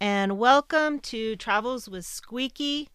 and 0.00 0.38
welcome 0.38 0.98
to 0.98 1.36
Travels 1.36 1.86
with 1.86 2.06
Squeaky. 2.06 2.88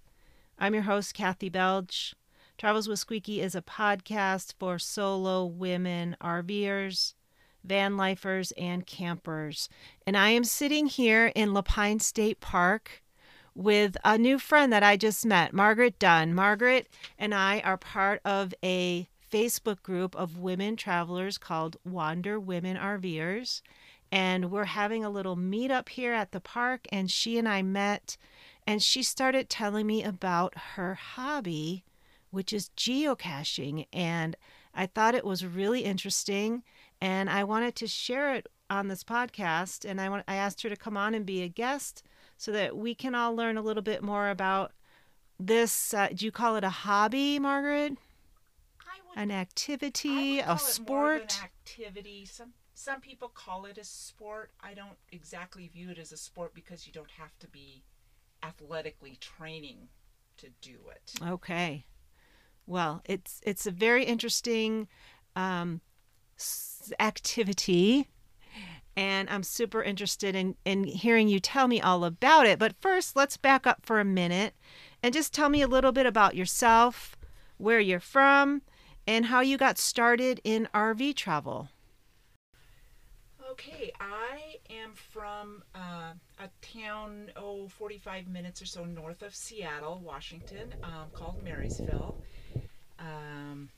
I'm 0.57 0.73
your 0.73 0.83
host, 0.83 1.13
Kathy 1.13 1.49
Belch. 1.49 2.15
Travels 2.57 2.87
with 2.89 2.97
Squeaky 2.97 3.41
is 3.41 3.53
a 3.53 3.61
podcast 3.61 4.55
for 4.57 4.79
solo 4.79 5.45
women 5.45 6.17
RVers, 6.19 7.13
van 7.63 7.95
lifers, 7.95 8.51
and 8.53 8.87
campers. 8.87 9.69
And 10.07 10.17
I 10.17 10.29
am 10.29 10.43
sitting 10.43 10.87
here 10.87 11.27
in 11.35 11.53
La 11.53 11.61
Pine 11.61 11.99
State 11.99 12.39
Park 12.39 13.03
with 13.53 13.97
a 14.03 14.17
new 14.17 14.39
friend 14.39 14.73
that 14.73 14.83
I 14.83 14.97
just 14.97 15.27
met, 15.27 15.53
Margaret 15.53 15.99
Dunn. 15.99 16.33
Margaret 16.33 16.87
and 17.19 17.35
I 17.35 17.59
are 17.59 17.77
part 17.77 18.19
of 18.25 18.51
a 18.63 19.07
Facebook 19.31 19.83
group 19.83 20.15
of 20.15 20.39
women 20.39 20.75
travelers 20.75 21.37
called 21.37 21.77
Wander 21.85 22.39
Women 22.39 22.77
RVers. 22.77 23.61
And 24.15 24.49
we're 24.49 24.63
having 24.63 25.03
a 25.03 25.09
little 25.09 25.35
meetup 25.35 25.89
here 25.89 26.13
at 26.13 26.31
the 26.31 26.39
park. 26.39 26.87
And 26.89 27.11
she 27.11 27.37
and 27.37 27.49
I 27.49 27.61
met, 27.61 28.15
and 28.65 28.81
she 28.81 29.03
started 29.03 29.49
telling 29.49 29.85
me 29.85 30.03
about 30.03 30.57
her 30.75 30.93
hobby, 30.93 31.83
which 32.31 32.53
is 32.53 32.69
geocaching. 32.77 33.87
And 33.91 34.37
I 34.73 34.85
thought 34.85 35.15
it 35.15 35.25
was 35.25 35.45
really 35.45 35.81
interesting. 35.83 36.63
And 37.01 37.29
I 37.29 37.43
wanted 37.43 37.75
to 37.75 37.87
share 37.87 38.33
it 38.35 38.47
on 38.69 38.87
this 38.87 39.03
podcast. 39.03 39.83
And 39.83 39.99
I, 39.99 40.07
want, 40.07 40.23
I 40.29 40.35
asked 40.35 40.61
her 40.63 40.69
to 40.69 40.77
come 40.77 40.95
on 40.95 41.13
and 41.13 41.25
be 41.25 41.41
a 41.41 41.49
guest 41.49 42.01
so 42.37 42.53
that 42.53 42.77
we 42.77 42.95
can 42.95 43.15
all 43.15 43.35
learn 43.35 43.57
a 43.57 43.61
little 43.61 43.83
bit 43.83 44.01
more 44.01 44.29
about 44.29 44.71
this. 45.37 45.93
Uh, 45.93 46.07
do 46.15 46.23
you 46.23 46.31
call 46.31 46.55
it 46.55 46.63
a 46.63 46.69
hobby, 46.69 47.37
Margaret? 47.37 47.97
I 48.79 48.99
would, 49.09 49.17
An 49.21 49.31
activity, 49.31 50.39
a 50.39 50.43
it 50.43 50.45
more 50.45 50.53
of 50.53 50.59
an 50.61 50.65
sport? 51.29 51.41
activity. 51.43 52.23
Some 52.23 52.53
some 52.75 52.99
people 52.99 53.29
call 53.29 53.65
it 53.65 53.77
a 53.77 53.85
sport. 53.85 54.51
I 54.61 54.73
don't 54.73 54.97
exactly 55.11 55.69
view 55.69 55.89
it 55.89 55.97
as 55.97 56.11
a 56.11 56.17
sport 56.17 56.53
because 56.53 56.85
you 56.85 56.91
don't 56.91 57.11
have 57.11 57.37
to 57.39 57.47
be 57.47 57.83
athletically 58.43 59.17
training 59.19 59.87
to 60.37 60.49
do 60.61 60.75
it. 60.91 61.13
Okay. 61.25 61.85
Well, 62.67 63.01
it's 63.05 63.39
it's 63.43 63.65
a 63.65 63.71
very 63.71 64.03
interesting 64.03 64.89
um, 65.37 65.79
activity, 66.99 68.09
and 68.97 69.29
I'm 69.29 69.43
super 69.43 69.81
interested 69.81 70.35
in 70.35 70.55
in 70.65 70.83
hearing 70.83 71.29
you 71.29 71.39
tell 71.39 71.69
me 71.69 71.79
all 71.79 72.03
about 72.03 72.45
it. 72.45 72.59
But 72.59 72.75
first, 72.81 73.15
let's 73.15 73.37
back 73.37 73.65
up 73.65 73.85
for 73.85 74.01
a 74.01 74.05
minute 74.05 74.53
and 75.01 75.13
just 75.13 75.33
tell 75.33 75.47
me 75.47 75.61
a 75.61 75.67
little 75.67 75.93
bit 75.93 76.05
about 76.05 76.35
yourself, 76.35 77.15
where 77.57 77.79
you're 77.79 78.01
from, 78.01 78.63
and 79.07 79.27
how 79.27 79.39
you 79.39 79.57
got 79.57 79.77
started 79.77 80.41
in 80.43 80.67
RV 80.73 81.15
travel. 81.15 81.69
Okay, 83.55 83.93
I 84.01 84.57
am 84.69 84.91
from 84.95 85.63
uh, 85.73 86.11
a 86.39 86.49
town, 86.61 87.31
oh, 87.37 87.69
45 87.69 88.27
minutes 88.27 88.61
or 88.61 88.65
so 88.65 88.83
north 88.83 89.21
of 89.21 89.33
Seattle, 89.33 90.01
Washington, 90.03 90.75
um, 90.83 91.05
called 91.13 91.41
Marysville. 91.41 92.17
Um, 92.99 93.69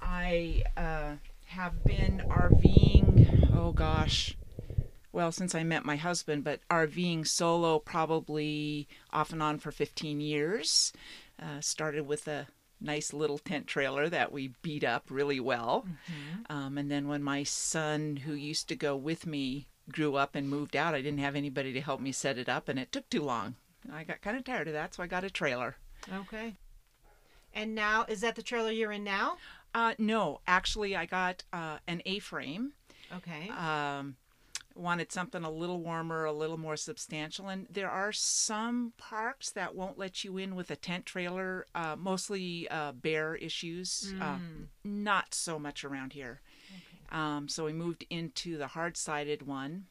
I 0.00 0.64
uh, 0.76 1.12
have 1.46 1.84
been 1.84 2.24
RVing, 2.28 3.48
oh 3.54 3.70
gosh, 3.70 4.36
well, 5.12 5.30
since 5.30 5.54
I 5.54 5.62
met 5.62 5.84
my 5.84 5.94
husband, 5.94 6.42
but 6.42 6.58
RVing 6.68 7.28
solo 7.28 7.78
probably 7.78 8.88
off 9.12 9.32
and 9.32 9.40
on 9.40 9.60
for 9.60 9.70
15 9.70 10.20
years. 10.20 10.92
Uh, 11.40 11.60
started 11.60 12.08
with 12.08 12.26
a 12.26 12.48
nice 12.80 13.12
little 13.12 13.38
tent 13.38 13.66
trailer 13.66 14.08
that 14.08 14.32
we 14.32 14.52
beat 14.62 14.84
up 14.84 15.04
really 15.10 15.40
well. 15.40 15.86
Um, 16.48 16.78
and 16.78 16.90
then 16.90 17.08
when 17.08 17.22
my 17.22 17.42
son, 17.42 18.16
who 18.16 18.34
used 18.34 18.68
to 18.68 18.76
go 18.76 18.96
with 18.96 19.26
me, 19.26 19.68
grew 19.90 20.16
up 20.16 20.34
and 20.34 20.48
moved 20.48 20.76
out, 20.76 20.94
I 20.94 21.02
didn't 21.02 21.20
have 21.20 21.36
anybody 21.36 21.72
to 21.72 21.80
help 21.80 22.00
me 22.00 22.12
set 22.12 22.38
it 22.38 22.48
up, 22.48 22.68
and 22.68 22.78
it 22.78 22.92
took 22.92 23.08
too 23.08 23.22
long. 23.22 23.56
I 23.92 24.04
got 24.04 24.20
kind 24.20 24.36
of 24.36 24.44
tired 24.44 24.68
of 24.68 24.74
that, 24.74 24.94
so 24.94 25.02
I 25.02 25.06
got 25.06 25.24
a 25.24 25.30
trailer. 25.30 25.76
Okay. 26.12 26.56
And 27.54 27.74
now, 27.74 28.04
is 28.08 28.20
that 28.20 28.36
the 28.36 28.42
trailer 28.42 28.70
you're 28.70 28.92
in 28.92 29.04
now? 29.04 29.38
Uh, 29.74 29.94
no, 29.98 30.40
actually, 30.46 30.94
I 30.94 31.06
got 31.06 31.44
uh, 31.52 31.78
an 31.86 32.02
A-frame. 32.04 32.72
Okay. 33.16 33.48
Um, 33.50 34.16
wanted 34.78 35.12
something 35.12 35.42
a 35.44 35.50
little 35.50 35.80
warmer, 35.80 36.24
a 36.24 36.32
little 36.32 36.56
more 36.56 36.76
substantial, 36.76 37.48
and 37.48 37.66
there 37.70 37.90
are 37.90 38.12
some 38.12 38.92
parks 38.96 39.50
that 39.50 39.74
won't 39.74 39.98
let 39.98 40.24
you 40.24 40.38
in 40.38 40.54
with 40.54 40.70
a 40.70 40.76
tent 40.76 41.04
trailer. 41.06 41.66
Uh, 41.74 41.96
mostly 41.98 42.68
uh, 42.70 42.92
bear 42.92 43.34
issues. 43.34 44.12
Uh, 44.20 44.38
not 44.84 45.34
so 45.34 45.58
much 45.58 45.84
around 45.84 46.12
here. 46.12 46.40
Um, 47.10 47.48
so 47.48 47.64
we 47.64 47.72
moved 47.72 48.06
into 48.10 48.56
the 48.58 48.66
hard-sided 48.68 49.46
one, 49.46 49.86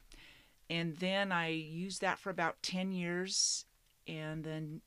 and 0.70 0.96
then 0.98 1.32
I 1.32 1.50
used 1.50 2.02
that 2.02 2.20
for 2.20 2.30
about 2.30 2.62
ten 2.62 2.92
years, 2.92 3.66
and 4.08 4.44
then 4.44 4.82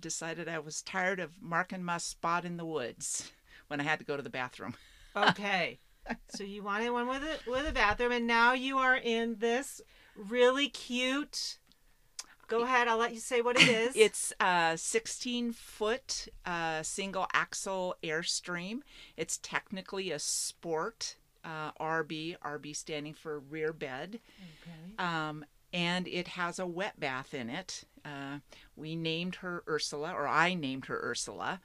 decided 0.00 0.48
I 0.48 0.58
was 0.58 0.82
tired 0.82 1.20
of 1.20 1.40
marking 1.40 1.82
my 1.82 1.98
spot 1.98 2.44
in 2.44 2.56
the 2.56 2.64
woods 2.64 3.32
when 3.68 3.80
I 3.80 3.84
had 3.84 3.98
to 3.98 4.04
go 4.04 4.16
to 4.16 4.22
the 4.22 4.30
bathroom. 4.30 4.74
Okay. 5.16 5.78
So 6.28 6.44
you 6.44 6.62
wanted 6.62 6.90
one 6.90 7.08
with 7.08 7.22
a 7.22 7.50
with 7.50 7.68
a 7.68 7.72
bathroom, 7.72 8.12
and 8.12 8.26
now 8.26 8.52
you 8.52 8.78
are 8.78 8.96
in 8.96 9.36
this 9.38 9.80
really 10.16 10.68
cute. 10.68 11.58
Go 12.48 12.62
ahead. 12.62 12.88
I'll 12.88 12.96
let 12.96 13.12
you 13.12 13.20
say 13.20 13.42
what 13.42 13.60
it 13.60 13.68
is. 13.68 13.94
It's 13.94 14.32
a 14.40 14.72
16 14.76 15.52
foot 15.52 16.28
uh, 16.46 16.82
single 16.82 17.26
axle 17.34 17.96
Airstream. 18.02 18.80
It's 19.18 19.38
technically 19.42 20.10
a 20.10 20.18
sport 20.18 21.16
uh, 21.44 21.72
RB, 21.78 22.36
RB 22.38 22.74
standing 22.74 23.12
for 23.12 23.38
rear 23.38 23.72
bed. 23.72 24.20
okay. 24.62 25.04
Um, 25.04 25.44
and 25.72 26.08
it 26.08 26.28
has 26.28 26.58
a 26.58 26.66
wet 26.66 26.98
bath 26.98 27.34
in 27.34 27.50
it. 27.50 27.84
Uh, 28.04 28.38
we 28.76 28.96
named 28.96 29.36
her 29.36 29.62
Ursula, 29.68 30.12
or 30.14 30.26
I 30.26 30.54
named 30.54 30.86
her 30.86 30.98
Ursula. 31.02 31.60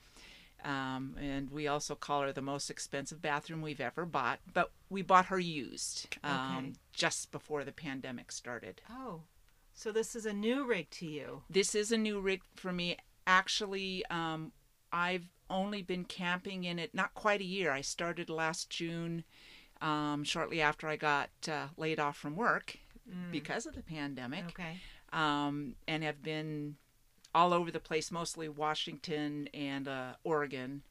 Um, 0.64 1.18
and 1.20 1.50
we 1.52 1.68
also 1.68 1.94
call 1.96 2.22
her 2.22 2.32
the 2.32 2.42
most 2.42 2.70
expensive 2.70 3.22
bathroom 3.22 3.62
we've 3.62 3.82
ever 3.82 4.06
bought. 4.06 4.40
But 4.54 4.72
we 4.90 5.02
bought 5.02 5.26
her 5.26 5.40
used 5.40 6.08
um, 6.24 6.58
Okay. 6.58 6.74
just 6.94 7.32
before 7.32 7.64
the 7.64 7.72
pandemic 7.74 8.32
started. 8.32 8.82
Oh, 8.90 9.24
so 9.74 9.92
this 9.92 10.16
is 10.16 10.26
a 10.26 10.34
new 10.34 10.66
rig 10.66 10.90
to 10.92 11.06
you. 11.06 11.42
This 11.50 11.76
is 11.76 11.92
a 11.92 11.98
new 11.98 12.20
rig 12.22 12.42
for 12.56 12.72
me. 12.72 12.98
Actually, 13.28 14.06
um, 14.10 14.52
I've 14.92 15.28
only 15.50 15.82
been 15.82 16.06
camping 16.06 16.64
in 16.64 16.80
it 16.80 16.94
not 16.94 17.14
quite 17.14 17.42
a 17.42 17.46
year. 17.46 17.72
I 17.72 17.82
started 17.82 18.30
last 18.30 18.70
June, 18.70 19.24
um, 19.82 20.24
shortly 20.24 20.62
after 20.62 20.88
I 20.88 20.96
got 20.96 21.30
uh, 21.48 21.68
laid 21.76 22.00
off 22.00 22.16
from 22.18 22.36
work 22.36 22.78
because 23.32 23.66
of 23.66 23.76
the 23.76 23.82
pandemic, 23.84 24.46
Okay. 24.46 24.78
um, 25.12 25.76
and 25.90 26.04
have 26.04 26.24
been 26.24 26.78
all 27.36 27.54
over 27.54 27.72
the 27.72 27.80
place, 27.80 28.12
mostly 28.12 28.48
Washington 28.50 29.48
and 29.54 29.88
uh, 29.88 30.14
Oregon. 30.24 30.84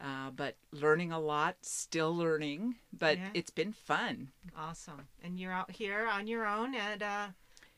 Uh, 0.00 0.30
but 0.30 0.56
learning 0.72 1.12
a 1.12 1.20
lot, 1.20 1.56
still 1.62 2.14
learning, 2.16 2.74
but 2.92 3.16
Yeah. 3.16 3.30
it's 3.32 3.50
been 3.50 3.72
fun. 3.72 4.32
Awesome. 4.56 5.06
And 5.22 5.38
you're 5.38 5.52
out 5.52 5.70
here 5.70 6.08
on 6.08 6.26
your 6.26 6.46
own 6.46 6.74
at 6.74 7.00
uh, 7.00 7.28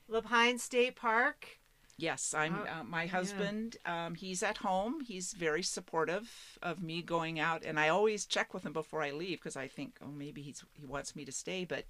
La 0.08 0.22
Pine 0.22 0.58
State 0.58 0.96
Park. 0.96 1.58
Yes, 1.98 2.34
I'm. 2.34 2.54
Oh, 2.56 2.80
uh, 2.80 2.84
my 2.84 3.06
husband, 3.06 3.78
um, 3.86 4.14
he's 4.14 4.42
at 4.42 4.58
home. 4.58 5.00
He's 5.00 5.32
very 5.32 5.62
supportive 5.62 6.58
of 6.62 6.82
me 6.82 7.00
going 7.02 7.38
out, 7.40 7.64
and 7.64 7.80
I 7.80 7.88
always 7.88 8.26
check 8.26 8.52
with 8.52 8.64
him 8.66 8.72
before 8.74 9.02
I 9.02 9.12
leave 9.12 9.38
because 9.38 9.56
I 9.56 9.66
think, 9.68 9.96
oh, 10.02 10.10
maybe 10.12 10.42
he's 10.42 10.62
he 10.74 10.84
wants 10.84 11.16
me 11.16 11.24
to 11.24 11.32
stay, 11.32 11.64
but 11.64 11.84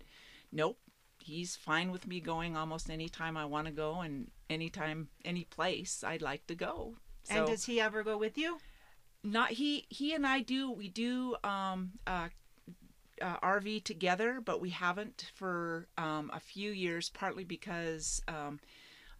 nope, 0.52 0.78
he's 1.26 1.56
fine 1.56 1.90
with 1.90 2.06
me 2.06 2.20
going 2.20 2.56
almost 2.56 2.90
any 2.90 3.08
time 3.08 3.36
I 3.36 3.44
want 3.44 3.66
to 3.66 3.72
go, 3.72 4.00
and 4.00 4.30
anytime, 4.48 5.08
any 5.24 5.44
place 5.44 6.02
I'd 6.02 6.22
like 6.22 6.46
to 6.46 6.54
go. 6.54 6.96
So 7.24 7.34
and 7.34 7.46
does 7.46 7.64
he 7.66 7.80
ever 7.80 8.02
go 8.02 8.16
with 8.16 8.38
you? 8.38 8.58
not 9.26 9.50
he 9.50 9.86
he 9.88 10.14
and 10.14 10.26
I 10.26 10.40
do 10.40 10.70
we 10.70 10.88
do 10.88 11.36
um 11.42 11.92
uh, 12.06 12.28
uh 13.20 13.36
RV 13.40 13.84
together 13.84 14.40
but 14.42 14.60
we 14.60 14.70
haven't 14.70 15.30
for 15.34 15.88
um 15.98 16.30
a 16.32 16.40
few 16.40 16.70
years 16.70 17.10
partly 17.10 17.44
because 17.44 18.22
um 18.28 18.60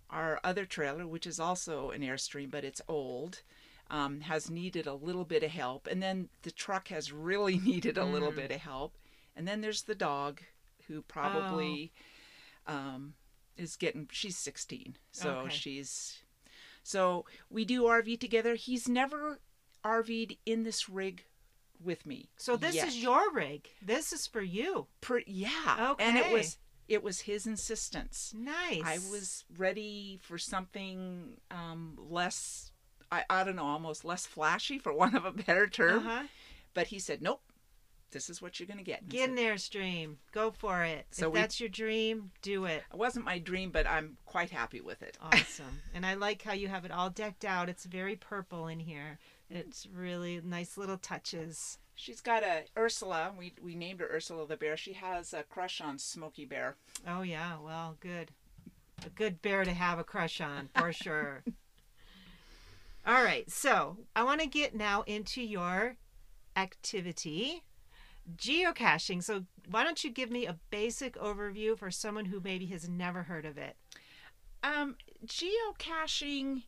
our 0.08 0.40
other 0.44 0.64
trailer 0.64 1.06
which 1.06 1.26
is 1.26 1.40
also 1.40 1.90
an 1.90 2.02
airstream 2.02 2.50
but 2.50 2.64
it's 2.64 2.80
old 2.88 3.42
um 3.90 4.20
has 4.20 4.50
needed 4.50 4.86
a 4.86 4.94
little 4.94 5.25
bit 5.25 5.42
of 5.42 5.50
help 5.50 5.88
and 5.90 6.02
then 6.02 6.28
the 6.42 6.52
truck 6.52 6.88
has 6.88 7.12
really 7.12 7.58
needed 7.64 7.98
a 7.98 8.04
little 8.04 8.32
bit 8.32 8.52
of 8.52 8.60
help 8.60 8.96
and 9.34 9.46
then 9.46 9.60
there's 9.60 9.82
the 9.82 9.94
dog 9.94 10.40
who 10.88 11.02
probably 11.02 11.92
um 12.66 13.14
is 13.56 13.76
getting 13.76 14.08
she's 14.12 14.36
16 14.36 14.96
so 15.12 15.30
Okay. 15.30 15.54
she's 15.54 16.18
so 16.86 17.24
we 17.50 17.64
do 17.64 17.82
RV 17.82 18.20
together. 18.20 18.54
He's 18.54 18.88
never 18.88 19.40
RV'd 19.84 20.36
in 20.46 20.62
this 20.62 20.88
rig 20.88 21.24
with 21.82 22.06
me. 22.06 22.28
So 22.36 22.56
this 22.56 22.76
yet. 22.76 22.86
is 22.86 23.02
your 23.02 23.32
rig. 23.32 23.68
This 23.82 24.12
is 24.12 24.28
for 24.28 24.40
you. 24.40 24.86
Per- 25.00 25.24
yeah. 25.26 25.94
And 25.98 26.16
it 26.16 26.30
was 26.30 26.58
it 26.88 27.02
was 27.02 27.22
his 27.22 27.44
insistence. 27.44 28.32
Nice. 28.36 28.82
I 28.84 28.98
was 29.10 29.42
ready 29.58 30.20
for 30.22 30.38
something 30.38 31.38
um, 31.50 31.98
less. 32.08 32.70
I, 33.10 33.24
I 33.28 33.42
don't 33.42 33.56
know, 33.56 33.64
almost 33.66 34.04
less 34.04 34.24
flashy 34.24 34.78
for 34.78 34.92
want 34.94 35.16
of 35.16 35.24
a 35.24 35.32
better 35.32 35.66
term. 35.66 36.06
Uh-huh. 36.06 36.22
But 36.72 36.86
he 36.88 37.00
said, 37.00 37.20
"Nope, 37.20 37.42
this 38.10 38.30
is 38.30 38.40
what 38.40 38.58
you're 38.58 38.66
going 38.66 38.78
to 38.78 38.84
get. 38.84 39.02
And 39.02 39.10
Get 39.10 39.30
in 39.30 39.36
so- 39.36 39.42
there, 39.42 39.58
stream. 39.58 40.18
Go 40.32 40.50
for 40.50 40.84
it. 40.84 41.06
So 41.10 41.26
if 41.28 41.32
we- 41.34 41.40
that's 41.40 41.60
your 41.60 41.68
dream, 41.68 42.30
do 42.42 42.64
it. 42.64 42.84
It 42.92 42.96
wasn't 42.96 43.24
my 43.24 43.38
dream, 43.38 43.70
but 43.70 43.86
I'm 43.86 44.16
quite 44.24 44.50
happy 44.50 44.80
with 44.80 45.02
it. 45.02 45.16
Awesome. 45.20 45.80
and 45.94 46.06
I 46.06 46.14
like 46.14 46.42
how 46.42 46.52
you 46.52 46.68
have 46.68 46.84
it 46.84 46.90
all 46.92 47.10
decked 47.10 47.44
out. 47.44 47.68
It's 47.68 47.84
very 47.84 48.16
purple 48.16 48.66
in 48.68 48.80
here. 48.80 49.18
It's 49.50 49.86
really 49.86 50.40
nice 50.44 50.76
little 50.76 50.98
touches. 50.98 51.78
She's 51.94 52.20
got 52.20 52.42
a 52.42 52.64
Ursula. 52.76 53.32
We 53.38 53.54
we 53.62 53.74
named 53.74 54.00
her 54.00 54.08
Ursula 54.12 54.46
the 54.46 54.56
bear. 54.56 54.76
She 54.76 54.92
has 54.94 55.32
a 55.32 55.44
crush 55.44 55.80
on 55.80 55.98
Smokey 55.98 56.44
Bear. 56.44 56.76
Oh 57.06 57.22
yeah, 57.22 57.56
well, 57.64 57.96
good. 58.00 58.32
A 59.04 59.08
good 59.10 59.40
bear 59.40 59.64
to 59.64 59.72
have 59.72 59.98
a 59.98 60.04
crush 60.04 60.40
on, 60.40 60.68
for 60.76 60.92
sure. 61.04 61.42
All 63.06 63.22
right, 63.22 63.48
so 63.50 63.98
I 64.16 64.24
want 64.24 64.40
to 64.40 64.46
get 64.46 64.74
now 64.74 65.02
into 65.06 65.40
your 65.40 65.96
activity, 66.56 67.62
geocaching. 68.37 69.23
So 69.23 69.44
why 69.70 69.84
don't 69.84 70.02
you 70.02 70.11
give 70.11 70.31
me 70.31 70.46
a 70.46 70.58
basic 70.70 71.17
overview 71.17 71.78
for 71.78 71.90
someone 71.90 72.26
who 72.26 72.40
maybe 72.40 72.67
has 72.67 72.88
never 72.88 73.25
heard 73.25 73.44
of 73.44 73.58
it? 73.58 73.76
Um, 74.62 74.96
geocaching, 75.25 76.62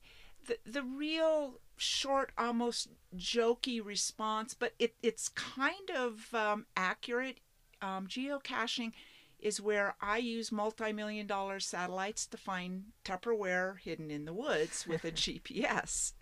the 0.46 0.58
the 0.64 0.82
real 0.82 1.60
short, 1.76 2.32
almost 2.36 2.88
jokey 3.16 3.84
response, 3.84 4.54
but 4.54 4.74
it 4.78 4.94
it's 5.02 5.28
kind 5.28 5.90
of 5.94 6.32
um, 6.34 6.66
accurate. 6.76 7.38
Um, 7.80 8.08
geocaching 8.08 8.92
is 9.38 9.60
where 9.60 9.94
I 10.00 10.18
use 10.18 10.50
multi-million 10.50 11.26
dollar 11.26 11.60
satellites 11.60 12.26
to 12.26 12.36
find 12.36 12.86
Tupperware 13.04 13.78
hidden 13.78 14.10
in 14.10 14.24
the 14.24 14.32
woods 14.32 14.86
with 14.86 15.04
a 15.04 15.12
GPS. 15.12 16.12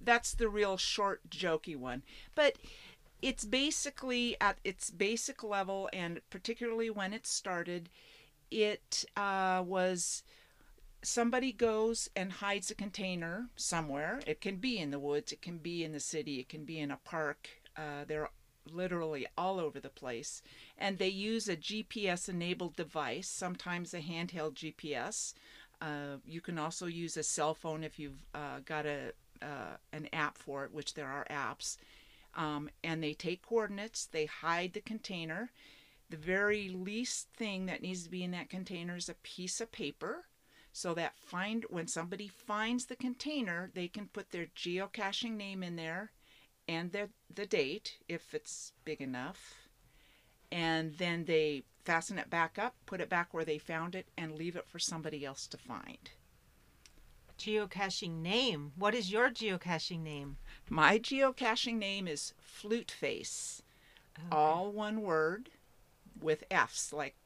That's 0.00 0.34
the 0.34 0.48
real 0.48 0.76
short, 0.76 1.28
jokey 1.28 1.76
one. 1.76 2.02
But 2.34 2.56
it's 3.22 3.44
basically 3.44 4.36
at 4.40 4.58
its 4.64 4.90
basic 4.90 5.42
level, 5.42 5.88
and 5.92 6.20
particularly 6.28 6.90
when 6.90 7.12
it 7.12 7.26
started, 7.26 7.88
it 8.50 9.04
uh, 9.16 9.62
was 9.64 10.24
somebody 11.02 11.52
goes 11.52 12.10
and 12.14 12.32
hides 12.32 12.70
a 12.70 12.74
container 12.74 13.48
somewhere. 13.56 14.20
It 14.26 14.40
can 14.40 14.56
be 14.56 14.78
in 14.78 14.90
the 14.90 14.98
woods, 14.98 15.32
it 15.32 15.40
can 15.40 15.58
be 15.58 15.84
in 15.84 15.92
the 15.92 16.00
city, 16.00 16.40
it 16.40 16.48
can 16.48 16.64
be 16.64 16.78
in 16.78 16.90
a 16.90 16.98
park. 17.04 17.48
Uh, 17.76 18.04
they're 18.06 18.28
literally 18.70 19.26
all 19.36 19.58
over 19.58 19.80
the 19.80 19.88
place. 19.88 20.42
And 20.78 20.98
they 20.98 21.08
use 21.08 21.48
a 21.48 21.56
GPS 21.56 22.28
enabled 22.28 22.76
device, 22.76 23.28
sometimes 23.28 23.94
a 23.94 24.00
handheld 24.00 24.54
GPS. 24.54 25.34
Uh, 25.80 26.18
you 26.24 26.40
can 26.40 26.58
also 26.58 26.86
use 26.86 27.16
a 27.16 27.22
cell 27.22 27.54
phone 27.54 27.82
if 27.82 27.98
you've 27.98 28.24
uh, 28.34 28.60
got 28.64 28.86
a 28.86 29.12
uh, 29.40 29.76
an 29.92 30.08
app 30.12 30.38
for 30.38 30.64
it, 30.64 30.72
which 30.72 30.94
there 30.94 31.08
are 31.08 31.26
apps. 31.28 31.76
Um, 32.34 32.70
and 32.82 33.02
they 33.02 33.14
take 33.14 33.46
coordinates, 33.46 34.06
they 34.06 34.26
hide 34.26 34.72
the 34.72 34.80
container. 34.80 35.50
The 36.08 36.16
very 36.16 36.68
least 36.68 37.28
thing 37.36 37.66
that 37.66 37.82
needs 37.82 38.04
to 38.04 38.10
be 38.10 38.22
in 38.22 38.30
that 38.32 38.50
container 38.50 38.96
is 38.96 39.08
a 39.08 39.14
piece 39.14 39.60
of 39.60 39.72
paper 39.72 40.24
so 40.72 40.94
that 40.94 41.18
find 41.18 41.64
when 41.68 41.86
somebody 41.86 42.28
finds 42.28 42.86
the 42.86 42.96
container 42.96 43.70
they 43.74 43.88
can 43.88 44.06
put 44.06 44.30
their 44.30 44.46
geocaching 44.56 45.36
name 45.36 45.62
in 45.62 45.76
there 45.76 46.10
and 46.66 46.92
their 46.92 47.08
the 47.32 47.46
date 47.46 47.98
if 48.08 48.34
it's 48.34 48.72
big 48.84 49.00
enough 49.00 49.68
and 50.50 50.96
then 50.98 51.24
they 51.26 51.62
fasten 51.84 52.18
it 52.18 52.30
back 52.30 52.58
up 52.58 52.74
put 52.86 53.00
it 53.00 53.08
back 53.10 53.34
where 53.34 53.44
they 53.44 53.58
found 53.58 53.94
it 53.94 54.06
and 54.16 54.38
leave 54.38 54.56
it 54.56 54.66
for 54.66 54.78
somebody 54.78 55.24
else 55.24 55.46
to 55.46 55.58
find 55.58 56.10
Geocaching 57.42 58.22
name. 58.22 58.72
What 58.76 58.94
is 58.94 59.10
your 59.10 59.28
geocaching 59.30 60.00
name? 60.00 60.36
my 60.70 60.98
geocaching 60.98 61.74
name 61.76 62.06
is 62.06 62.32
flute 62.38 62.90
face 62.90 63.62
Okay. 64.18 64.28
all 64.30 64.70
one 64.70 65.02
word 65.02 65.50
with 66.20 66.44
f's 66.50 66.92
like 66.92 67.16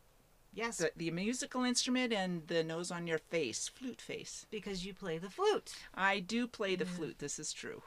yes, 0.55 0.79
the, 0.79 0.91
the 0.97 1.11
musical 1.11 1.63
instrument 1.65 2.13
and 2.13 2.47
the 2.47 2.65
nose 2.65 2.91
on 2.91 3.07
your 3.07 3.19
face 3.19 3.69
flute 3.69 4.01
face 4.01 4.47
because 4.51 4.87
you 4.87 4.95
play 4.95 5.19
the 5.19 5.29
flute. 5.29 5.75
i 5.95 6.19
do 6.19 6.47
play 6.47 6.75
the 6.77 6.87
flute 6.87 7.19
this 7.19 7.39
is 7.39 7.53
true 7.53 7.83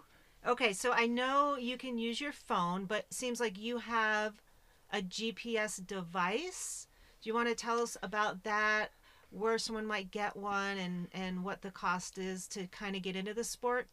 Okay, 0.48 0.72
so 0.72 0.94
I 0.94 1.06
know 1.06 1.58
you 1.58 1.78
can 1.78 1.98
use 1.98 2.22
your 2.22 2.32
phone, 2.32 2.86
but 2.86 3.00
it 3.10 3.14
seems 3.14 3.42
like 3.42 3.60
you 3.60 3.80
have 3.80 4.42
a 4.90 5.02
GPS 5.02 5.86
device. 5.86 6.88
Do 7.22 7.30
you 7.30 7.34
want 7.34 7.50
to 7.50 7.56
tell 7.56 7.82
us 7.82 7.98
about 8.02 8.44
that? 8.44 8.92
Where 9.32 9.58
someone 9.58 9.86
might 9.86 10.12
get 10.12 10.36
one 10.36 10.78
and 10.78 11.08
and 11.12 11.44
what 11.44 11.62
the 11.62 11.72
cost 11.72 12.18
is 12.18 12.48
to 12.50 12.68
kind 12.68 12.96
of 12.96 13.02
get 13.02 13.16
into 13.16 13.34
the 13.34 13.44
sport? 13.44 13.88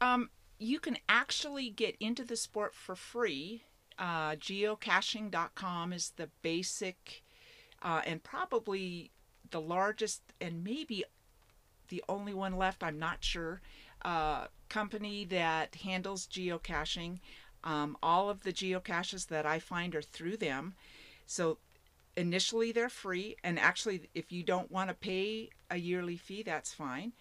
Um, 0.00 0.30
you 0.58 0.80
can 0.80 0.98
actually 1.08 1.70
get 1.70 1.96
into 2.00 2.24
the 2.24 2.36
sport 2.36 2.74
for 2.74 2.96
free. 2.96 3.62
Uh, 3.98 4.36
geocaching.com 4.36 5.92
is 5.92 6.12
the 6.16 6.28
basic 6.42 7.22
uh, 7.82 8.02
and 8.06 8.22
probably 8.22 9.10
the 9.50 9.60
largest 9.60 10.22
and 10.40 10.62
maybe 10.62 11.04
the 11.88 12.04
only 12.08 12.34
one 12.34 12.56
left, 12.56 12.82
I'm 12.82 12.98
not 12.98 13.24
sure, 13.24 13.60
uh, 14.02 14.46
company 14.68 15.24
that 15.26 15.76
handles 15.76 16.26
geocaching. 16.26 17.18
Um, 17.64 17.96
all 18.02 18.30
of 18.30 18.42
the 18.42 18.52
geocaches 18.52 19.28
that 19.28 19.46
I 19.46 19.58
find 19.58 19.94
are 19.94 20.02
through 20.02 20.36
them. 20.36 20.74
So 21.26 21.58
initially 22.18 22.72
they're 22.72 22.88
free, 22.88 23.36
and 23.44 23.58
actually, 23.58 24.10
if 24.14 24.32
you 24.32 24.42
don't 24.42 24.70
want 24.70 24.90
to 24.90 24.94
pay 24.94 25.50
a 25.70 25.76
yearly 25.76 26.16
fee, 26.16 26.42
that's 26.42 26.74
fine. 26.74 27.12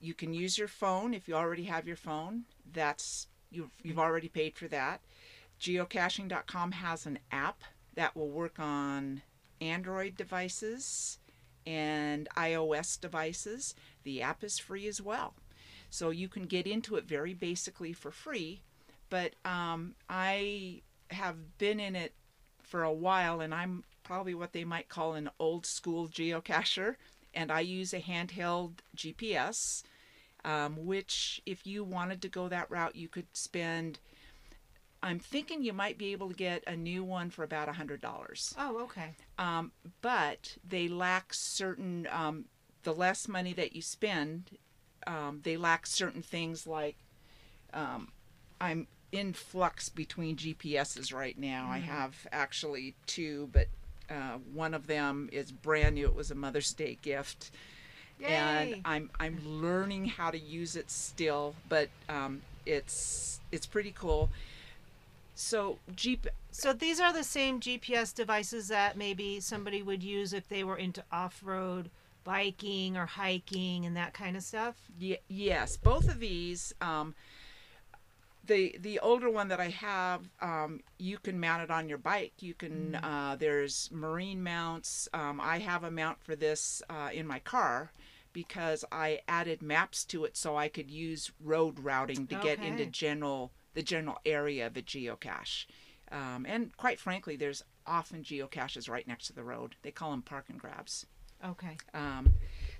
You 0.00 0.14
can 0.14 0.32
use 0.32 0.58
your 0.58 0.68
phone 0.68 1.14
if 1.14 1.28
you 1.28 1.34
already 1.34 1.64
have 1.64 1.86
your 1.86 1.96
phone. 1.96 2.44
That's 2.72 3.28
you've 3.50 3.70
you've 3.82 3.98
already 3.98 4.28
paid 4.28 4.56
for 4.56 4.66
that. 4.68 5.00
Geocaching.com 5.60 6.72
has 6.72 7.06
an 7.06 7.18
app 7.30 7.62
that 7.94 8.16
will 8.16 8.28
work 8.28 8.58
on 8.58 9.22
Android 9.60 10.16
devices 10.16 11.18
and 11.66 12.28
iOS 12.36 13.00
devices. 13.00 13.74
The 14.04 14.22
app 14.22 14.42
is 14.42 14.58
free 14.58 14.86
as 14.86 15.00
well, 15.00 15.34
so 15.90 16.10
you 16.10 16.28
can 16.28 16.46
get 16.46 16.66
into 16.66 16.96
it 16.96 17.04
very 17.04 17.34
basically 17.34 17.92
for 17.92 18.10
free. 18.10 18.62
But 19.10 19.34
um, 19.44 19.94
I 20.08 20.82
have 21.10 21.58
been 21.58 21.78
in 21.78 21.94
it 21.94 22.12
for 22.62 22.82
a 22.82 22.92
while, 22.92 23.40
and 23.40 23.54
I'm 23.54 23.84
probably 24.06 24.34
what 24.34 24.52
they 24.52 24.64
might 24.64 24.88
call 24.88 25.14
an 25.14 25.30
old 25.38 25.66
school 25.66 26.08
geocacher. 26.08 26.96
And 27.34 27.50
I 27.50 27.60
use 27.60 27.92
a 27.92 28.00
handheld 28.00 28.78
GPS, 28.96 29.82
um, 30.44 30.86
which, 30.86 31.42
if 31.44 31.66
you 31.66 31.84
wanted 31.84 32.22
to 32.22 32.28
go 32.28 32.48
that 32.48 32.70
route, 32.70 32.96
you 32.96 33.08
could 33.08 33.26
spend. 33.34 33.98
I'm 35.02 35.18
thinking 35.18 35.62
you 35.62 35.72
might 35.72 35.98
be 35.98 36.12
able 36.12 36.28
to 36.30 36.34
get 36.34 36.64
a 36.66 36.74
new 36.74 37.04
one 37.04 37.30
for 37.30 37.44
about 37.44 37.68
a 37.68 37.72
hundred 37.72 38.00
dollars 38.00 38.54
Oh, 38.58 38.78
okay. 38.84 39.10
um, 39.38 39.70
but 40.00 40.56
they 40.66 40.88
lack 40.88 41.32
certain 41.34 42.08
um, 42.10 42.46
the 42.82 42.92
less 42.92 43.28
money 43.28 43.52
that 43.52 43.76
you 43.76 43.82
spend 43.82 44.56
um, 45.06 45.40
they 45.44 45.56
lack 45.56 45.86
certain 45.86 46.22
things 46.22 46.66
like 46.66 46.96
um, 47.74 48.08
i'm 48.60 48.88
in 49.12 49.32
flux 49.32 49.88
between 49.90 50.34
gps's 50.34 51.12
right 51.12 51.38
now 51.38 51.68
i 51.70 51.78
have 51.78 52.26
actually 52.32 52.96
two 53.06 53.48
but 53.52 53.66
uh, 54.10 54.38
one 54.52 54.74
of 54.74 54.86
them 54.86 55.28
is 55.32 55.50
brand 55.52 55.94
new 55.94 56.06
it 56.06 56.14
was 56.14 56.30
a 56.30 56.34
mother's 56.34 56.72
day 56.72 56.96
gift 57.02 57.50
and 58.30 58.70
i'm 58.84 59.10
i'm 59.20 59.38
learning 59.44 60.06
how 60.06 60.30
to 60.30 60.38
use 60.38 60.76
it 60.76 60.90
still 60.90 61.54
but 61.68 61.88
um, 62.08 62.40
it's 62.64 63.40
it's 63.52 63.66
pretty 63.66 63.92
cool 63.96 64.30
so 65.36 65.78
Jeep 65.94 66.26
So 66.50 66.72
these 66.72 66.98
are 66.98 67.12
the 67.12 67.22
same 67.22 67.60
GPS 67.60 68.14
devices 68.14 68.68
that 68.68 68.96
maybe 68.96 69.38
somebody 69.40 69.82
would 69.82 70.02
use 70.02 70.32
if 70.32 70.48
they 70.48 70.64
were 70.64 70.78
into 70.78 71.04
off-road 71.12 71.90
biking 72.24 72.96
or 72.96 73.04
hiking 73.04 73.84
and 73.84 73.94
that 73.96 74.14
kind 74.14 74.36
of 74.36 74.42
stuff. 74.42 74.76
Ye- 74.98 75.18
yes, 75.28 75.76
both 75.76 76.08
of 76.08 76.20
these. 76.20 76.74
Um, 76.80 77.14
the 78.46 78.76
the 78.80 78.98
older 79.00 79.30
one 79.30 79.48
that 79.48 79.60
I 79.60 79.68
have, 79.68 80.28
um, 80.40 80.80
you 80.98 81.18
can 81.18 81.38
mount 81.40 81.62
it 81.62 81.70
on 81.70 81.88
your 81.88 81.98
bike. 81.98 82.34
You 82.40 82.54
can. 82.54 82.94
Uh, 82.96 83.36
there's 83.38 83.88
marine 83.92 84.42
mounts. 84.42 85.08
Um, 85.12 85.40
I 85.40 85.58
have 85.58 85.84
a 85.84 85.90
mount 85.90 86.22
for 86.22 86.36
this 86.36 86.82
uh, 86.88 87.10
in 87.12 87.26
my 87.26 87.38
car 87.38 87.92
because 88.32 88.84
I 88.92 89.20
added 89.28 89.62
maps 89.62 90.04
to 90.06 90.24
it 90.24 90.36
so 90.36 90.56
I 90.56 90.68
could 90.68 90.90
use 90.90 91.32
road 91.40 91.78
routing 91.80 92.26
to 92.26 92.34
get 92.36 92.62
into 92.62 92.84
general 92.86 93.52
the 93.74 93.82
general 93.82 94.18
area 94.26 94.66
of 94.66 94.76
a 94.76 94.82
geocache. 94.82 95.66
Um, 96.12 96.46
and 96.48 96.76
quite 96.76 97.00
frankly, 97.00 97.36
there's 97.36 97.62
often 97.86 98.22
geocaches 98.22 98.88
right 98.88 99.06
next 99.06 99.28
to 99.28 99.32
the 99.32 99.42
road. 99.44 99.76
They 99.82 99.90
call 99.90 100.10
them 100.10 100.22
park 100.22 100.46
and 100.48 100.58
grabs. 100.58 101.06
Okay. 101.44 101.76
Um, 101.94 102.34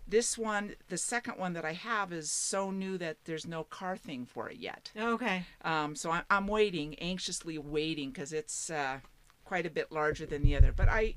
this 0.09 0.39
one, 0.39 0.75
the 0.89 0.97
second 0.99 1.39
one 1.39 1.53
that 1.55 1.65
I 1.65 1.73
have, 1.73 2.13
is 2.13 2.31
so 2.31 2.71
new 2.71 2.97
that 2.99 3.17
there's 3.25 3.47
no 3.47 3.65
car 3.65 3.97
thing 3.97 4.25
for 4.27 4.49
it 4.49 4.57
yet. 4.59 4.91
Okay. 4.97 5.45
Um, 5.65 5.97
so 5.97 6.11
I'm, 6.11 6.23
I'm 6.31 6.47
waiting, 6.47 6.95
anxiously 7.01 7.59
waiting, 7.59 8.11
because 8.11 8.33
it's 8.33 8.71
uh, 8.71 8.99
quite 9.45 9.67
a 9.67 9.71
bit 9.71 9.91
larger 9.91 10.27
than 10.27 10.43
the 10.43 10.57
other. 10.57 10.73
But 10.73 10.89
I 10.89 11.15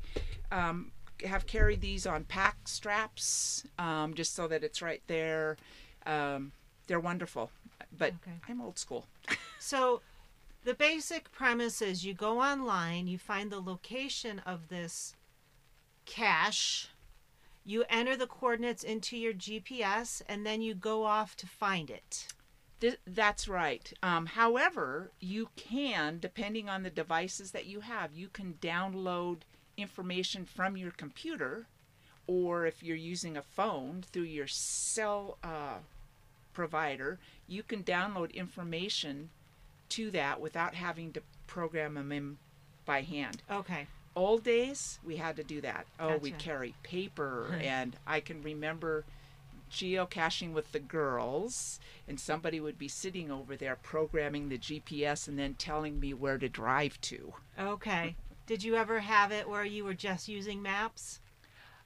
um, 0.51 0.91
have 1.25 1.45
carried 1.45 1.81
these 1.81 2.07
on 2.07 2.23
pack 2.23 2.67
straps 2.67 3.63
um, 3.77 4.13
just 4.13 4.33
so 4.35 4.47
that 4.47 4.63
it's 4.63 4.81
right 4.81 5.03
there. 5.07 5.57
Um, 6.05 6.51
they're 6.87 6.99
wonderful, 6.99 7.51
but 7.95 8.13
Okay. 8.23 8.37
I'm 8.47 8.61
old 8.61 8.79
school. 8.79 9.05
So 9.59 10.01
The 10.65 10.73
basic 10.73 11.31
premise 11.31 11.81
is 11.81 12.05
you 12.05 12.13
go 12.13 12.39
online, 12.41 13.07
you 13.07 13.17
find 13.17 13.51
the 13.51 13.59
location 13.61 14.39
of 14.45 14.69
this 14.69 15.15
cache, 16.05 16.89
you 17.69 17.85
enter 17.87 18.17
the 18.17 18.25
coordinates 18.25 18.83
into 18.83 19.15
your 19.15 19.33
GPS, 19.33 20.23
and 20.27 20.43
then 20.43 20.59
you 20.59 20.73
go 20.73 21.03
off 21.03 21.35
to 21.35 21.45
find 21.45 21.91
it. 21.91 22.27
Th- 22.81 22.97
that's 23.05 23.47
right. 23.47 23.93
Um, 24.01 24.25
however, 24.25 25.11
you 25.19 25.49
can, 25.55 26.17
depending 26.19 26.67
on 26.67 26.81
the 26.81 26.89
devices 26.89 27.51
that 27.51 27.67
you 27.67 27.81
have, 27.81 28.11
you 28.11 28.27
can 28.27 28.55
download 28.59 29.41
information 29.77 30.45
from 30.45 30.77
your 30.77 30.89
computer, 30.89 31.67
or 32.25 32.65
if 32.65 32.81
you're 32.81 32.97
using 32.97 33.37
a 33.37 33.43
phone 33.43 34.03
through 34.11 34.23
your 34.23 34.47
cell 34.47 35.37
uh, 35.43 35.77
provider, 36.53 37.19
you 37.47 37.61
can 37.61 37.83
download 37.83 38.33
information 38.33 39.29
to 39.89 40.09
that 40.09 40.41
without 40.41 40.73
having 40.73 41.13
to 41.13 41.21
program 41.45 41.93
them 41.93 42.11
in 42.11 42.37
by 42.83 43.03
hand. 43.03 43.43
Okay. 43.51 43.85
Old 44.15 44.43
days, 44.43 44.99
we 45.03 45.15
had 45.17 45.35
to 45.37 45.43
do 45.43 45.61
that. 45.61 45.85
Oh, 45.99 46.17
we 46.17 46.31
Gotcha. 46.31 46.43
carry 46.43 46.75
paper, 46.83 47.57
and 47.61 47.95
I 48.05 48.19
can 48.19 48.41
remember 48.41 49.05
geocaching 49.71 50.53
with 50.53 50.71
the 50.71 50.79
girls, 50.79 51.79
and 52.07 52.19
somebody 52.19 52.59
would 52.59 52.77
be 52.77 52.87
sitting 52.87 53.31
over 53.31 53.55
there 53.55 53.75
programming 53.75 54.49
the 54.49 54.57
GPS 54.57 55.27
and 55.27 55.37
then 55.37 55.53
telling 55.53 55.99
me 55.99 56.13
where 56.13 56.37
to 56.37 56.49
drive 56.49 56.99
to. 57.01 57.33
Okay. 57.59 58.15
Did 58.47 58.63
you 58.63 58.75
ever 58.75 58.99
have 58.99 59.31
it 59.31 59.47
where 59.47 59.63
you 59.63 59.83
were 59.83 59.93
just 59.93 60.27
using 60.27 60.61
maps? 60.61 61.19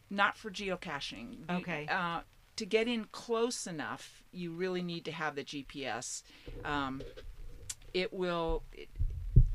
Not 0.09 0.37
for 0.37 0.49
geocaching. 0.49 1.49
Okay. 1.49 1.87
uh, 1.89 2.21
to 2.55 2.65
get 2.65 2.87
in 2.87 3.05
close 3.11 3.67
enough, 3.67 4.21
you 4.31 4.51
really 4.53 4.81
need 4.81 5.05
to 5.05 5.11
have 5.11 5.35
the 5.35 5.43
GPS. 5.43 6.23
Um, 6.63 7.01
it 7.93 8.13
will. 8.13 8.63
It, 8.71 8.89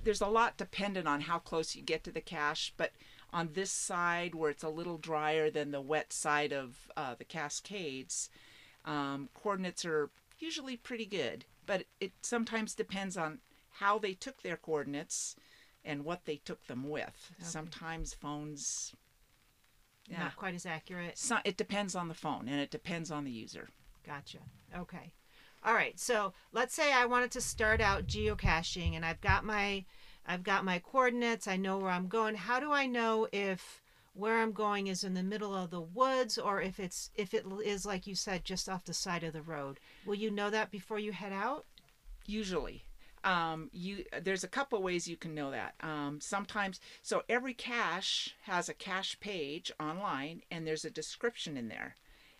there's 0.05 0.21
a 0.21 0.27
lot 0.27 0.57
dependent 0.57 1.07
on 1.07 1.23
how 1.23 1.39
close 1.39 1.75
you 1.75 1.83
get 1.83 2.05
to 2.05 2.13
the 2.13 2.21
cache, 2.21 2.73
but 2.77 2.93
on 3.33 3.51
this 3.53 3.71
side 3.71 4.35
where 4.35 4.51
it's 4.51 4.63
a 4.63 4.69
little 4.69 4.99
drier 4.99 5.51
than 5.51 5.71
the 5.71 5.81
wet 5.81 6.13
side 6.13 6.53
of 6.53 6.91
uh, 6.97 7.15
the 7.15 7.25
Cascades, 7.25 8.31
um, 8.85 9.29
coordinates 9.35 9.85
are 9.85 10.11
usually 10.39 10.77
pretty 10.77 11.07
good. 11.07 11.45
But 11.67 11.85
it 12.01 12.13
sometimes 12.23 12.75
depends 12.75 13.17
on 13.17 13.41
how 13.73 13.99
they 13.99 14.15
took 14.15 14.43
their 14.43 14.57
coordinates 14.57 15.37
and 15.85 16.05
what 16.05 16.25
they 16.25 16.37
took 16.37 16.67
them 16.67 16.89
with. 16.89 17.33
Sometimes 17.43 18.15
phones. 18.15 18.95
Yeah. 20.09 20.21
Not 20.21 20.37
quite 20.37 20.55
as 20.55 20.65
accurate. 20.65 21.19
So 21.19 21.39
it 21.45 21.59
depends 21.59 21.95
on 21.95 22.09
the 22.09 22.15
phone 22.15 22.49
and 22.49 22.61
it 22.61 22.71
depends 22.71 23.11
on 23.11 23.25
the 23.25 23.31
user. 23.31 23.69
Gotcha. 24.07 24.39
Okay. 24.75 25.13
All 25.65 25.75
right. 25.75 25.99
So 25.99 26.33
let's 26.53 26.75
say 26.75 26.93
I 26.93 27.07
wanted 27.07 27.31
to 27.33 27.41
start 27.41 27.81
out 27.81 28.07
geocaching 28.07 28.95
and 28.95 29.05
I've 29.05 29.21
got 29.21 29.45
my 29.45 29.85
I've 30.27 30.43
got 30.43 30.65
my 30.65 30.79
coordinates, 30.79 31.49
I 31.49 31.57
know 31.57 31.79
where 31.79 31.91
I'm 31.91 32.07
going. 32.07 32.35
How 32.35 32.61
do 32.61 32.71
I 32.71 32.87
know 32.87 33.29
if 33.33 33.83
where 34.13 34.41
I'm 34.41 34.53
going 34.53 34.89
is 34.89 35.05
in 35.05 35.15
the 35.15 35.23
middle 35.23 35.55
of 35.55 35.71
the 35.71 35.81
woods 35.81 36.39
or 36.39 36.61
if 36.61 36.79
it's 36.79 37.11
if 37.15 37.33
it 37.33 37.47
is 37.65 37.87
like 37.87 38.07
you 38.07 38.15
said 38.15 38.45
just 38.45 38.69
off 38.69 38.85
the 38.85 38.93
side 38.93 39.25
of 39.25 39.33
the 39.33 39.43
road? 39.43 39.81
Will 40.05 40.15
you 40.15 40.31
know 40.31 40.51
that 40.51 40.71
before 40.71 40.99
you 40.99 41.13
head 41.13 41.33
out? 41.33 41.65
Usually, 42.27 42.83
um, 43.25 43.71
you 43.73 44.05
there's 44.23 44.45
a 44.45 44.49
couple 44.49 44.83
ways 44.83 45.09
you 45.09 45.17
can 45.17 45.35
know 45.35 45.51
that. 45.51 45.75
Um, 45.81 46.19
sometimes, 46.21 46.81
so 47.03 47.23
every 47.29 47.55
cache 47.55 48.35
has 48.43 48.69
a 48.69 48.75
cache 48.75 49.19
page 49.21 49.73
online, 49.81 50.43
and 50.51 50.67
there's 50.67 50.85
a 50.85 50.91
description 50.91 51.57
in 51.57 51.69
there, 51.69 51.97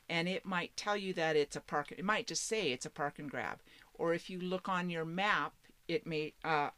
and 0.09 0.29
it 0.29 0.45
might 0.45 0.77
tell 0.77 0.97
you 0.97 1.13
that 1.15 1.37
it's 1.37 1.57
a 1.57 1.61
park. 1.61 1.93
It 1.93 2.05
might 2.05 2.27
just 2.27 2.47
say 2.47 2.73
it's 2.73 2.87
a 2.87 2.91
park 2.91 3.19
and 3.19 3.31
grab, 3.31 3.59
or 3.95 4.15
if 4.15 4.29
you 4.31 4.39
look 4.41 4.69
on 4.69 4.91
your 4.91 5.05
map, 5.05 5.55
it 5.87 6.07
may 6.07 6.35
uh, 6.45 6.71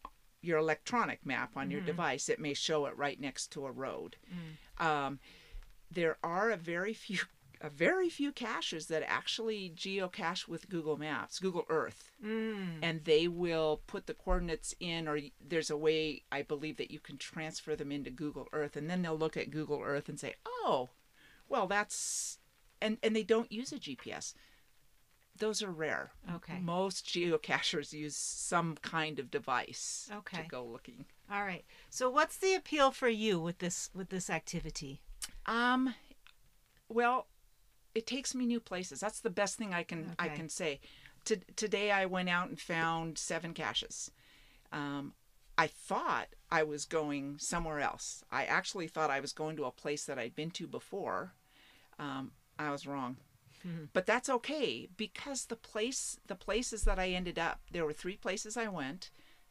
your 0.42 0.58
electronic 0.58 1.24
map 1.26 1.50
on 1.56 1.70
your 1.70 1.80
device, 1.82 2.28
it 2.28 2.40
may 2.40 2.54
show 2.54 2.86
it 2.86 2.96
right 2.96 3.20
next 3.20 3.48
to 3.52 3.66
a 3.66 3.70
road. 3.70 4.16
Um, 4.78 5.18
there 5.90 6.16
are 6.22 6.50
a 6.50 6.56
very 6.56 6.94
few 6.94 7.18
a 7.62 7.68
very 7.68 8.08
few 8.08 8.32
caches 8.32 8.86
that 8.86 9.02
actually 9.06 9.70
geocache 9.76 10.48
with 10.48 10.70
Google 10.70 10.96
Maps, 10.96 11.38
Google 11.38 11.66
Earth, 11.68 12.10
Mm. 12.24 12.78
and 12.80 13.04
they 13.04 13.28
will 13.28 13.82
put 13.86 14.06
the 14.06 14.14
coordinates 14.14 14.74
in, 14.80 15.06
or 15.06 15.18
there's 15.46 15.68
a 15.68 15.76
way 15.76 16.22
I 16.32 16.40
believe 16.40 16.78
that 16.78 16.90
you 16.90 17.00
can 17.00 17.18
transfer 17.18 17.76
them 17.76 17.92
into 17.92 18.08
Google 18.10 18.48
Earth, 18.54 18.76
and 18.76 18.88
then 18.88 19.02
they'll 19.02 19.18
look 19.18 19.36
at 19.36 19.50
Google 19.50 19.82
Earth 19.82 20.08
and 20.08 20.18
say, 20.18 20.36
"Oh, 20.46 20.88
well, 21.50 21.66
that's," 21.66 22.38
and 22.80 22.98
and 23.02 23.14
they 23.14 23.22
don't 23.22 23.50
use 23.52 23.72
a 23.72 23.78
GPS. 23.78 24.34
Those 25.38 25.62
are 25.62 25.70
rare. 25.70 26.10
Okay. 26.34 26.58
Most 26.60 27.06
geocachers 27.06 27.92
use 27.92 28.16
some 28.16 28.76
kind 28.82 29.18
of 29.18 29.30
device 29.30 30.10
Okay. 30.12 30.42
to 30.42 30.48
go 30.48 30.64
looking. 30.64 31.06
All 31.30 31.42
right. 31.44 31.64
So 31.88 32.10
what's 32.10 32.36
the 32.36 32.54
appeal 32.54 32.90
for 32.90 33.08
you 33.08 33.40
with 33.40 33.58
this 33.58 33.90
with 33.94 34.10
this 34.10 34.28
activity? 34.28 35.00
Um, 35.46 35.94
well, 36.88 37.28
it 37.94 38.06
takes 38.06 38.34
me 38.34 38.44
new 38.46 38.60
places. 38.60 39.00
That's 39.00 39.20
the 39.20 39.30
best 39.30 39.56
thing 39.56 39.72
I 39.72 39.82
can 39.82 40.14
I 40.18 40.28
can 40.28 40.48
say. 40.48 40.80
To, 41.26 41.36
today 41.56 41.90
I 41.90 42.06
went 42.06 42.28
out 42.28 42.48
and 42.48 42.58
found 42.58 43.18
seven 43.18 43.52
caches. 43.54 44.10
Um, 44.72 45.12
I 45.58 45.66
thought 45.66 46.28
I 46.50 46.62
was 46.62 46.86
going 46.86 47.36
somewhere 47.38 47.80
else. 47.80 48.24
I 48.30 48.44
actually 48.46 48.88
thought 48.88 49.10
I 49.10 49.20
was 49.20 49.32
going 49.32 49.56
to 49.56 49.64
a 49.64 49.70
place 49.70 50.04
that 50.06 50.18
I'd 50.18 50.34
been 50.34 50.50
to 50.52 50.66
before. 50.66 51.34
Um, 51.98 52.32
I 52.60 52.70
was 52.70 52.86
wrong. 52.86 53.16
But 53.92 54.06
that's 54.06 54.28
okay 54.28 54.88
because 54.96 55.46
the 55.46 55.56
place 55.56 56.18
the 56.26 56.34
places 56.34 56.84
that 56.84 56.98
I 56.98 57.08
ended 57.08 57.38
up, 57.38 57.60
there 57.70 57.84
were 57.84 57.92
three 57.92 58.16
places 58.16 58.56
I 58.56 58.68
went. 58.68 59.10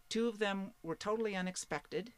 Two 0.10 0.28
of 0.28 0.40
them 0.40 0.72
were 0.82 0.96
totally 0.96 1.36
unexpected. 1.36 2.12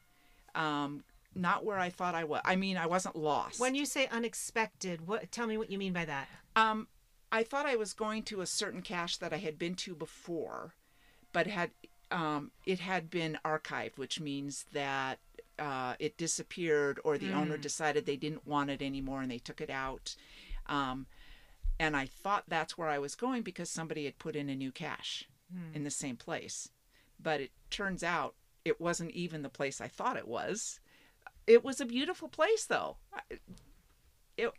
Um, 0.55 1.03
not 1.36 1.65
where 1.65 1.79
I 1.79 1.89
thought 1.89 2.15
I 2.15 2.24
was. 2.24 2.41
I 2.45 2.55
mean, 2.55 2.77
I 2.77 2.86
wasn't 2.86 3.15
lost. 3.15 3.60
When 3.60 3.75
you 3.75 3.86
say 3.86 4.07
unexpected, 4.07 5.07
what 5.07 5.31
tell 5.31 5.48
me 5.48 5.57
what 5.57 5.69
you 5.69 5.77
mean 5.77 5.93
by 5.93 6.05
that? 6.05 6.27
Um, 6.55 6.88
I 7.31 7.43
thought 7.43 7.65
I 7.65 7.75
was 7.75 7.93
going 7.93 8.24
to 8.24 8.41
a 8.41 8.45
certain 8.45 8.81
cache 8.81 9.17
that 9.17 9.33
I 9.33 9.38
had 9.38 9.57
been 9.57 9.75
to 9.75 9.95
before, 9.95 10.74
but 11.33 11.48
had 11.48 11.71
um, 12.10 12.51
it 12.65 12.79
had 12.79 13.10
been 13.10 13.38
archived, 13.43 13.98
which 13.98 14.19
means 14.19 14.65
that 14.74 15.19
uh, 15.60 15.95
it 16.00 16.17
disappeared 16.17 17.00
or 17.03 17.17
the 17.17 17.31
owner 17.33 17.57
decided 17.57 18.05
they 18.05 18.15
didn't 18.15 18.48
want 18.48 18.69
it 18.69 18.81
anymore 18.81 19.21
and 19.21 19.31
they 19.31 19.38
took 19.38 19.62
it 19.62 19.69
out. 19.69 20.15
Um, 20.68 21.08
and 21.80 21.96
I 21.96 22.06
thought 22.06 22.44
that's 22.48 22.77
where 22.77 22.89
I 22.89 23.00
was 23.00 23.15
going 23.15 23.41
because 23.41 23.70
somebody 23.70 24.06
had 24.06 24.20
put 24.20 24.36
in 24.36 24.50
a 24.50 24.56
new 24.56 24.72
cache 24.72 25.27
in 25.74 25.84
the 25.84 25.91
same 25.91 26.15
place, 26.15 26.70
but 27.22 27.41
it 27.41 27.51
turns 27.70 28.03
out 28.03 28.36
it 28.63 28.80
wasn't 28.80 29.12
even 29.12 29.41
the 29.41 29.50
place 29.50 29.82
I 29.82 29.88
thought 29.88 30.15
it 30.15 30.27
was. 30.27 30.80
It 31.48 31.63
was 31.63 31.82
a 31.82 31.86
beautiful 31.86 32.30
place, 32.30 32.65
though. 32.65 32.98
It, 34.38 34.51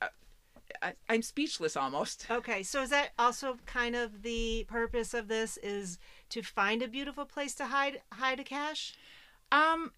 I, 0.82 0.94
I'm 1.08 1.22
speechless 1.22 1.76
almost. 1.76 2.26
Okay, 2.30 2.62
so 2.62 2.82
is 2.82 2.90
that 2.90 3.10
also 3.18 3.58
kind 3.66 3.94
of 3.94 4.22
the 4.22 4.64
purpose 4.68 5.14
of 5.14 5.28
this 5.28 5.56
is 5.58 5.98
to 6.30 6.42
find 6.42 6.82
a 6.82 6.88
beautiful 6.88 7.24
place 7.24 7.54
to 7.56 7.66
hide 7.66 8.00
hide 8.12 8.40
a 8.40 8.44
cache? 8.44 8.94
Um, 9.50 9.92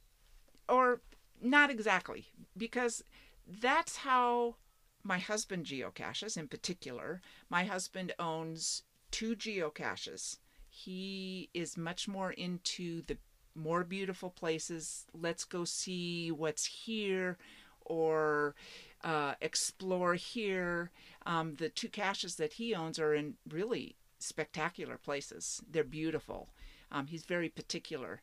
or 0.69 1.01
not 1.41 1.71
exactly, 1.71 2.27
because 2.57 3.03
that's 3.47 3.99
how 3.99 4.57
my 5.05 5.19
husband 5.19 5.67
geocaches 5.67 6.37
in 6.37 6.49
particular. 6.49 7.21
My 7.51 7.65
husband 7.65 8.13
owns 8.19 8.83
two 9.11 9.37
geocaches. 9.37 10.39
He 10.69 11.51
is 11.55 11.77
much 11.77 12.09
more 12.09 12.33
into 12.33 13.03
the 13.03 13.19
more 13.55 13.85
beautiful 13.85 14.31
places. 14.31 15.07
Let's 15.13 15.45
go 15.45 15.65
see 15.65 16.33
what's 16.33 16.65
here 16.65 17.39
or 17.83 18.57
uh, 19.05 19.35
explore 19.41 20.15
here. 20.15 20.91
Um, 21.27 21.55
the 21.57 21.69
two 21.69 21.89
caches 21.89 22.37
that 22.37 22.55
he 22.55 22.75
owns 22.75 22.99
are 22.99 23.15
in 23.15 23.35
really 23.49 23.97
spectacular 24.19 24.97
places. 24.97 25.63
They're 25.71 25.85
beautiful. 25.85 26.49
Um, 26.91 27.07
he's 27.07 27.25
very 27.25 27.51
particular. 27.51 28.23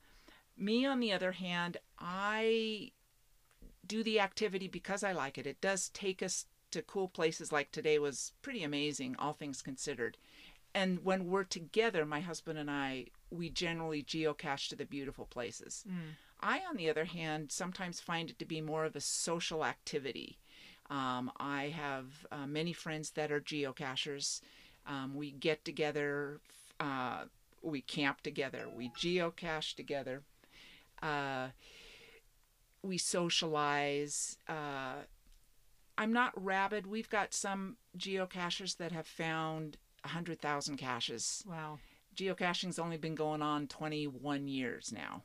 Me, 0.58 0.86
on 0.86 1.00
the 1.00 1.14
other 1.14 1.32
hand, 1.32 1.78
I 2.00 2.92
do 3.86 4.04
the 4.04 4.20
activity 4.20 4.68
because 4.68 5.04
I 5.04 5.12
like 5.12 5.38
it. 5.38 5.48
It 5.48 5.62
does 5.62 5.90
take 5.90 6.22
us 6.22 6.46
to 6.72 6.82
cool 6.82 7.08
places 7.08 7.52
like 7.52 7.72
today 7.72 8.00
was 8.00 8.34
pretty 8.42 8.64
amazing, 8.64 9.16
all 9.20 9.34
things 9.34 9.62
considered. 9.62 10.18
And 10.74 11.04
when 11.04 11.28
we're 11.28 11.44
together, 11.44 12.06
my 12.06 12.22
husband 12.22 12.58
and 12.58 12.72
I, 12.72 13.08
we 13.30 13.50
generally 13.50 14.04
geocache 14.04 14.70
to 14.70 14.76
the 14.76 14.86
beautiful 14.86 15.26
places. 15.26 15.84
I, 16.42 16.62
on 16.70 16.78
the 16.78 16.90
other 16.90 17.06
hand, 17.06 17.52
sometimes 17.52 18.00
find 18.00 18.30
it 18.30 18.40
to 18.40 18.46
be 18.46 18.62
more 18.62 18.86
of 18.86 18.96
a 18.96 19.02
social 19.02 19.64
activity. 19.66 20.38
Um, 20.90 21.32
I 21.38 21.74
have 21.76 22.06
uh, 22.32 22.48
many 22.48 22.74
friends 22.74 23.12
that 23.12 23.32
are 23.32 23.40
geocachers. 23.42 24.42
Um, 24.88 25.14
we 25.16 25.32
get 25.32 25.64
together, 25.64 26.40
uh, 26.80 27.26
we 27.62 27.82
camp 27.82 28.22
together, 28.22 28.68
we 28.74 28.90
geocache 28.90 29.76
together, 29.76 30.24
uh, 31.04 31.50
we 32.82 32.98
socialize. 32.98 34.38
I'm 35.98 36.14
not 36.14 36.34
rabid. 36.42 36.88
We've 36.88 37.10
got 37.10 37.34
some 37.34 37.78
geocachers 37.98 38.78
that 38.78 38.92
have 38.92 39.08
found 39.08 39.78
100,000 40.04 40.78
caches. 40.78 41.44
Wow. 41.48 41.80
Geocaching's 42.16 42.80
only 42.80 42.98
been 42.98 43.16
going 43.16 43.42
on 43.42 43.68
21 43.68 44.48
years 44.48 44.92
now. 44.92 45.24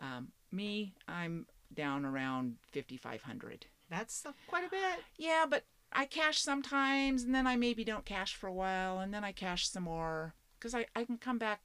Um, 0.00 0.28
me, 0.52 0.94
I'm 1.06 1.46
down 1.72 2.04
around 2.04 2.56
5,500. 2.72 3.66
That's 3.90 4.24
quite 4.46 4.64
a 4.64 4.70
bit. 4.70 5.00
Yeah, 5.16 5.46
but 5.48 5.64
I 5.92 6.04
cache 6.04 6.40
sometimes, 6.40 7.22
and 7.22 7.34
then 7.34 7.46
I 7.46 7.56
maybe 7.56 7.84
don't 7.84 8.04
cache 8.04 8.34
for 8.34 8.46
a 8.46 8.52
while, 8.52 8.98
and 9.00 9.12
then 9.12 9.24
I 9.24 9.32
cache 9.32 9.68
some 9.68 9.84
more 9.84 10.34
because 10.58 10.74
I, 10.74 10.86
I 10.94 11.04
can 11.04 11.16
come 11.16 11.38
back 11.38 11.60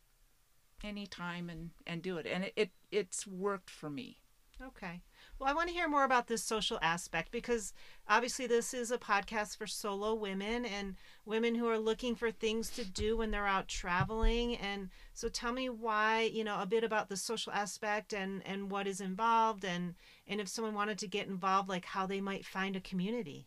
anytime 0.84 1.50
and, 1.50 1.72
and 1.86 2.02
do 2.02 2.18
it. 2.18 2.26
And 2.26 2.46
it, 2.46 2.54
it 2.56 2.72
it's 2.92 3.28
worked 3.28 3.70
for 3.70 3.90
me. 3.90 4.20
Okay. 4.62 5.02
Well, 5.44 5.52
I 5.52 5.56
want 5.56 5.68
to 5.68 5.76
hear 5.76 5.90
more 5.90 6.06
about 6.06 6.28
this 6.28 6.42
social 6.42 6.80
aspect 6.82 7.30
because 7.30 7.74
obviously 8.08 8.48
this 8.48 8.74
is 8.74 8.92
a 8.92 8.98
podcast 8.98 9.58
for 9.58 9.68
solo 9.68 10.14
women 10.14 10.64
and 10.64 10.96
women 11.26 11.56
who 11.56 11.68
are 11.68 11.78
looking 11.78 12.16
for 12.16 12.32
things 12.32 12.70
to 12.70 12.86
do 12.86 13.18
when 13.18 13.32
they're 13.32 13.46
out 13.46 13.68
traveling. 13.68 14.56
And 14.56 14.90
so 15.14 15.28
tell 15.28 15.52
me 15.52 15.68
why, 15.68 16.22
you 16.34 16.46
know, 16.46 16.62
a 16.62 16.66
bit 16.66 16.86
about 16.86 17.10
the 17.10 17.18
social 17.18 17.52
aspect 17.52 18.14
and 18.14 18.42
and 18.48 18.72
what 18.72 18.88
is 18.88 19.02
involved 19.02 19.66
and 19.66 19.96
and 20.30 20.40
if 20.40 20.48
someone 20.48 20.76
wanted 20.76 20.98
to 21.00 21.10
get 21.10 21.28
involved 21.28 21.68
like 21.68 21.84
how 21.84 22.08
they 22.08 22.22
might 22.22 22.46
find 22.46 22.78
a 22.78 22.80
community. 22.80 23.46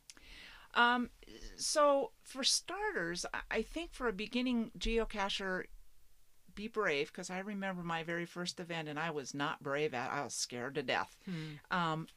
Um, 0.75 1.09
so 1.57 2.13
for 2.23 2.45
starters, 2.45 3.25
I- 3.33 3.41
I 3.51 3.63
think 3.63 3.95
for 3.95 4.07
a 4.07 4.13
beginning 4.13 4.71
geocacher, 4.79 5.65
be 6.57 6.67
brave 6.67 7.13
because 7.13 7.31
I 7.31 7.39
remember 7.39 7.85
my 7.85 8.03
very 8.03 8.27
first 8.27 8.59
event 8.59 8.89
and 8.89 8.99
I 8.99 9.11
was 9.11 9.33
not 9.33 9.63
brave 9.63 9.95
at. 9.95 10.11
I 10.11 10.25
was 10.25 10.35
scared 10.35 10.75
to 10.75 10.83
death. 10.83 11.17
Um, 11.71 12.09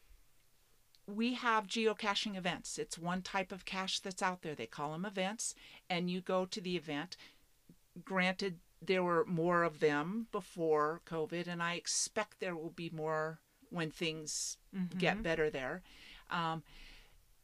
we 1.05 1.36
have 1.36 1.67
geocaching 1.67 2.36
events. 2.36 2.77
It's 2.79 2.98
one 2.98 3.22
type 3.22 3.51
of 3.51 3.65
cache 3.65 4.00
that's 4.00 4.22
out 4.24 4.41
there. 4.41 4.55
They 4.55 4.65
call 4.67 4.91
them 4.93 5.05
events, 5.05 5.53
and 5.89 6.10
you 6.10 6.22
go 6.22 6.46
to 6.46 6.62
the 6.62 6.75
event. 6.75 7.17
Granted, 8.03 8.60
there 8.81 9.03
were 9.03 9.25
more 9.25 9.63
of 9.63 9.79
them 9.79 10.27
before 10.31 11.01
COVID, 11.08 11.48
and 11.48 11.62
I 11.62 11.74
expect 11.74 12.39
there 12.39 12.55
will 12.55 12.69
be 12.69 12.89
more 12.91 13.39
when 13.72 13.91
things 13.91 14.58
get 15.00 15.22
better 15.24 15.50
there. 15.50 15.81
Um, 16.31 16.63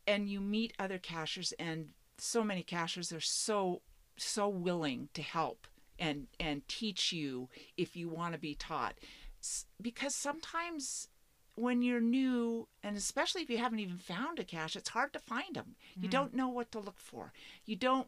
and 0.08 0.30
you 0.30 0.40
meet 0.40 0.74
other 0.78 1.00
cachers, 1.00 1.52
and 1.58 1.90
so 2.18 2.44
many 2.44 2.64
cachers 2.64 3.12
are 3.12 3.20
so 3.20 3.82
so 4.18 4.48
willing 4.48 5.10
to 5.14 5.22
help 5.22 5.68
and 6.00 6.28
and 6.40 6.68
teach 6.68 7.12
you 7.12 7.50
if 7.78 7.96
you 7.96 8.10
want 8.10 8.34
to 8.34 8.40
be 8.40 8.56
taught. 8.56 8.96
Because 9.82 10.16
sometimes 10.16 11.08
when 11.56 11.82
you're 11.82 12.02
new 12.02 12.68
and 12.84 12.98
especially 12.98 13.42
if 13.42 13.50
you 13.50 13.58
haven't 13.58 13.80
even 13.80 13.98
found 13.98 14.40
a 14.40 14.44
cache 14.44 14.76
it's 14.76 14.90
hard 14.90 15.14
to 15.14 15.20
find 15.20 15.56
them 15.56 15.76
you 15.96 16.10
mm. 16.10 16.12
don't 16.12 16.34
know 16.34 16.50
what 16.50 16.72
to 16.72 16.80
look 16.80 17.00
for. 17.00 17.32
You 17.66 17.76
don't 17.76 18.08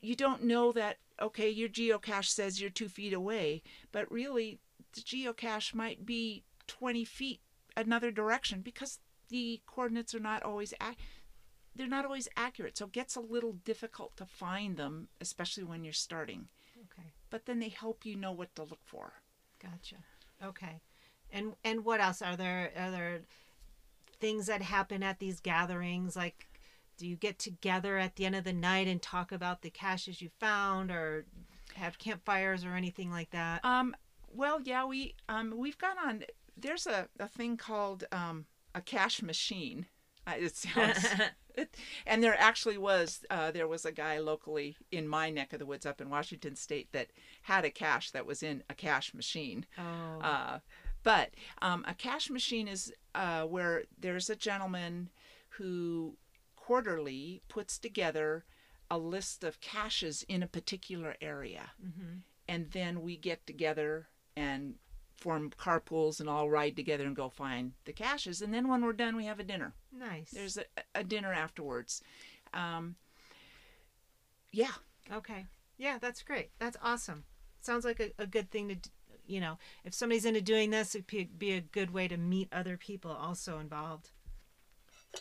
you 0.00 0.14
don't 0.14 0.44
know 0.44 0.72
that 0.72 0.98
okay 1.20 1.48
your 1.48 1.68
geocache 1.68 2.28
says 2.28 2.60
you're 2.60 2.70
two 2.70 2.88
feet 2.88 3.14
away 3.14 3.62
but 3.92 4.10
really 4.10 4.58
the 4.92 5.00
geocache 5.00 5.74
might 5.74 6.04
be 6.04 6.44
20 6.66 7.04
feet 7.04 7.40
another 7.76 8.10
direction 8.10 8.60
because 8.60 8.98
the 9.28 9.60
coordinates 9.66 10.14
are 10.14 10.20
not 10.20 10.42
always 10.42 10.74
ac- 10.80 10.96
they're 11.74 11.86
not 11.88 12.04
always 12.04 12.28
accurate. 12.36 12.78
So 12.78 12.84
it 12.86 12.92
gets 12.92 13.16
a 13.16 13.20
little 13.20 13.54
difficult 13.64 14.16
to 14.16 14.26
find 14.26 14.76
them 14.76 15.08
especially 15.20 15.64
when 15.64 15.84
you're 15.84 15.92
starting. 15.92 16.48
But 17.30 17.46
then 17.46 17.58
they 17.58 17.68
help 17.68 18.04
you 18.04 18.16
know 18.16 18.32
what 18.32 18.54
to 18.54 18.62
look 18.62 18.84
for 18.84 19.14
Gotcha. 19.64 19.96
Okay. 20.44 20.80
And 21.30 21.54
and 21.64 21.84
what 21.84 22.00
else 22.00 22.22
are 22.22 22.36
there 22.36 22.70
are 22.76 22.90
there 22.90 23.20
things 24.20 24.46
that 24.46 24.62
happen 24.62 25.02
at 25.02 25.18
these 25.18 25.40
gatherings 25.40 26.16
like 26.16 26.46
do 26.96 27.06
you 27.06 27.16
get 27.16 27.38
together 27.38 27.98
at 27.98 28.16
the 28.16 28.24
end 28.24 28.36
of 28.36 28.44
the 28.44 28.52
night 28.52 28.86
and 28.86 29.02
talk 29.02 29.32
about 29.32 29.62
the 29.62 29.70
caches 29.70 30.22
you 30.22 30.30
found 30.38 30.90
or 30.90 31.26
have 31.74 31.98
campfires 31.98 32.64
or 32.64 32.74
anything 32.74 33.10
like 33.10 33.30
that? 33.30 33.64
Um, 33.64 33.96
well, 34.32 34.60
yeah, 34.62 34.84
we 34.84 35.16
um, 35.28 35.54
we've 35.56 35.78
got 35.78 35.96
on. 35.98 36.22
There's 36.56 36.86
a, 36.86 37.08
a 37.18 37.26
thing 37.26 37.56
called 37.56 38.04
um, 38.12 38.46
a 38.76 38.80
cash 38.80 39.22
machine. 39.22 39.86
It 40.28 40.56
sounds, 40.56 41.04
and 42.06 42.22
there 42.22 42.38
actually 42.38 42.78
was 42.78 43.24
uh, 43.30 43.50
there 43.50 43.68
was 43.68 43.84
a 43.84 43.92
guy 43.92 44.18
locally 44.18 44.76
in 44.90 45.06
my 45.06 45.30
neck 45.30 45.52
of 45.52 45.58
the 45.58 45.66
woods 45.66 45.86
up 45.86 46.00
in 46.00 46.10
Washington 46.10 46.56
State 46.56 46.92
that 46.92 47.08
had 47.42 47.64
a 47.64 47.70
cache 47.70 48.10
that 48.10 48.26
was 48.26 48.42
in 48.42 48.62
a 48.68 48.74
cash 48.74 49.14
machine. 49.14 49.66
oh. 49.78 50.20
Uh, 50.20 50.58
but 51.02 51.30
um, 51.60 51.84
a 51.86 51.94
cash 51.94 52.30
machine 52.30 52.66
is 52.66 52.92
uh, 53.14 53.42
where 53.42 53.84
there's 53.98 54.30
a 54.30 54.36
gentleman 54.36 55.10
who 55.50 56.16
quarterly 56.56 57.42
puts 57.48 57.78
together 57.78 58.44
a 58.90 58.98
list 58.98 59.44
of 59.44 59.60
caches 59.60 60.24
in 60.28 60.42
a 60.42 60.46
particular 60.46 61.14
area. 61.20 61.72
mm-hmm. 61.84 62.18
And 62.48 62.70
then 62.72 63.02
we 63.02 63.16
get 63.16 63.46
together 63.46 64.08
and 64.36 64.74
form 65.16 65.50
carpools 65.50 66.20
and 66.20 66.28
all 66.28 66.50
ride 66.50 66.76
together 66.76 67.04
and 67.04 67.16
go 67.16 67.28
find 67.28 67.72
the 67.84 67.92
caches. 67.92 68.42
And 68.42 68.52
then 68.52 68.68
when 68.68 68.82
we're 68.82 68.92
done, 68.92 69.16
we 69.16 69.24
have 69.24 69.40
a 69.40 69.44
dinner. 69.44 69.74
Nice. 69.96 70.30
There's 70.30 70.56
a, 70.56 70.64
a 70.94 71.04
dinner 71.04 71.32
afterwards. 71.32 72.02
Um, 72.52 72.96
yeah, 74.52 74.72
Okay. 75.12 75.46
Yeah, 75.76 75.98
that's 76.00 76.22
great. 76.22 76.50
That's 76.58 76.76
awesome. 76.82 77.24
Sounds 77.60 77.84
like 77.84 78.00
a, 78.00 78.12
a 78.18 78.26
good 78.26 78.50
thing 78.50 78.68
to, 78.68 78.76
you 79.26 79.40
know, 79.40 79.58
if 79.84 79.94
somebody's 79.94 80.24
into 80.24 80.40
doing 80.40 80.70
this, 80.70 80.94
it'd 80.94 81.06
be, 81.06 81.24
be 81.24 81.52
a 81.52 81.60
good 81.60 81.92
way 81.92 82.08
to 82.08 82.16
meet 82.16 82.48
other 82.52 82.76
people 82.76 83.10
also 83.10 83.58
involved. 83.58 84.10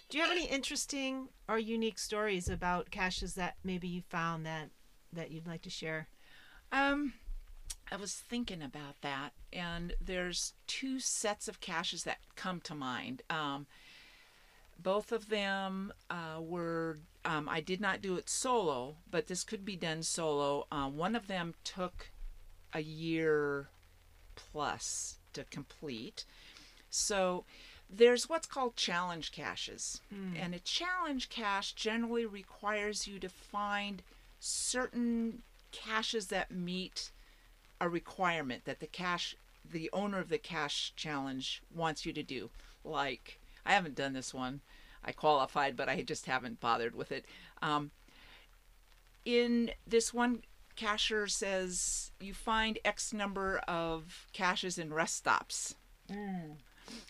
Do 0.09 0.17
you 0.17 0.23
have 0.23 0.31
any 0.31 0.45
interesting 0.45 1.29
or 1.47 1.59
unique 1.59 1.99
stories 1.99 2.49
about 2.49 2.91
caches 2.91 3.35
that 3.35 3.55
maybe 3.63 3.87
you 3.87 4.01
found 4.09 4.45
that 4.45 4.69
that 5.11 5.29
you'd 5.29 5.45
like 5.47 5.61
to 5.61 5.69
share? 5.69 6.07
Um, 6.71 7.13
I 7.91 7.97
was 7.97 8.15
thinking 8.15 8.63
about 8.63 9.01
that, 9.01 9.33
and 9.51 9.93
there's 10.01 10.53
two 10.65 10.99
sets 10.99 11.47
of 11.47 11.59
caches 11.59 12.03
that 12.05 12.17
come 12.35 12.59
to 12.61 12.73
mind. 12.73 13.21
Um, 13.29 13.67
both 14.81 15.11
of 15.11 15.29
them 15.29 15.93
uh, 16.09 16.39
were, 16.39 16.97
um, 17.25 17.47
I 17.49 17.61
did 17.61 17.79
not 17.79 18.01
do 18.01 18.15
it 18.17 18.29
solo, 18.29 18.95
but 19.09 19.27
this 19.27 19.43
could 19.43 19.65
be 19.65 19.75
done 19.75 20.03
solo. 20.03 20.67
Uh, 20.71 20.87
one 20.87 21.15
of 21.15 21.27
them 21.27 21.53
took 21.63 22.11
a 22.73 22.81
year 22.81 23.69
plus 24.35 25.17
to 25.33 25.43
complete. 25.45 26.25
So 26.89 27.45
there's 27.89 28.29
what's 28.29 28.47
called 28.47 28.75
challenge 28.75 29.31
caches. 29.31 30.01
And 30.41 30.55
a 30.55 30.59
challenge 30.59 31.29
cache 31.29 31.73
generally 31.73 32.25
requires 32.25 33.07
you 33.07 33.19
to 33.19 33.29
find 33.29 34.01
certain 34.39 35.43
caches 35.71 36.27
that 36.27 36.51
meet 36.51 37.11
a 37.79 37.89
requirement 37.89 38.65
that 38.65 38.79
the 38.79 38.87
cache 38.87 39.35
the 39.69 39.89
owner 39.93 40.19
of 40.19 40.29
the 40.29 40.37
cache 40.37 40.93
challenge 40.95 41.61
wants 41.73 42.05
you 42.05 42.13
to 42.13 42.23
do. 42.23 42.49
Like 42.83 43.39
I 43.65 43.73
haven't 43.73 43.95
done 43.95 44.13
this 44.13 44.33
one. 44.33 44.61
I 45.03 45.11
qualified, 45.11 45.75
but 45.75 45.89
I 45.89 46.01
just 46.01 46.25
haven't 46.25 46.59
bothered 46.59 46.95
with 46.95 47.11
it. 47.11 47.25
Um, 47.61 47.91
in 49.25 49.71
this 49.85 50.13
one 50.13 50.43
cacher 50.75 51.27
says 51.27 52.11
you 52.19 52.33
find 52.33 52.79
X 52.83 53.13
number 53.13 53.59
of 53.67 54.27
caches 54.33 54.77
in 54.77 54.93
rest 54.93 55.15
stops. 55.15 55.75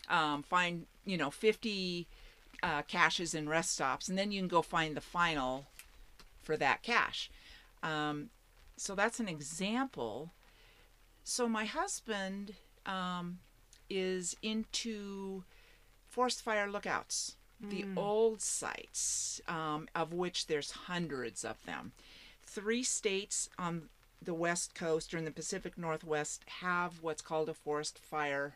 Um, 0.08 0.42
find 0.42 0.86
you 1.04 1.16
know 1.16 1.30
50 1.30 2.06
uh, 2.62 2.82
caches 2.82 3.34
in 3.34 3.48
rest 3.48 3.72
stops, 3.72 4.08
and 4.08 4.18
then 4.18 4.32
you 4.32 4.40
can 4.40 4.48
go 4.48 4.62
find 4.62 4.96
the 4.96 5.00
final 5.00 5.66
for 6.42 6.56
that 6.56 6.82
cache. 6.82 7.30
Um, 7.82 8.30
so 8.76 8.94
that's 8.94 9.20
an 9.20 9.28
example. 9.28 10.32
So 11.22 11.48
my 11.48 11.64
husband 11.64 12.54
um, 12.86 13.38
is 13.88 14.36
into 14.42 15.44
forest 16.14 16.42
fire 16.42 16.70
lookouts, 16.70 17.36
the 17.70 17.84
old 17.96 18.40
sites, 18.40 19.40
um, 19.48 19.88
of 19.96 20.12
which 20.12 20.46
there's 20.46 20.70
hundreds 20.70 21.44
of 21.44 21.56
them. 21.66 21.90
Three 22.44 22.84
states 22.84 23.48
on 23.58 23.88
the 24.22 24.34
west 24.34 24.76
coast 24.76 25.12
or 25.12 25.18
in 25.18 25.24
the 25.24 25.30
Pacific 25.32 25.76
Northwest 25.76 26.44
have 26.60 27.02
what's 27.02 27.20
called 27.20 27.48
a 27.48 27.54
forest 27.54 27.98
fire 27.98 28.54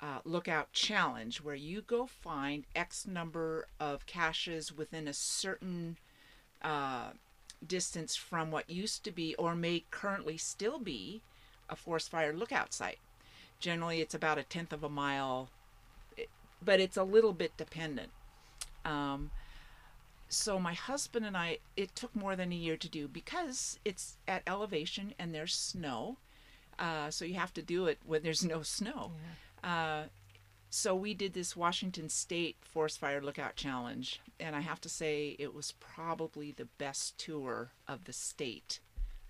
uh, 0.00 0.18
lookout 0.24 0.72
challenge, 0.72 1.40
where 1.40 1.54
you 1.54 1.80
go 1.80 2.06
find 2.06 2.64
X 2.74 3.06
number 3.06 3.68
of 3.78 4.06
caches 4.06 4.76
within 4.76 5.06
a 5.06 5.12
certain 5.12 5.96
uh, 6.62 7.10
distance 7.64 8.16
from 8.16 8.50
what 8.50 8.68
used 8.68 9.04
to 9.04 9.12
be 9.12 9.34
or 9.36 9.54
may 9.54 9.84
currently 9.92 10.36
still 10.36 10.80
be 10.80 11.22
a 11.68 11.76
forest 11.76 12.10
fire 12.10 12.32
lookout 12.32 12.72
site. 12.72 12.98
Generally, 13.60 14.00
it's 14.00 14.14
about 14.14 14.38
a 14.38 14.42
tenth 14.42 14.72
of 14.72 14.82
a 14.82 14.88
mile, 14.88 15.50
but 16.62 16.80
it's 16.80 16.96
a 16.96 17.04
little 17.04 17.32
bit 17.32 17.56
dependent. 17.56 18.10
Um, 18.84 19.30
so 20.28 20.58
my 20.58 20.74
husband 20.74 21.24
and 21.24 21.36
I, 21.36 21.58
it 21.76 21.94
took 21.94 22.14
more 22.14 22.36
than 22.36 22.52
a 22.52 22.56
year 22.56 22.76
to 22.76 22.88
do 22.88 23.08
because 23.08 23.78
it's 23.84 24.16
at 24.26 24.42
elevation 24.46 25.14
and 25.18 25.34
there's 25.34 25.54
snow. 25.54 26.18
Uh, 26.78 27.10
so 27.10 27.24
you 27.24 27.34
have 27.34 27.54
to 27.54 27.62
do 27.62 27.86
it 27.86 27.98
when 28.06 28.22
there's 28.22 28.44
no 28.44 28.62
snow. 28.62 29.12
Uh, 29.64 30.04
so 30.70 30.94
we 30.94 31.14
did 31.14 31.32
this 31.32 31.56
Washington 31.56 32.08
State 32.08 32.56
Forest 32.60 33.00
Fire 33.00 33.22
Lookout 33.22 33.56
Challenge, 33.56 34.20
and 34.38 34.54
I 34.54 34.60
have 34.60 34.80
to 34.82 34.88
say 34.88 35.34
it 35.38 35.54
was 35.54 35.72
probably 35.80 36.52
the 36.52 36.68
best 36.76 37.16
tour 37.18 37.70
of 37.88 38.04
the 38.04 38.12
state 38.12 38.80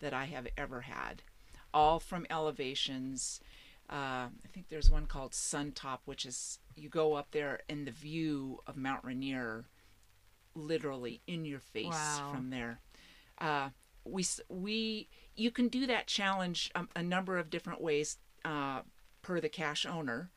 that 0.00 0.12
I 0.12 0.24
have 0.24 0.48
ever 0.56 0.82
had. 0.82 1.22
All 1.72 2.00
from 2.00 2.26
elevations. 2.28 3.40
Uh, 3.90 4.28
I 4.44 4.48
think 4.52 4.68
there's 4.68 4.90
one 4.90 5.06
called 5.06 5.34
Sun 5.34 5.72
Top, 5.72 6.02
which 6.04 6.26
is 6.26 6.58
you 6.76 6.88
go 6.88 7.14
up 7.14 7.28
there 7.30 7.60
and 7.68 7.86
the 7.86 7.90
view 7.90 8.60
of 8.66 8.76
Mount 8.76 9.02
Rainier, 9.04 9.64
literally 10.54 11.22
in 11.26 11.44
your 11.44 11.60
face 11.60 11.86
Wow. 11.92 12.30
from 12.34 12.50
there. 12.50 12.80
Uh, 13.38 13.70
we 14.04 14.24
we 14.48 15.08
you 15.36 15.50
can 15.50 15.68
do 15.68 15.86
that 15.86 16.06
challenge 16.06 16.70
um, 16.74 16.88
a 16.96 17.02
number 17.02 17.38
of 17.38 17.50
different 17.50 17.80
ways 17.80 18.18
uh, 18.44 18.82
per 19.22 19.40
the 19.40 19.48
cache 19.48 19.86
owner, 19.86 20.30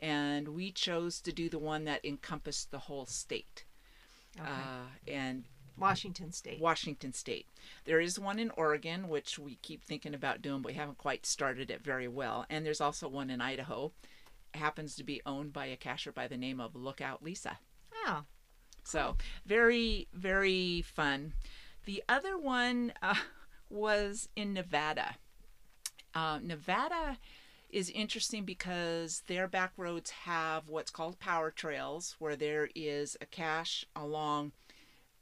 and 0.00 0.48
we 0.48 0.72
chose 0.72 1.20
to 1.20 1.32
do 1.32 1.48
the 1.48 1.58
one 1.58 1.84
that 1.84 2.04
encompassed 2.04 2.70
the 2.70 2.78
whole 2.80 3.06
state. 3.06 3.64
Okay. 4.38 4.48
Uh, 4.50 5.10
and 5.10 5.44
Washington 5.78 6.32
State. 6.32 6.60
Washington 6.60 7.12
State. 7.12 7.46
There 7.84 8.00
is 8.00 8.18
one 8.18 8.38
in 8.38 8.50
Oregon, 8.50 9.08
which 9.08 9.38
we 9.38 9.56
keep 9.56 9.84
thinking 9.84 10.14
about 10.14 10.42
doing, 10.42 10.62
but 10.62 10.72
we 10.72 10.78
haven't 10.78 10.98
quite 10.98 11.26
started 11.26 11.70
it 11.70 11.82
very 11.82 12.08
well. 12.08 12.46
And 12.48 12.64
there's 12.64 12.80
also 12.80 13.08
one 13.08 13.30
in 13.30 13.40
Idaho. 13.40 13.92
It 14.54 14.58
happens 14.58 14.96
to 14.96 15.04
be 15.04 15.20
owned 15.26 15.52
by 15.52 15.66
a 15.66 15.76
cacher 15.76 16.12
by 16.12 16.28
the 16.28 16.36
name 16.36 16.60
of 16.60 16.74
Lookout 16.74 17.22
Lisa. 17.22 17.58
Oh, 18.06 18.24
So 18.84 19.16
very, 19.44 20.08
very 20.12 20.82
fun. 20.82 21.34
The 21.84 22.02
other 22.08 22.38
one 22.38 22.92
uh, 23.02 23.14
was 23.70 24.28
in 24.34 24.54
Nevada. 24.54 25.16
Uh, 26.14 26.38
Nevada 26.42 27.18
is 27.68 27.90
interesting 27.90 28.44
because 28.44 29.22
their 29.26 29.46
back 29.48 29.72
roads 29.76 30.10
have 30.10 30.68
what's 30.68 30.90
called 30.90 31.18
power 31.18 31.50
trails, 31.50 32.16
where 32.18 32.36
there 32.36 32.70
is 32.74 33.16
a 33.20 33.26
cache 33.26 33.84
along 33.94 34.52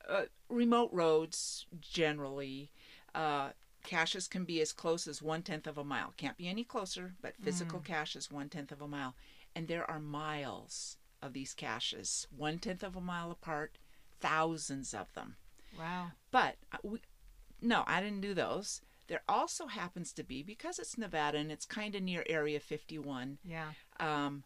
uh, 0.09 0.23
remote 0.49 0.91
roads 0.93 1.67
generally. 1.81 2.71
Uh, 3.15 3.51
caches 3.85 4.27
can 4.27 4.45
be 4.45 4.61
as 4.61 4.73
close 4.73 5.07
as 5.07 5.23
one 5.23 5.43
tenth 5.43 5.67
of 5.67 5.79
a 5.79 5.85
mile. 5.85 6.13
Can't 6.17 6.37
be 6.37 6.49
any 6.49 6.65
closer, 6.65 7.15
but 7.21 7.35
physical 7.43 7.81
cache 7.81 8.17
is 8.17 8.31
one 8.31 8.49
tenth 8.49 8.73
of 8.73 8.81
a 8.81 8.89
mile. 8.89 9.15
And 9.55 9.69
there 9.69 9.89
are 9.91 10.01
miles 10.01 10.97
of 11.23 11.33
these 11.33 11.55
caches, 11.55 12.27
one 12.37 12.59
tenth 12.59 12.83
of 12.83 12.97
a 12.97 13.01
mile 13.01 13.31
apart, 13.31 13.79
thousands 14.21 14.95
of 14.95 15.13
them. 15.15 15.37
wow. 15.79 16.09
But 16.31 16.57
uh, 16.73 16.79
we, 16.83 16.99
no, 17.63 17.85
I 17.87 18.01
didn't 18.01 18.21
do 18.21 18.35
those. 18.35 18.81
There 19.07 19.23
also 19.29 19.67
happens 19.67 20.13
to 20.15 20.25
be, 20.25 20.43
because 20.43 20.79
it's 20.79 20.97
Nevada 20.99 21.39
and 21.39 21.53
it's 21.53 21.67
kind 21.67 21.95
of 21.95 22.03
near 22.03 22.25
Area 22.29 22.59
51, 22.59 23.39
Yeah. 23.45 23.73
um, 24.01 24.45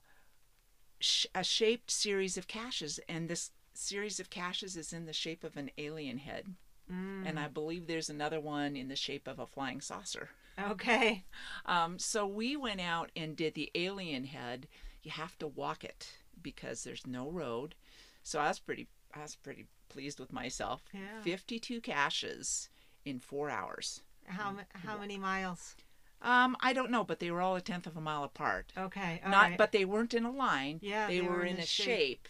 sh- 1.00 1.26
a 1.34 1.44
shaped 1.44 1.90
series 1.90 2.36
of 2.36 2.48
caches. 2.48 2.98
And 3.08 3.28
this 3.28 3.50
series 3.78 4.18
of 4.20 4.30
caches 4.30 4.76
is 4.76 4.92
in 4.92 5.06
the 5.06 5.12
shape 5.12 5.44
of 5.44 5.56
an 5.56 5.70
alien 5.78 6.18
head. 6.18 6.46
Mm. 6.92 7.26
And 7.26 7.38
I 7.38 7.48
believe 7.48 7.86
there's 7.86 8.10
another 8.10 8.40
one 8.40 8.76
in 8.76 8.88
the 8.88 8.96
shape 8.96 9.28
of 9.28 9.38
a 9.38 9.46
flying 9.46 9.80
saucer. 9.80 10.30
Okay. 10.60 11.24
Um, 11.66 11.98
so 11.98 12.26
we 12.26 12.56
went 12.56 12.80
out 12.80 13.10
and 13.14 13.36
did 13.36 13.54
the 13.54 13.70
alien 13.74 14.24
head. 14.24 14.66
You 15.02 15.10
have 15.12 15.38
to 15.38 15.46
walk 15.46 15.84
it 15.84 16.12
because 16.42 16.82
there's 16.82 17.06
no 17.06 17.30
road. 17.30 17.74
So 18.22 18.40
I 18.40 18.48
was 18.48 18.58
pretty, 18.58 18.88
I 19.14 19.22
was 19.22 19.36
pretty 19.36 19.66
pleased 19.88 20.18
with 20.18 20.32
myself. 20.32 20.82
Yeah. 20.92 21.20
52 21.22 21.80
caches 21.80 22.68
in 23.04 23.20
four 23.20 23.50
hours. 23.50 24.02
How 24.24 24.52
ma- 24.52 24.62
how 24.74 24.98
many 24.98 25.16
miles? 25.16 25.74
Um, 26.20 26.56
I 26.60 26.72
don't 26.72 26.90
know, 26.90 27.04
but 27.04 27.20
they 27.20 27.30
were 27.30 27.40
all 27.40 27.54
a 27.56 27.60
tenth 27.60 27.86
of 27.86 27.96
a 27.96 28.00
mile 28.00 28.24
apart. 28.24 28.72
Okay. 28.76 29.20
all 29.24 29.30
Not, 29.30 29.42
right. 29.50 29.58
but 29.58 29.72
they 29.72 29.84
weren't 29.84 30.14
in 30.14 30.24
a 30.24 30.32
line. 30.32 30.80
Yeah, 30.82 31.06
they, 31.06 31.20
they 31.20 31.26
were, 31.26 31.36
were 31.36 31.44
in, 31.44 31.54
in 31.54 31.60
a 31.60 31.62
a 31.62 31.66
shape. 31.66 32.28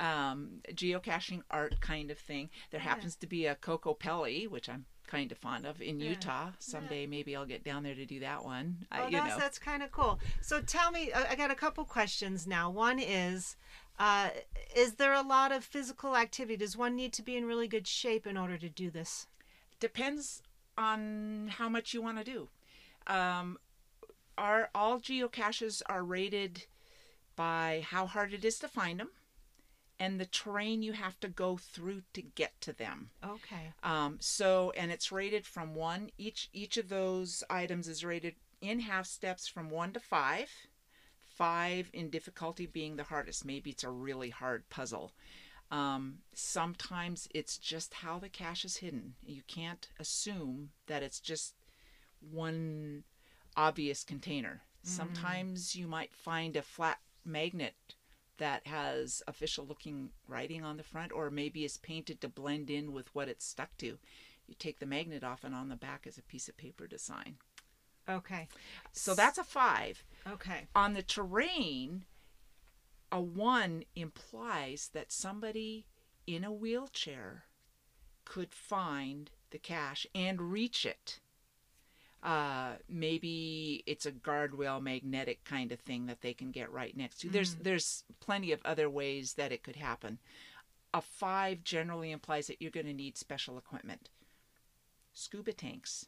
Um, 0.00 0.62
geocaching 0.70 1.42
art 1.50 1.80
kind 1.80 2.10
of 2.10 2.18
thing. 2.18 2.48
There 2.70 2.80
Yeah. 2.80 2.88
happens 2.88 3.16
to 3.16 3.26
be 3.26 3.46
a 3.46 3.54
Kokopelli, 3.54 4.48
which 4.48 4.68
I'm 4.68 4.86
kind 5.06 5.30
of 5.30 5.38
fond 5.38 5.66
of 5.66 5.82
in 5.82 6.00
Yeah. 6.00 6.10
Utah. 6.10 6.52
Someday 6.58 7.06
maybe 7.06 7.36
I'll 7.36 7.44
get 7.44 7.62
down 7.64 7.82
there 7.82 7.94
to 7.94 8.06
do 8.06 8.18
that 8.20 8.42
one. 8.44 8.86
Oh, 8.90 9.02
uh, 9.04 9.06
you 9.08 9.18
that's 9.18 9.36
that's 9.36 9.58
kind 9.58 9.82
of 9.82 9.92
cool. 9.92 10.18
So 10.40 10.62
tell 10.62 10.90
me, 10.90 11.12
I 11.12 11.32
I 11.32 11.34
got 11.36 11.50
a 11.50 11.54
couple 11.54 11.84
questions 11.84 12.46
now. 12.46 12.70
One 12.70 12.98
is, 12.98 13.56
uh, 13.98 14.30
is 14.74 14.94
there 14.94 15.12
a 15.12 15.20
lot 15.22 15.52
of 15.52 15.64
physical 15.64 16.16
activity? 16.16 16.56
Does 16.56 16.76
one 16.76 16.96
need 16.96 17.12
to 17.14 17.22
be 17.22 17.36
in 17.36 17.44
really 17.44 17.68
good 17.68 17.86
shape 17.86 18.26
in 18.26 18.36
order 18.38 18.56
to 18.58 18.68
do 18.68 18.90
this? 18.90 19.26
depends 19.80 20.42
on 20.76 21.48
how 21.56 21.68
much 21.68 21.94
you 21.94 22.02
want 22.02 22.18
to 22.18 22.24
do. 22.24 22.48
Um, 23.06 23.58
our 24.38 24.70
all 24.74 25.00
geocaches 25.00 25.82
are 25.86 26.02
rated 26.04 26.66
by 27.34 27.84
how 27.88 28.06
hard 28.06 28.32
it 28.34 28.44
is 28.44 28.58
to 28.58 28.68
find 28.68 29.00
them 29.00 29.10
and 30.00 30.18
the 30.18 30.26
terrain 30.26 30.82
you 30.82 30.94
have 30.94 31.20
to 31.20 31.28
go 31.28 31.58
through 31.58 32.02
to 32.14 32.22
get 32.22 32.58
to 32.62 32.72
them. 32.72 33.10
Okay. 33.22 33.72
Um, 33.82 34.16
so, 34.18 34.72
and 34.74 34.90
it's 34.90 35.12
rated 35.12 35.46
from 35.46 35.74
one. 35.74 36.10
Each 36.16 36.48
each 36.54 36.78
of 36.78 36.88
those 36.88 37.44
items 37.50 37.86
is 37.86 38.02
rated 38.02 38.34
in 38.62 38.80
half 38.80 39.06
steps 39.06 39.46
from 39.46 39.68
one 39.70 39.92
to 39.92 40.00
five. 40.00 40.50
Five 41.36 41.90
in 41.92 42.10
difficulty 42.10 42.66
being 42.66 42.96
the 42.96 43.04
hardest. 43.04 43.44
Maybe 43.44 43.70
it's 43.70 43.84
a 43.84 43.90
really 43.90 44.30
hard 44.30 44.68
puzzle. 44.70 45.12
Um, 45.70 46.18
sometimes 46.34 47.28
it's 47.34 47.56
just 47.56 47.94
how 47.94 48.18
the 48.18 48.28
cache 48.28 48.64
is 48.64 48.78
hidden. 48.78 49.14
You 49.24 49.42
can't 49.46 49.88
assume 50.00 50.70
that 50.86 51.02
it's 51.02 51.20
just 51.20 51.54
one 52.20 53.04
obvious 53.56 54.02
container. 54.02 54.62
Sometimes 54.82 55.76
you 55.76 55.86
might 55.86 56.14
find 56.14 56.56
a 56.56 56.62
flat 56.62 56.98
magnet 57.24 57.74
that 58.40 58.66
has 58.66 59.22
official 59.28 59.64
looking 59.66 60.10
writing 60.26 60.64
on 60.64 60.76
the 60.76 60.82
front 60.82 61.12
or 61.12 61.30
maybe 61.30 61.64
is 61.64 61.76
painted 61.76 62.20
to 62.20 62.28
blend 62.28 62.68
in 62.68 62.92
with 62.92 63.14
what 63.14 63.28
it's 63.28 63.46
stuck 63.46 63.76
to. 63.78 63.98
You 64.48 64.54
take 64.58 64.80
the 64.80 64.86
magnet 64.86 65.22
off 65.22 65.44
and 65.44 65.54
on 65.54 65.68
the 65.68 65.76
back 65.76 66.06
is 66.06 66.18
a 66.18 66.22
piece 66.22 66.48
of 66.48 66.56
paper 66.56 66.88
to 66.88 66.98
sign. 66.98 67.36
Okay. 68.08 68.48
So 68.92 69.14
that's 69.14 69.38
a 69.38 69.44
5. 69.44 70.04
Okay. 70.32 70.66
On 70.74 70.94
the 70.94 71.02
terrain, 71.02 72.04
a 73.12 73.20
1 73.20 73.84
implies 73.94 74.90
that 74.94 75.12
somebody 75.12 75.86
in 76.26 76.42
a 76.42 76.52
wheelchair 76.52 77.44
could 78.24 78.52
find 78.52 79.30
the 79.50 79.58
cache 79.58 80.06
and 80.14 80.52
reach 80.52 80.86
it. 80.86 81.20
Uh, 82.22 82.72
maybe 82.88 83.82
it's 83.86 84.04
a 84.04 84.12
guardrail 84.12 84.82
magnetic 84.82 85.42
kind 85.44 85.72
of 85.72 85.80
thing 85.80 86.06
that 86.06 86.20
they 86.20 86.34
can 86.34 86.50
get 86.50 86.70
right 86.70 86.94
next 86.96 87.20
to. 87.20 87.30
There's 87.30 87.54
there's 87.54 88.04
plenty 88.20 88.52
of 88.52 88.60
other 88.64 88.90
ways 88.90 89.34
that 89.34 89.52
it 89.52 89.62
could 89.62 89.76
happen. 89.76 90.18
A 90.92 91.00
five 91.00 91.64
generally 91.64 92.10
implies 92.10 92.46
that 92.48 92.60
you're 92.60 92.70
going 92.70 92.86
to 92.86 92.92
need 92.92 93.16
special 93.16 93.56
equipment, 93.56 94.10
scuba 95.12 95.52
tanks, 95.52 96.06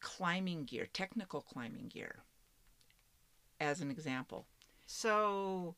climbing 0.00 0.64
gear, 0.64 0.86
technical 0.92 1.40
climbing 1.40 1.88
gear, 1.88 2.16
as 3.60 3.80
an 3.80 3.90
example. 3.90 4.46
So 4.86 5.76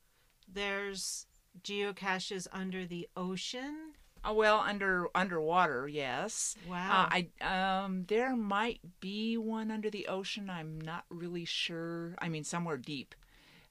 there's 0.52 1.26
geocaches 1.62 2.48
under 2.52 2.86
the 2.86 3.08
ocean. 3.16 3.92
Uh, 4.28 4.32
well, 4.34 4.60
under 4.60 5.08
underwater, 5.14 5.88
yes. 5.88 6.56
Wow. 6.68 7.08
Uh, 7.10 7.26
I 7.40 7.82
um, 7.84 8.04
there 8.08 8.36
might 8.36 8.80
be 9.00 9.36
one 9.36 9.70
under 9.70 9.90
the 9.90 10.06
ocean. 10.08 10.50
I'm 10.50 10.80
not 10.80 11.04
really 11.08 11.44
sure. 11.44 12.14
I 12.18 12.28
mean, 12.28 12.44
somewhere 12.44 12.76
deep. 12.76 13.14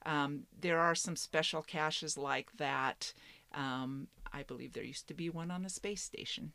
Um, 0.06 0.44
there 0.60 0.80
are 0.80 0.96
some 0.96 1.16
special 1.16 1.62
caches 1.62 2.18
like 2.18 2.58
that. 2.58 3.14
Um, 3.54 4.08
I 4.34 4.44
believe 4.44 4.74
there 4.74 4.84
used 4.84 5.08
to 5.10 5.14
be 5.14 5.30
one 5.30 5.52
on 5.52 5.66
a 5.66 5.70
space 5.70 6.02
station. 6.04 6.54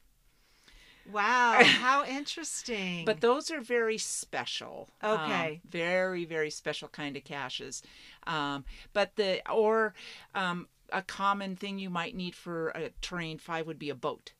wow. 1.11 1.61
How 1.65 2.05
interesting. 2.05 3.05
But 3.05 3.21
those 3.21 3.51
are 3.51 3.61
very 3.61 3.99
special. 3.99 4.89
um, 5.03 5.21
Okay. 5.21 5.61
very, 5.69 6.25
very 6.25 6.51
special 6.51 6.89
kind 6.89 7.17
of 7.17 7.25
caches. 7.25 7.83
Um, 8.27 8.65
but 8.93 9.17
the, 9.17 9.43
or 9.51 9.95
um, 10.35 10.69
a 10.91 11.03
common 11.03 11.57
thing 11.57 11.79
you 11.79 11.91
might 11.91 12.15
need 12.15 12.35
for 12.35 12.69
a 12.71 12.91
terrain 13.01 13.39
five 13.39 13.67
would 13.67 13.79
be 13.79 13.91
a 13.91 13.95
boat. 13.95 14.33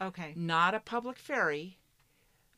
okay. 0.00 0.32
Not 0.36 0.74
a 0.74 0.80
public 0.80 1.18
ferry, 1.18 1.78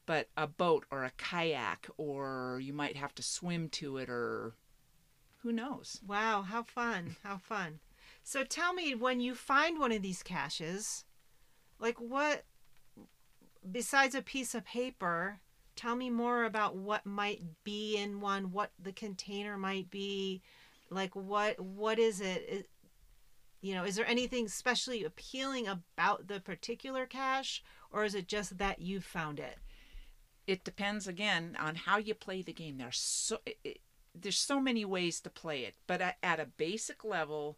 but 0.07 0.29
a 0.37 0.47
boat 0.47 0.85
or 0.91 1.05
a 1.05 1.13
kayak, 1.17 1.89
or 1.97 2.61
you 2.63 2.73
might 2.73 2.97
have 2.97 3.15
to 3.17 3.23
swim 3.23 3.69
to 3.71 3.97
it, 3.97 4.09
or 4.09 4.55
who 5.39 5.53
knows? 5.53 6.01
Wow, 6.07 6.43
how 6.43 6.63
fun. 6.63 7.17
How 7.23 7.39
fun. 7.39 7.81
So 8.23 8.45
tell 8.45 8.73
me 8.73 8.95
when 8.95 9.21
you 9.21 9.35
find 9.35 9.79
one 9.79 9.93
of 9.93 10.03
these 10.03 10.23
caches, 10.23 11.05
like 11.79 12.01
what 12.01 12.45
besides 13.71 14.15
a 14.15 14.23
piece 14.23 14.55
of 14.55 14.65
paper, 14.65 15.41
tell 15.77 15.97
me 15.97 16.11
more 16.11 16.45
about 16.45 16.77
what 16.77 17.05
might 17.05 17.43
be 17.65 17.97
in 17.97 18.21
one, 18.21 18.53
what 18.53 18.71
the 18.83 18.93
container 18.93 19.57
might 19.57 19.91
be, 19.91 20.43
like 20.91 21.15
what 21.15 21.61
what 21.61 21.99
is 21.99 22.21
it? 22.21 22.69
You 23.65 23.75
know, 23.75 23.85
is 23.85 23.97
there 23.97 24.07
anything 24.07 24.45
especially 24.45 25.05
appealing 25.05 25.67
about 25.67 26.29
the 26.29 26.39
particular 26.39 27.07
cache 27.07 27.63
or 27.91 28.05
is 28.05 28.15
it 28.15 28.29
just 28.29 28.59
that 28.59 28.79
you 28.79 29.01
found 29.01 29.41
it? 29.41 29.57
It 30.47 30.65
depends 30.65 31.09
again 31.09 31.57
on 31.59 31.75
how 31.75 31.97
you 31.97 32.13
play 32.13 32.43
the 32.43 32.53
game. 32.53 32.77
There's 32.77 32.99
so 32.99 33.39
it, 33.47 33.81
there's 34.15 34.37
so 34.37 34.61
many 34.61 34.85
ways 34.85 35.19
to 35.21 35.31
play 35.31 35.63
it, 35.63 35.77
but 35.87 36.03
at, 36.03 36.19
at 36.23 36.41
a 36.41 36.45
basic 36.45 37.05
level, 37.05 37.57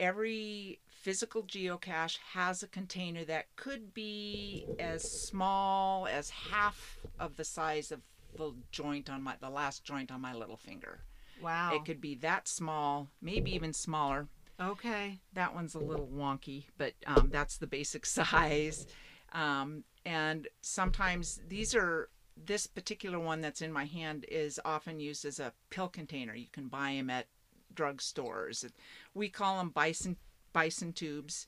every 0.00 0.80
physical 0.86 1.42
geocache 1.42 2.16
has 2.32 2.62
a 2.62 2.66
container 2.66 3.26
that 3.26 3.54
could 3.56 3.92
be 3.92 4.66
as 4.78 5.02
small 5.02 6.06
as 6.06 6.30
half 6.30 6.96
of 7.20 7.36
the 7.36 7.44
size 7.44 7.92
of 7.92 8.00
the 8.38 8.54
joint 8.72 9.10
on 9.10 9.22
my 9.22 9.34
the 9.38 9.50
last 9.50 9.84
joint 9.84 10.10
on 10.10 10.22
my 10.22 10.32
little 10.32 10.56
finger. 10.56 11.00
Wow. 11.42 11.74
It 11.74 11.84
could 11.84 12.00
be 12.00 12.14
that 12.14 12.48
small, 12.48 13.10
maybe 13.20 13.54
even 13.54 13.74
smaller. 13.74 14.28
Okay. 14.60 15.20
That 15.34 15.54
one's 15.54 15.74
a 15.74 15.78
little 15.78 16.08
wonky, 16.08 16.64
but 16.78 16.94
um, 17.06 17.28
that's 17.30 17.58
the 17.58 17.66
basic 17.66 18.06
size. 18.06 18.86
Um, 19.32 19.84
and 20.04 20.48
sometimes 20.60 21.40
these 21.48 21.74
are 21.74 22.08
this 22.36 22.66
particular 22.66 23.18
one 23.18 23.40
that's 23.40 23.62
in 23.62 23.72
my 23.72 23.84
hand 23.84 24.24
is 24.28 24.60
often 24.64 25.00
used 25.00 25.24
as 25.24 25.40
a 25.40 25.52
pill 25.70 25.88
container. 25.88 26.34
You 26.34 26.48
can 26.52 26.68
buy 26.68 26.92
them 26.92 27.10
at 27.10 27.26
drugstores. 27.74 28.68
We 29.14 29.28
call 29.28 29.58
them 29.58 29.70
bison 29.70 30.16
bison 30.52 30.92
tubes. 30.92 31.46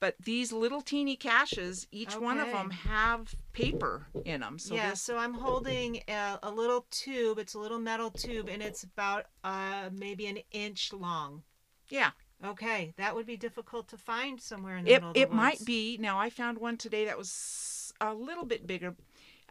But 0.00 0.16
these 0.22 0.52
little 0.52 0.82
teeny 0.82 1.16
caches, 1.16 1.86
each 1.90 2.18
one 2.18 2.38
of 2.38 2.48
them 2.48 2.70
have 2.70 3.34
paper 3.52 4.08
in 4.24 4.40
them. 4.40 4.58
So 4.58 4.74
yeah, 4.74 4.90
this, 4.90 5.00
so 5.00 5.16
I'm 5.16 5.32
holding 5.32 6.02
a, 6.08 6.38
a 6.42 6.50
little 6.50 6.84
tube. 6.90 7.38
It's 7.38 7.54
a 7.54 7.58
little 7.58 7.78
metal 7.78 8.10
tube, 8.10 8.48
and 8.50 8.60
it's 8.60 8.82
about 8.82 9.26
uh, 9.44 9.88
maybe 9.92 10.26
an 10.26 10.40
inch 10.50 10.92
long. 10.92 11.42
yeah, 11.88 12.10
Okay, 12.44 12.92
that 12.96 13.14
would 13.14 13.26
be 13.26 13.36
difficult 13.36 13.88
to 13.88 13.96
find 13.96 14.40
somewhere 14.40 14.76
in 14.76 14.84
the 14.84 14.90
it 14.90 14.94
middle 14.94 15.08
of 15.08 15.14
the 15.14 15.20
it 15.20 15.32
might 15.32 15.64
be. 15.64 15.96
Now 15.98 16.18
I 16.18 16.30
found 16.30 16.58
one 16.58 16.76
today 16.76 17.06
that 17.06 17.16
was 17.16 17.92
a 18.00 18.12
little 18.12 18.44
bit 18.44 18.66
bigger, 18.66 18.94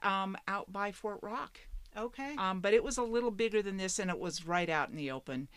um, 0.04 0.38
out 0.48 0.72
by 0.72 0.92
Fort 0.92 1.20
Rock. 1.22 1.60
Okay. 1.98 2.36
Um, 2.38 2.60
but 2.60 2.74
it 2.74 2.84
was 2.84 2.98
a 2.98 3.04
little 3.04 3.32
bigger 3.32 3.62
than 3.62 3.78
this, 3.78 4.00
and 4.00 4.10
it 4.10 4.20
was 4.20 4.46
right 4.46 4.70
out 4.70 4.90
in 4.90 4.96
the 4.96 5.12
open. 5.12 5.48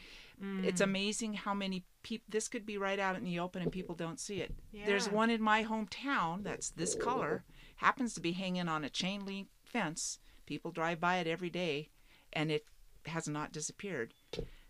It's 0.63 0.83
Mm. 0.83 0.85
amazing 0.85 1.35
how 1.35 1.55
many 1.55 1.85
people 2.03 2.27
this 2.29 2.47
could 2.47 2.67
be 2.67 2.77
right 2.77 2.99
out 2.99 3.17
in 3.17 3.25
the 3.25 3.39
open 3.39 3.63
and 3.63 3.73
people 3.73 3.95
don't 3.95 4.21
see 4.21 4.43
it. 4.43 4.55
There's 4.71 5.09
one 5.09 5.31
in 5.31 5.41
my 5.41 5.65
hometown 5.65 6.43
that's 6.43 6.69
this 6.71 6.95
color, 6.95 7.45
happens 7.77 8.13
to 8.15 8.21
be 8.21 8.33
hanging 8.33 8.69
on 8.69 8.85
a 8.85 8.91
chain 8.91 9.25
link 9.25 9.49
fence. 9.65 10.19
People 10.45 10.73
drive 10.73 11.01
by 11.01 11.17
it 11.17 11.27
every 11.27 11.49
day, 11.49 11.89
and 12.35 12.51
it 12.51 12.67
has 13.07 13.27
not 13.27 13.51
disappeared. 13.51 14.13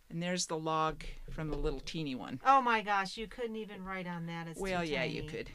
And 0.09 0.23
there's 0.23 0.47
the 0.47 0.57
log 0.57 1.03
from 1.31 1.51
the 1.51 1.57
little 1.57 1.81
teeny 1.81 2.15
one. 2.15 2.41
Oh 2.47 2.63
my 2.63 2.83
gosh, 2.83 3.17
you 3.17 3.27
couldn't 3.27 3.57
even 3.57 3.85
write 3.85 4.07
on 4.07 4.27
that. 4.27 4.47
It's 4.47 4.59
too 4.59 4.63
well, 4.63 4.85
yeah, 4.85 5.05
you 5.05 5.25
could, 5.25 5.51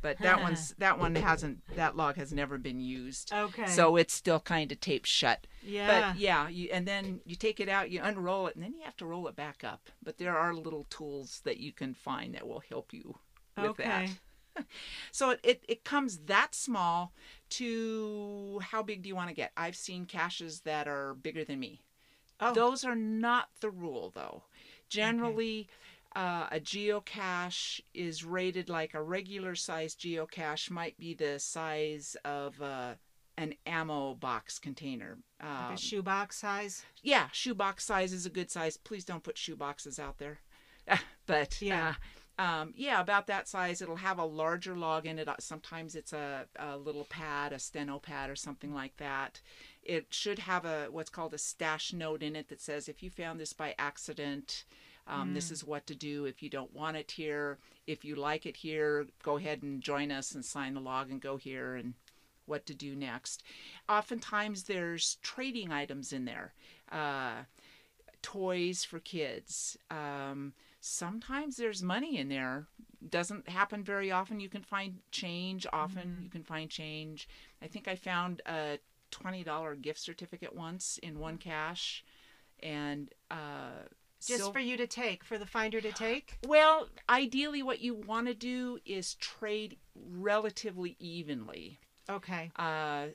but 0.00 0.18
that 0.18 0.42
one's 0.42 0.74
that 0.78 0.98
one 0.98 1.14
hasn't 1.14 1.60
that 1.76 1.96
log 1.96 2.16
has 2.16 2.32
never 2.32 2.58
been 2.58 2.80
used. 2.80 3.32
Okay. 3.32 3.66
So 3.66 3.96
it's 3.96 4.12
still 4.12 4.40
kind 4.40 4.72
of 4.72 4.80
taped 4.80 5.06
shut. 5.06 5.46
yeah. 5.62 6.10
But 6.10 6.20
yeah, 6.20 6.48
you 6.48 6.68
and 6.72 6.86
then 6.86 7.20
you 7.24 7.36
take 7.36 7.60
it 7.60 7.68
out, 7.68 7.90
you 7.90 8.00
unroll 8.02 8.48
it, 8.48 8.56
and 8.56 8.64
then 8.64 8.74
you 8.74 8.82
have 8.84 8.96
to 8.96 9.06
roll 9.06 9.28
it 9.28 9.36
back 9.36 9.62
up. 9.64 9.88
But 10.02 10.18
there 10.18 10.36
are 10.36 10.52
little 10.52 10.84
tools 10.90 11.40
that 11.44 11.58
you 11.58 11.72
can 11.72 11.94
find 11.94 12.34
that 12.34 12.46
will 12.46 12.62
help 12.68 12.92
you 12.92 13.18
with 13.56 13.66
okay. 13.66 13.84
that. 13.84 14.08
So 15.12 15.30
it, 15.30 15.40
it, 15.42 15.64
it 15.66 15.84
comes 15.84 16.18
that 16.26 16.54
small 16.54 17.14
to 17.50 18.60
how 18.62 18.82
big 18.82 19.02
do 19.02 19.08
you 19.08 19.16
want 19.16 19.28
to 19.28 19.34
get? 19.34 19.50
I've 19.56 19.76
seen 19.76 20.04
caches 20.04 20.60
that 20.60 20.86
are 20.86 21.14
bigger 21.14 21.42
than 21.42 21.58
me. 21.58 21.80
Oh. 22.42 22.52
Those 22.54 22.84
are 22.84 22.94
not 22.96 23.48
the 23.60 23.70
rule 23.70 24.10
though. 24.14 24.42
Generally, 24.88 25.68
uh, 26.14 26.46
a 26.52 26.60
geocache 26.60 27.80
is 27.94 28.24
rated 28.24 28.68
like 28.68 28.92
a 28.94 29.02
regular 29.02 29.54
size 29.54 29.94
geocache 29.94 30.70
might 30.70 30.98
be 30.98 31.14
the 31.14 31.38
size 31.38 32.16
of 32.24 32.60
uh, 32.60 32.94
an 33.38 33.54
ammo 33.64 34.14
box 34.14 34.58
container. 34.58 35.16
Like 35.40 35.48
Um, 35.50 35.74
a 35.74 35.76
shoebox 35.78 36.36
size. 36.38 36.84
yeah, 37.02 37.28
shoebox 37.32 37.84
size 37.84 38.12
is 38.12 38.26
a 38.26 38.30
good 38.30 38.50
size. 38.50 38.76
Please 38.76 39.04
don't 39.04 39.22
put 39.24 39.36
shoeboxes 39.36 39.98
out 39.98 40.18
there. 40.18 40.40
but 41.26 41.62
Yeah. 41.62 41.90
uh, 41.90 41.94
um, 42.38 42.74
yeah, 42.76 43.00
about 43.00 43.26
that 43.26 43.48
size. 43.48 43.82
It'll 43.82 43.96
have 43.96 44.18
a 44.18 44.24
larger 44.24 44.76
log 44.76 45.06
in 45.06 45.18
it. 45.18 45.28
Uh, 45.28 45.36
Sometimes 45.38 45.94
it's 45.94 46.12
a, 46.12 46.46
a 46.56 46.76
little 46.76 47.04
pad, 47.04 47.52
a 47.52 47.58
steno 47.58 47.98
pad, 47.98 48.30
or 48.30 48.36
something 48.36 48.74
like 48.74 48.96
that. 48.96 49.40
It 49.82 50.06
should 50.10 50.38
have 50.40 50.64
a 50.64 50.86
what's 50.90 51.10
called 51.10 51.34
a 51.34 51.38
stash 51.38 51.92
note 51.92 52.22
in 52.22 52.36
it 52.36 52.48
that 52.48 52.60
says 52.60 52.88
if 52.88 53.02
you 53.02 53.10
found 53.10 53.38
this 53.38 53.52
by 53.52 53.74
accident. 53.78 54.64
Um, 55.04 55.34
This 55.34 55.50
is 55.50 55.64
what 55.64 55.84
to 55.88 55.96
do 55.96 56.26
if 56.26 56.44
you 56.44 56.48
don't 56.48 56.72
want 56.72 56.96
it 56.96 57.10
here. 57.10 57.58
If 57.88 58.04
you 58.04 58.14
like 58.14 58.46
it 58.46 58.56
here, 58.56 59.06
go 59.24 59.36
ahead 59.36 59.62
and 59.62 59.82
join 59.82 60.12
us 60.12 60.32
and 60.32 60.44
sign 60.44 60.74
the 60.74 60.80
log 60.80 61.10
and 61.10 61.20
go 61.20 61.36
here 61.36 61.74
and 61.74 61.94
what 62.46 62.66
to 62.66 62.74
do 62.74 62.94
next. 62.94 63.42
Oftentimes, 63.88 64.62
there's 64.62 65.16
trading 65.20 65.72
items 65.72 66.12
in 66.12 66.24
there, 66.24 66.54
uh, 66.92 67.42
toys 68.22 68.84
for 68.84 69.00
kids. 69.00 69.76
Um, 69.90 70.52
sometimes 70.82 71.56
there's 71.56 71.82
money 71.82 72.18
in 72.18 72.28
there. 72.28 72.66
Doesn't 73.08 73.48
happen 73.48 73.82
very 73.82 74.10
often. 74.10 74.38
You 74.40 74.48
can 74.48 74.62
find 74.62 74.98
change. 75.10 75.66
Often 75.72 76.18
you 76.22 76.28
can 76.28 76.42
find 76.44 76.68
change. 76.68 77.28
I 77.62 77.66
think 77.68 77.88
I 77.88 77.96
found 77.96 78.42
a 78.46 78.78
twenty 79.10 79.42
dollar 79.44 79.74
gift 79.74 80.00
certificate 80.00 80.54
once 80.54 80.98
in 81.02 81.18
one 81.18 81.38
cache 81.38 82.04
and 82.62 83.10
uh, 83.30 83.86
Just 84.24 84.38
sil- 84.44 84.52
for 84.52 84.60
you 84.60 84.76
to 84.76 84.86
take, 84.86 85.24
for 85.24 85.38
the 85.38 85.46
finder 85.46 85.80
to 85.80 85.92
take? 85.92 86.38
well, 86.46 86.88
ideally, 87.08 87.62
what 87.62 87.80
you 87.80 87.94
want 87.94 88.26
to 88.28 88.34
do 88.34 88.78
is 88.84 89.14
trade 89.14 89.78
relatively 89.96 90.96
evenly 90.98 91.78
Okay. 92.08 92.50
uh, 92.56 93.06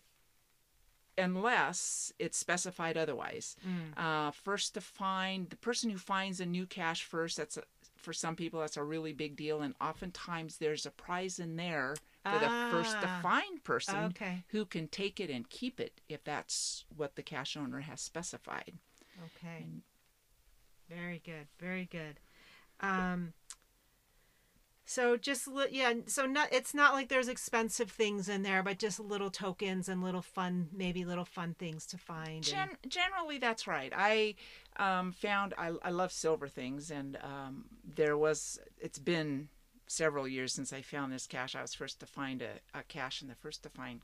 unless 1.18 2.12
it's 2.20 2.38
specified 2.38 2.98
otherwise. 2.98 3.56
Mm. 3.68 3.98
Uh, 3.98 4.32
first 4.32 4.74
to 4.76 4.82
find 4.82 5.50
the 5.50 5.56
person 5.58 5.90
who 5.90 5.98
finds 5.98 6.40
a 6.40 6.46
new 6.46 6.66
cache 6.66 7.04
first. 7.04 7.38
That's 7.38 7.58
a, 7.58 7.64
for 7.96 8.14
some 8.14 8.36
people 8.36 8.60
that's 8.60 8.78
a 8.78 8.84
really 8.84 9.14
big 9.14 9.36
deal, 9.36 9.62
and 9.62 9.74
oftentimes 9.82 10.58
there's 10.58 10.86
a 10.86 10.92
prize 10.92 11.40
in 11.40 11.56
there 11.56 11.96
for 12.24 12.40
the 12.40 12.50
first 12.72 12.92
to 13.02 13.08
Ah. 13.08 13.20
find 13.24 13.64
person 13.64 13.96
Okay. 14.06 14.44
who 14.50 14.66
can 14.66 14.88
take 14.90 15.20
it 15.20 15.30
and 15.30 15.50
keep 15.50 15.80
it 15.80 16.02
if 16.10 16.24
that's 16.24 16.86
what 16.96 17.16
the 17.16 17.24
cache 17.24 17.56
owner 17.58 17.80
has 17.82 18.02
specified. 18.02 18.74
Okay. 19.38 19.64
And- 19.64 19.82
Very 20.90 21.20
good. 21.26 21.48
Very 21.60 21.86
good. 21.86 22.20
Um 22.80 23.34
so 24.90 25.18
just 25.18 25.50
yeah, 25.70 25.94
so 26.06 26.26
not 26.26 26.48
it's 26.54 26.74
not 26.74 26.94
like 26.94 27.10
there's 27.10 27.28
expensive 27.28 27.92
things 27.92 28.30
in 28.30 28.42
there, 28.42 28.64
but 28.64 28.80
just 28.80 29.02
little 29.02 29.30
tokens 29.30 29.90
and 29.90 30.02
little 30.02 30.22
fun 30.22 30.70
maybe 30.72 31.04
little 31.04 31.26
fun 31.26 31.56
things 31.60 31.86
to 31.88 31.98
find. 31.98 32.46
and- 32.56 32.78
generally, 32.88 33.38
that's 33.38 33.68
right. 33.68 33.92
I 33.94 34.36
um, 34.78 35.12
found 35.12 35.54
I, 35.58 35.74
I 35.84 35.90
love 35.90 36.14
silver 36.14 36.48
things, 36.48 36.90
and 36.90 37.18
um, 37.22 37.66
there 37.84 38.18
was. 38.18 38.60
It's 38.80 38.98
been 38.98 39.50
several 39.88 40.26
years 40.26 40.54
since 40.54 40.72
I 40.72 40.82
found 40.82 41.12
this 41.12 41.28
cache. 41.28 41.54
I 41.54 41.62
was 41.62 41.74
first 41.74 42.00
to 42.00 42.06
find 42.06 42.42
a, 42.42 42.60
a 42.74 42.84
cache, 42.84 43.22
and 43.22 43.30
the 43.30 43.36
first 43.36 43.64
to 43.64 43.70
find 43.70 44.00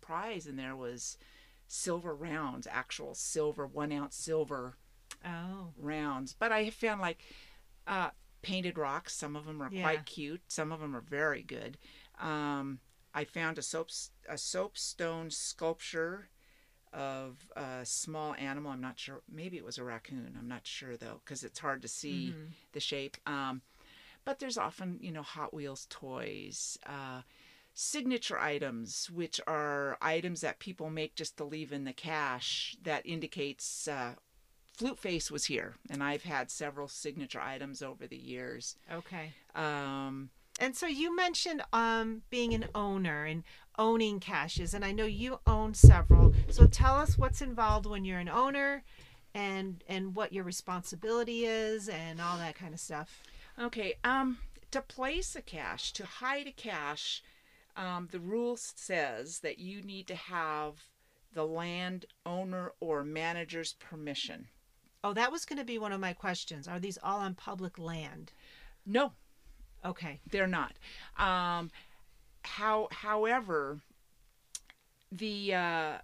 prize 0.00 0.46
in 0.46 0.54
there 0.54 0.76
was 0.76 1.18
silver 1.66 2.14
rounds, 2.14 2.68
actual 2.70 3.16
silver 3.16 3.66
one 3.66 3.90
ounce 3.90 4.14
silver 4.14 4.76
oh. 5.26 5.72
rounds. 5.76 6.36
But 6.38 6.52
I 6.52 6.70
found 6.70 7.00
like 7.00 7.24
uh, 7.88 8.10
painted 8.42 8.78
rocks. 8.78 9.14
Some 9.14 9.36
of 9.36 9.46
them 9.46 9.60
are 9.62 9.70
Yeah. 9.70 9.82
quite 9.82 10.06
cute. 10.06 10.42
Some 10.48 10.72
of 10.72 10.80
them 10.80 10.94
are 10.94 11.00
very 11.00 11.42
good. 11.42 11.78
Um, 12.18 12.80
I 13.14 13.24
found 13.24 13.58
a 13.58 13.62
soap 13.62 13.90
a 14.28 14.38
soapstone 14.38 15.30
sculpture 15.30 16.28
of 16.92 17.50
a 17.56 17.84
small 17.84 18.34
animal. 18.34 18.72
I'm 18.72 18.80
not 18.80 18.98
sure. 18.98 19.22
Maybe 19.30 19.56
it 19.56 19.64
was 19.64 19.78
a 19.78 19.84
raccoon. 19.84 20.36
I'm 20.38 20.48
not 20.48 20.66
sure 20.66 20.96
though, 20.96 21.20
because 21.24 21.44
it's 21.44 21.58
hard 21.58 21.82
to 21.82 21.88
see 21.88 22.32
Mhm. 22.32 22.52
the 22.72 22.80
shape. 22.80 23.16
Um, 23.26 23.62
but 24.24 24.38
there's 24.38 24.58
often, 24.58 24.98
you 25.00 25.10
know, 25.12 25.22
Hot 25.22 25.54
Wheels 25.54 25.86
toys, 25.90 26.78
uh, 26.86 27.22
signature 27.74 28.38
items, 28.38 29.08
which 29.10 29.40
are 29.46 29.96
items 30.00 30.40
that 30.40 30.58
people 30.58 30.90
make 30.90 31.14
just 31.14 31.36
to 31.36 31.44
leave 31.44 31.72
in 31.72 31.84
the 31.84 31.92
cache 31.92 32.76
that 32.82 33.06
indicates 33.06 33.86
uh, 33.88 34.14
Flute 34.78 35.00
Face 35.00 35.28
was 35.28 35.46
here, 35.46 35.74
and 35.90 36.04
I've 36.04 36.22
had 36.22 36.52
several 36.52 36.86
signature 36.86 37.40
items 37.40 37.82
over 37.82 38.06
the 38.06 38.16
years. 38.16 38.76
Okay. 38.92 39.32
Um, 39.56 40.30
And 40.60 40.76
so 40.76 40.86
you 40.86 41.16
mentioned 41.16 41.62
um, 41.72 42.22
being 42.30 42.54
an 42.54 42.66
owner 42.76 43.24
and 43.24 43.42
owning 43.76 44.20
caches, 44.20 44.74
and 44.74 44.84
I 44.84 44.92
know 44.92 45.04
you 45.04 45.40
own 45.48 45.74
several. 45.74 46.32
So 46.50 46.68
tell 46.68 46.94
us 46.94 47.18
what's 47.18 47.42
involved 47.42 47.86
when 47.86 48.04
you're 48.04 48.20
an 48.20 48.28
owner, 48.28 48.84
and 49.34 49.82
and 49.88 50.14
what 50.14 50.32
your 50.32 50.44
responsibility 50.44 51.44
is, 51.44 51.88
and 51.88 52.20
all 52.20 52.38
that 52.38 52.54
kind 52.54 52.72
of 52.72 52.78
stuff. 52.78 53.24
Okay. 53.58 53.94
Um, 54.04 54.38
to 54.70 54.80
place 54.80 55.34
a 55.34 55.42
cache, 55.42 55.92
to 55.94 56.06
hide 56.06 56.46
a 56.46 56.52
cache, 56.52 57.20
um, 57.76 58.08
the 58.12 58.20
rule 58.20 58.56
says 58.56 59.40
that 59.40 59.58
you 59.58 59.82
need 59.82 60.06
to 60.06 60.14
have 60.14 60.84
the 61.32 61.46
land 61.46 62.06
owner 62.24 62.72
or 62.78 63.02
manager's 63.02 63.72
permission. 63.72 64.46
Oh, 65.08 65.14
that 65.14 65.32
was 65.32 65.46
going 65.46 65.58
to 65.58 65.64
be 65.64 65.78
one 65.78 65.92
of 65.92 66.00
my 66.00 66.12
questions. 66.12 66.68
Are 66.68 66.78
these 66.78 66.98
all 67.02 67.20
on 67.20 67.34
public 67.34 67.78
land? 67.78 68.30
No, 68.84 69.12
Okay. 69.82 70.20
they're 70.30 70.46
not. 70.46 70.74
Um, 71.16 71.70
how, 72.42 72.88
however, 72.90 73.78
the 75.10 75.54
uh, 75.54 75.98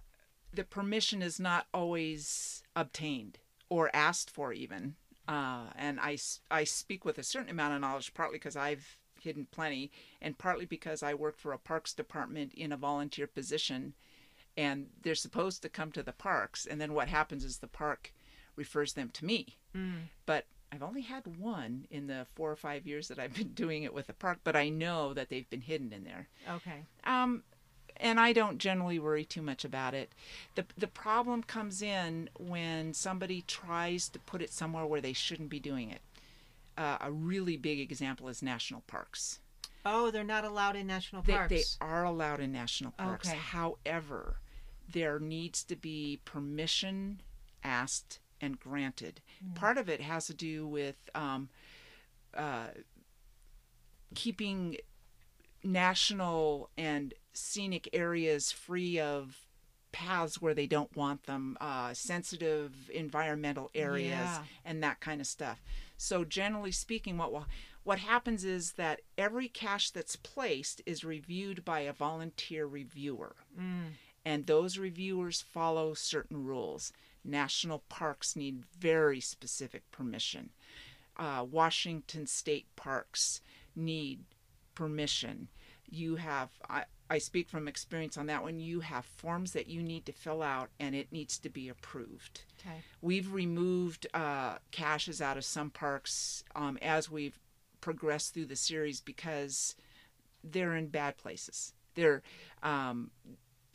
the 0.51 0.63
permission 0.63 1.21
is 1.21 1.39
not 1.39 1.67
always 1.71 2.63
obtained 2.75 3.37
or 3.69 3.91
asked 3.95 4.31
for, 4.31 4.51
even. 4.53 4.95
Uh, 5.27 5.65
and 5.75 5.99
I 5.99 6.63
speak 6.63 7.05
with 7.05 7.19
a 7.19 7.23
certain 7.23 7.49
amount 7.51 7.75
of 7.75 7.81
knowledge, 7.81 8.13
partly 8.15 8.37
because 8.39 8.55
I've 8.55 8.97
hidden 9.19 9.45
plenty, 9.51 9.91
and 10.21 10.37
partly 10.39 10.65
because 10.65 11.03
I 11.03 11.13
work 11.13 11.37
for 11.37 11.51
a 11.53 11.59
parks 11.59 11.93
department 11.93 12.53
in 12.55 12.71
a 12.71 12.77
volunteer 12.77 13.27
position. 13.27 13.93
and 14.57 14.87
they're 15.03 15.15
supposed 15.15 15.61
to 15.61 15.69
come 15.69 15.91
to 15.91 16.01
the 16.01 16.13
parks. 16.13 16.65
And 16.65 16.79
then 16.81 16.93
what 16.93 17.09
happens 17.09 17.43
is 17.43 17.57
the 17.57 17.67
park 17.67 18.11
refers 18.55 18.93
them 18.93 19.09
to 19.13 19.25
me. 19.25 19.57
Mm. 19.75 20.03
But 20.25 20.45
I've 20.71 20.83
only 20.83 21.01
had 21.01 21.37
one 21.39 21.85
in 21.89 22.07
the 22.07 22.25
four 22.35 22.51
or 22.51 22.55
five 22.55 22.85
years 22.85 23.07
that 23.07 23.19
I've 23.19 23.33
been 23.33 23.49
doing 23.53 23.83
it 23.83 23.93
with 23.93 24.07
the 24.07 24.13
park, 24.13 24.39
but 24.43 24.55
I 24.55 24.69
know 24.69 25.13
that 25.13 25.29
they've 25.29 25.49
been 25.49 25.61
hidden 25.61 25.93
in 25.93 26.03
there. 26.03 26.27
Okay. 26.49 26.83
Um, 27.03 27.43
and 27.97 28.19
I 28.19 28.33
don't 28.33 28.57
generally 28.57 28.99
worry 28.99 29.23
too 29.23 29.41
much 29.41 29.63
about 29.63 29.93
it. 29.93 30.11
the 30.55 30.65
The 30.77 30.87
problem 30.87 31.43
comes 31.43 31.81
in 31.81 32.29
when 32.37 32.93
somebody 32.93 33.41
tries 33.47 34.09
to 34.09 34.19
put 34.19 34.41
it 34.41 34.51
somewhere 34.51 34.85
where 34.85 35.01
they 35.01 35.13
shouldn't 35.13 35.49
be 35.49 35.59
doing 35.59 35.91
it. 35.91 36.01
Uh, 36.77 36.97
a 36.99 37.11
really 37.11 37.55
big 37.55 37.79
example 37.79 38.27
is 38.27 38.41
national 38.41 38.81
parks. 38.81 39.39
Oh, 39.85 40.11
they're 40.11 40.23
not 40.25 40.43
allowed 40.43 40.75
in 40.75 40.87
national 40.87 41.21
They, 41.21 41.33
parks. 41.33 41.49
they 41.49 41.85
are 41.85 42.03
allowed 42.03 42.41
in 42.41 42.51
national 42.51 42.91
parks. 42.91 43.29
Okay. 43.29 43.37
However, 43.37 44.37
there 44.91 45.19
needs 45.19 45.63
to 45.65 45.75
be 45.75 46.19
permission 46.25 47.21
asked 47.63 48.19
and 48.41 48.59
granted. 48.59 49.21
Part 49.55 49.77
of 49.77 49.89
it 49.89 50.01
has 50.01 50.27
to 50.27 50.33
do 50.33 50.67
with 50.67 50.95
um, 51.15 51.49
uh, 52.35 52.67
keeping 54.13 54.77
national 55.63 56.69
and 56.77 57.13
scenic 57.33 57.89
areas 57.93 58.51
free 58.51 58.99
of 58.99 59.37
paths 59.91 60.41
where 60.41 60.53
they 60.53 60.67
don't 60.67 60.95
want 60.95 61.23
them, 61.23 61.57
uh, 61.61 61.93
sensitive 61.93 62.89
environmental 62.93 63.71
areas, 63.73 64.11
Yeah. 64.11 64.43
and 64.65 64.83
that 64.83 64.99
kind 64.99 65.21
of 65.21 65.27
stuff. 65.27 65.63
So 65.97 66.25
generally 66.25 66.71
speaking, 66.73 67.17
what 67.17 67.31
will, 67.31 67.45
what 67.83 67.99
happens 67.99 68.43
is 68.43 68.73
that 68.73 69.01
every 69.17 69.47
cache 69.47 69.91
that's 69.91 70.17
placed 70.17 70.81
is 70.85 71.03
reviewed 71.05 71.63
by 71.63 71.79
a 71.81 71.93
volunteer 71.93 72.65
reviewer, 72.65 73.35
Mm. 73.57 73.93
and 74.25 74.45
those 74.47 74.77
reviewers 74.77 75.41
follow 75.41 75.93
certain 75.93 76.43
rules. 76.43 76.91
National 77.25 77.79
parks 77.89 78.35
need 78.35 78.63
very 78.77 79.19
specific 79.19 79.89
permission. 79.91 80.51
Uh, 81.17 81.45
Washington 81.49 82.27
state 82.27 82.67
parks 82.75 83.41
need 83.75 84.23
permission. 84.75 85.47
You 85.89 86.17
have, 86.17 86.49
I, 86.69 86.85
I 87.09 87.19
speak 87.19 87.49
from 87.49 87.67
experience 87.67 88.17
on 88.17 88.25
that 88.27 88.43
one, 88.43 88.59
you 88.59 88.81
have 88.81 89.05
forms 89.05 89.53
that 89.53 89.67
you 89.67 89.81
need 89.81 90.05
to 90.07 90.11
fill 90.11 90.41
out 90.41 90.69
and 90.79 90.95
it 90.95 91.11
needs 91.11 91.37
to 91.39 91.49
be 91.49 91.69
approved. 91.69 92.41
Okay. 92.59 92.77
We've 93.01 93.31
removed 93.31 94.07
uh, 94.13 94.57
caches 94.71 95.21
out 95.21 95.37
of 95.37 95.45
some 95.45 95.69
parks 95.69 96.43
um, 96.55 96.77
as 96.81 97.09
we've 97.09 97.39
progressed 97.81 98.33
through 98.33 98.47
the 98.47 98.55
series 98.55 98.99
because 98.99 99.75
they're 100.43 100.75
in 100.75 100.87
bad 100.87 101.17
places. 101.17 101.73
They're 101.93 102.23
um, 102.63 103.11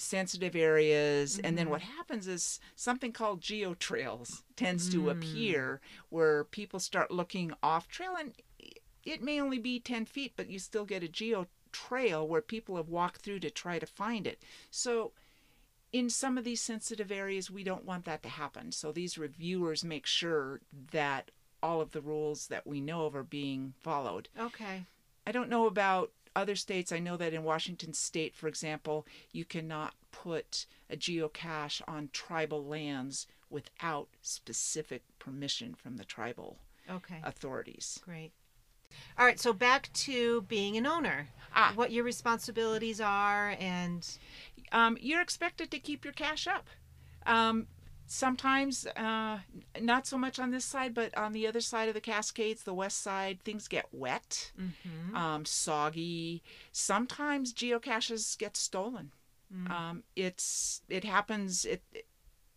sensitive 0.00 0.56
areas, 0.56 1.38
and 1.38 1.58
then 1.58 1.68
what 1.68 1.82
happens 1.82 2.26
is 2.26 2.58
something 2.74 3.12
called 3.12 3.40
geotrails 3.40 4.42
tends 4.56 4.88
to 4.88 5.02
Mm. 5.02 5.10
appear 5.12 5.80
where 6.08 6.44
people 6.44 6.80
start 6.80 7.10
looking 7.10 7.52
off 7.62 7.88
trail, 7.88 8.16
and 8.16 8.34
it 9.04 9.22
may 9.22 9.40
only 9.40 9.58
be 9.58 9.78
10 9.78 10.06
feet, 10.06 10.32
but 10.36 10.48
you 10.48 10.58
still 10.58 10.84
get 10.84 11.02
a 11.02 11.08
geotrail 11.08 12.26
where 12.26 12.42
people 12.42 12.76
have 12.76 12.88
walked 12.88 13.20
through 13.22 13.40
to 13.40 13.50
try 13.50 13.78
to 13.78 13.86
find 13.86 14.26
it. 14.26 14.42
So 14.70 15.12
in 15.92 16.08
some 16.08 16.38
of 16.38 16.44
these 16.44 16.60
sensitive 16.62 17.10
areas, 17.10 17.50
we 17.50 17.64
don't 17.64 17.84
want 17.84 18.04
that 18.04 18.22
to 18.22 18.28
happen. 18.28 18.72
So 18.72 18.92
these 18.92 19.18
reviewers 19.18 19.84
make 19.84 20.06
sure 20.06 20.60
that 20.92 21.30
all 21.62 21.80
of 21.80 21.90
the 21.90 22.00
rules 22.00 22.46
that 22.46 22.66
we 22.66 22.80
know 22.80 23.06
of 23.06 23.14
are 23.14 23.22
being 23.22 23.74
followed. 23.80 24.28
Okay. 24.38 24.84
I 25.26 25.32
don't 25.32 25.50
know 25.50 25.66
about 25.66 26.12
other 26.36 26.56
states. 26.56 26.92
I 26.92 26.98
know 26.98 27.16
that 27.16 27.32
in 27.34 27.42
Washington 27.42 27.92
state, 27.94 28.34
for 28.34 28.48
example, 28.48 29.06
you 29.32 29.44
cannot 29.44 29.94
put 30.12 30.66
a 30.88 30.96
geocache 30.96 31.82
on 31.88 32.10
tribal 32.12 32.64
lands 32.64 33.26
without 33.48 34.08
specific 34.22 35.02
permission 35.18 35.74
from 35.74 35.96
the 35.96 36.04
tribal 36.04 36.58
Okay. 36.88 37.20
authorities. 37.22 38.00
Great. 38.04 38.32
All 39.18 39.24
right. 39.26 39.38
So 39.38 39.52
back 39.52 39.92
to 39.92 40.42
being 40.42 40.76
an 40.76 40.86
owner. 40.86 41.28
Ah. 41.54 41.72
What 41.74 41.92
your 41.92 42.04
responsibilities 42.04 43.00
are, 43.00 43.56
and 43.60 44.06
um, 44.72 44.96
you're 45.00 45.20
expected 45.20 45.70
to 45.70 45.78
keep 45.78 46.04
your 46.04 46.12
cache 46.12 46.46
up. 46.46 46.68
Um, 47.26 47.66
sometimes, 48.12 48.86
uh, 48.96 49.38
not 49.80 50.04
so 50.04 50.18
much 50.18 50.40
on 50.40 50.50
this 50.50 50.64
side, 50.64 50.92
but 50.94 51.16
on 51.16 51.32
the 51.32 51.46
other 51.46 51.60
side 51.60 51.86
of 51.88 51.94
the 51.94 52.00
Cascades, 52.00 52.64
the 52.64 52.74
west 52.74 53.00
side, 53.00 53.40
things 53.44 53.68
get 53.68 53.86
wet, 53.92 54.50
Mhm. 54.58 55.14
um, 55.14 55.44
soggy. 55.44 56.42
Sometimes 56.72 57.54
geocaches 57.54 58.36
get 58.36 58.56
stolen. 58.56 59.12
Mm. 59.54 59.70
Um, 59.70 60.04
it's 60.16 60.82
it 60.88 61.04
happens. 61.04 61.64
It 61.64 61.82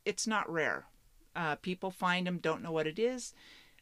it's 0.05 0.25
not 0.27 0.49
rare. 0.51 0.87
Uh, 1.35 1.55
people 1.55 1.91
find 1.91 2.25
them, 2.27 2.39
don't 2.39 2.61
know 2.63 2.71
what 2.71 2.87
it 2.87 2.97
is. 2.99 3.33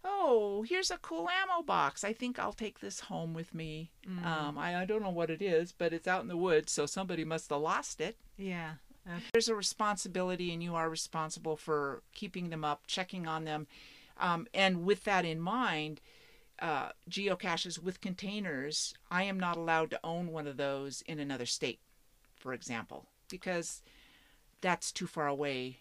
Oh, 0.03 0.63
here's 0.63 0.91
a 0.91 0.97
cool 0.97 1.29
ammo 1.29 1.61
box. 1.61 2.03
I 2.03 2.11
think 2.13 2.37
I'll 2.39 2.53
take 2.53 2.79
this 2.79 3.01
home 3.01 3.33
with 3.33 3.53
me. 3.53 3.91
Mm. 4.07 4.25
Um, 4.25 4.57
I, 4.57 4.81
I 4.81 4.85
don't 4.85 5.01
know 5.03 5.09
what 5.09 5.29
it 5.29 5.41
is, 5.41 5.71
but 5.71 5.93
it's 5.93 6.07
out 6.07 6.21
in 6.21 6.27
the 6.27 6.37
woods, 6.37 6.71
so 6.71 6.85
somebody 6.85 7.23
must 7.23 7.49
have 7.49 7.61
lost 7.61 8.01
it 8.01 8.17
yeah. 8.37 8.75
Okay. 9.07 9.23
there's 9.33 9.47
a 9.47 9.55
responsibility 9.55 10.53
and 10.53 10.61
you 10.61 10.75
are 10.75 10.89
responsible 10.89 11.55
for 11.57 12.03
keeping 12.13 12.49
them 12.49 12.63
up 12.63 12.81
checking 12.87 13.27
on 13.27 13.45
them 13.45 13.67
um, 14.19 14.47
and 14.53 14.83
with 14.83 15.03
that 15.05 15.25
in 15.25 15.39
mind 15.39 16.01
uh, 16.59 16.89
geocaches 17.09 17.81
with 17.81 18.01
containers 18.01 18.93
i 19.09 19.23
am 19.23 19.39
not 19.39 19.57
allowed 19.57 19.89
to 19.89 19.99
own 20.03 20.27
one 20.31 20.47
of 20.47 20.57
those 20.57 21.01
in 21.07 21.19
another 21.19 21.45
state 21.47 21.79
for 22.35 22.53
example 22.53 23.07
because 23.29 23.81
that's 24.61 24.91
too 24.91 25.07
far 25.07 25.27
away 25.27 25.77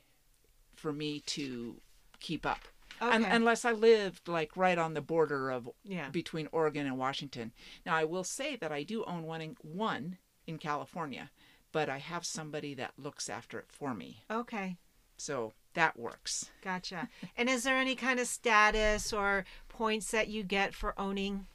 for 0.74 0.92
me 0.92 1.20
to 1.20 1.76
keep 2.20 2.46
up 2.46 2.60
Okay. 3.02 3.14
Un- 3.16 3.24
unless 3.24 3.64
i 3.64 3.72
lived 3.72 4.28
like 4.28 4.56
right 4.58 4.76
on 4.76 4.92
the 4.92 5.00
border 5.00 5.50
of 5.50 5.68
yeah. 5.84 6.10
between 6.10 6.48
Oregon 6.52 6.86
and 6.86 6.98
Washington. 6.98 7.50
Now, 7.86 7.94
I 7.96 8.04
will 8.04 8.24
say 8.24 8.56
that 8.56 8.72
I 8.72 8.82
do 8.82 9.04
own 9.04 9.22
one 9.22 9.40
in, 9.40 9.56
one 9.62 10.18
in 10.46 10.58
California, 10.58 11.30
but 11.72 11.88
I 11.88 11.98
have 11.98 12.24
somebody 12.24 12.74
that 12.74 12.92
looks 12.98 13.28
after 13.28 13.58
it 13.58 13.66
for 13.68 13.94
me. 13.94 14.24
Okay. 14.30 14.76
So 15.16 15.52
that 15.74 15.98
works. 15.98 16.50
Gotcha. 16.62 17.08
and 17.36 17.48
is 17.48 17.62
there 17.64 17.76
any 17.76 17.94
kind 17.94 18.18
of 18.18 18.26
status 18.26 19.12
or 19.12 19.44
points 19.68 20.10
that 20.10 20.28
you 20.28 20.42
get 20.42 20.74
for 20.74 20.98
owning? 20.98 21.46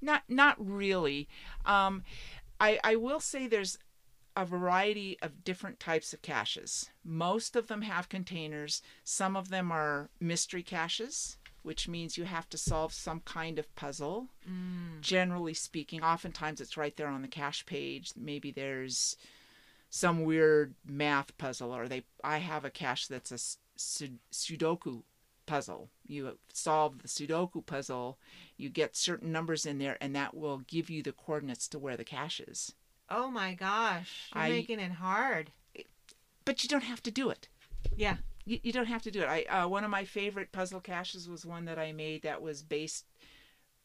Not 0.00 0.22
not 0.28 0.56
really. 0.58 1.28
Um, 1.64 2.04
I 2.60 2.78
I 2.84 2.96
will 2.96 3.20
say 3.20 3.46
there's 3.46 3.78
a 4.36 4.44
variety 4.44 5.16
of 5.22 5.44
different 5.44 5.78
types 5.78 6.12
of 6.12 6.20
caches. 6.22 6.90
Most 7.04 7.54
of 7.56 7.68
them 7.68 7.82
have 7.82 8.08
containers. 8.08 8.82
Some 9.04 9.36
of 9.36 9.48
them 9.48 9.70
are 9.70 10.10
mystery 10.20 10.62
caches, 10.62 11.38
which 11.64 11.88
means 11.88 12.16
you 12.16 12.24
have 12.24 12.48
to 12.50 12.56
solve 12.58 12.92
some 12.92 13.20
kind 13.20 13.58
of 13.58 13.74
puzzle. 13.74 14.28
Mm. 14.48 15.00
generally 15.00 15.54
speaking, 15.54 16.02
oftentimes 16.02 16.60
it's 16.60 16.76
right 16.76 16.96
there 16.96 17.08
on 17.08 17.22
the 17.22 17.28
cache 17.28 17.66
page. 17.66 18.12
Maybe 18.16 18.52
there's 18.52 19.16
some 19.90 20.24
weird 20.24 20.74
math 20.86 21.36
puzzle, 21.38 21.74
or 21.74 21.88
they. 21.88 22.04
I 22.22 22.38
have 22.38 22.64
a 22.64 22.70
cache 22.70 23.06
that's 23.08 23.32
a 23.32 23.38
su- 23.76 24.18
Sudoku 24.32 25.02
puzzle. 25.46 25.90
You 26.06 26.38
solve 26.52 27.02
the 27.02 27.08
Sudoku 27.08 27.64
puzzle, 27.64 28.18
you 28.56 28.68
get 28.70 28.96
certain 28.96 29.30
numbers 29.32 29.66
in 29.66 29.78
there, 29.78 29.96
and 30.00 30.14
that 30.16 30.34
will 30.34 30.58
give 30.66 30.88
you 30.90 31.02
the 31.02 31.12
coordinates 31.12 31.68
to 31.68 31.78
where 31.78 31.96
the 31.96 32.04
cache 32.04 32.40
is. 32.40 32.74
Oh 33.10 33.30
my 33.30 33.54
gosh. 33.54 34.30
You're 34.34 34.44
I- 34.44 34.48
making 34.50 34.80
it 34.80 34.92
hard. 34.92 35.50
But 36.44 36.62
you 36.62 36.68
don't 36.68 36.84
have 36.84 37.02
to 37.04 37.10
do 37.10 37.30
it. 37.30 37.48
Yeah. 37.96 38.16
You, 38.46 38.58
you 38.62 38.72
don't 38.72 38.86
have 38.86 39.02
to 39.02 39.10
do 39.10 39.22
it. 39.22 39.28
I 39.28 39.42
uh, 39.44 39.68
one 39.68 39.84
of 39.84 39.90
my 39.90 40.04
favorite 40.04 40.52
puzzle 40.52 40.80
caches 40.80 41.28
was 41.28 41.46
one 41.46 41.64
that 41.66 41.78
I 41.78 41.92
made 41.92 42.22
that 42.22 42.42
was 42.42 42.62
based. 42.62 43.06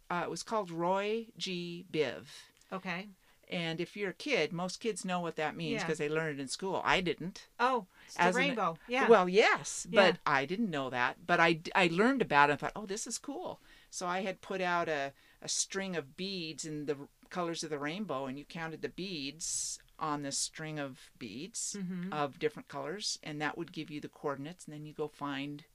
Uh, 0.09 0.21
it 0.25 0.29
was 0.29 0.43
called 0.43 0.71
Roy 0.71 1.27
G. 1.37 1.85
Biv. 1.91 2.23
Okay. 2.73 3.07
And 3.51 3.81
if 3.81 3.97
you're 3.97 4.11
a 4.11 4.13
kid, 4.13 4.53
most 4.53 4.79
kids 4.79 5.03
know 5.03 5.19
what 5.21 5.35
that 5.37 5.55
means 5.55 5.73
Yeah. 5.79 5.83
because 5.85 5.97
they 5.97 6.07
learned 6.09 6.39
it 6.39 6.41
in 6.41 6.47
school. 6.47 6.81
I 6.85 7.01
didn't. 7.01 7.47
Oh, 7.59 7.87
it's 8.05 8.13
the 8.15 8.21
As 8.21 8.35
an- 8.35 8.41
rainbow. 8.41 8.77
yeah. 8.87 9.07
Well, 9.07 9.27
yes, 9.27 9.87
but 9.89 10.13
Yeah. 10.15 10.17
I 10.25 10.45
didn't 10.45 10.69
know 10.69 10.91
that. 10.91 11.25
But 11.25 11.39
I, 11.39 11.59
I 11.73 11.89
learned 11.91 12.21
about 12.21 12.49
it 12.49 12.53
and 12.53 12.59
thought, 12.59 12.73
oh, 12.75 12.85
this 12.85 13.07
is 13.07 13.17
cool. 13.17 13.59
So 13.89 14.05
I 14.05 14.21
had 14.21 14.41
put 14.41 14.61
out 14.61 14.87
a, 14.87 15.13
a 15.41 15.49
string 15.49 15.95
of 15.95 16.15
beads 16.15 16.63
in 16.63 16.85
the 16.85 16.95
colors 17.31 17.63
of 17.63 17.71
the 17.71 17.79
rainbow, 17.79 18.27
and 18.27 18.37
you 18.37 18.45
counted 18.45 18.83
the 18.83 18.89
beads 18.89 19.79
on 19.99 20.21
this 20.23 20.37
string 20.37 20.79
of 20.79 21.11
beads 21.19 21.75
Mhm. 21.79 22.11
of 22.13 22.39
different 22.39 22.67
colors, 22.69 23.19
and 23.23 23.41
that 23.41 23.57
would 23.57 23.71
give 23.71 23.89
you 23.91 23.99
the 24.01 24.09
coordinates, 24.09 24.65
and 24.65 24.73
then 24.73 24.85
you 24.85 24.93
go 24.93 25.07
find 25.07 25.65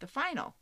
the 0.00 0.06
final. 0.06 0.54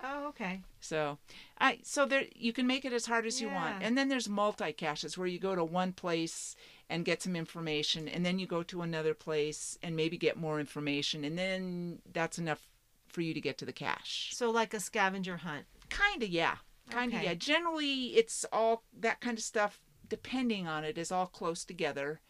oh, 0.00 0.28
okay. 0.28 0.62
So, 0.78 1.18
I 1.58 1.80
so 1.82 2.06
there 2.06 2.26
you 2.36 2.52
can 2.52 2.68
make 2.68 2.84
it 2.84 2.92
as 2.92 3.06
hard 3.06 3.26
as 3.26 3.40
you 3.40 3.48
want, 3.48 3.82
and 3.82 3.98
then 3.98 4.08
there's 4.08 4.28
multi 4.28 4.72
caches 4.72 5.18
where 5.18 5.26
you 5.26 5.40
go 5.40 5.56
to 5.56 5.64
one 5.64 5.92
place 5.92 6.54
and 6.88 7.04
get 7.04 7.20
some 7.20 7.34
information, 7.34 8.06
and 8.08 8.24
then 8.24 8.38
you 8.38 8.46
go 8.46 8.62
to 8.62 8.82
another 8.82 9.12
place 9.12 9.76
and 9.82 9.96
maybe 9.96 10.16
get 10.16 10.36
more 10.36 10.60
information, 10.60 11.24
and 11.24 11.36
then 11.36 12.00
that's 12.12 12.38
enough 12.38 12.68
for 13.08 13.22
you 13.22 13.34
to 13.34 13.40
get 13.40 13.58
to 13.58 13.64
the 13.64 13.72
cache. 13.72 14.30
So 14.34 14.50
like 14.50 14.72
a 14.72 14.78
scavenger 14.80 15.38
hunt. 15.38 15.66
Kind 15.88 16.22
of, 16.22 16.28
yeah, 16.28 16.58
kind 16.90 17.12
of, 17.12 17.16
Okay. 17.18 17.26
yeah. 17.26 17.34
Generally, 17.34 18.14
it's 18.16 18.44
all 18.52 18.84
that 18.92 19.20
kind 19.20 19.36
of 19.36 19.42
stuff. 19.42 19.80
Depending 20.08 20.66
on 20.68 20.84
it, 20.84 20.96
is 20.96 21.10
all 21.12 21.26
close 21.26 21.64
together. 21.64 22.20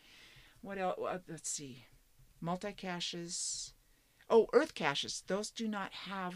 What 0.63 0.79
else? 0.79 0.99
Let's 1.29 1.51
see. 1.51 1.85
multi 2.41 2.73
caches. 2.73 3.73
Oh, 4.31 4.47
earth 4.53 4.75
caches. 4.75 5.23
Those 5.27 5.51
do 5.51 5.67
not 5.69 5.93
have 5.93 6.35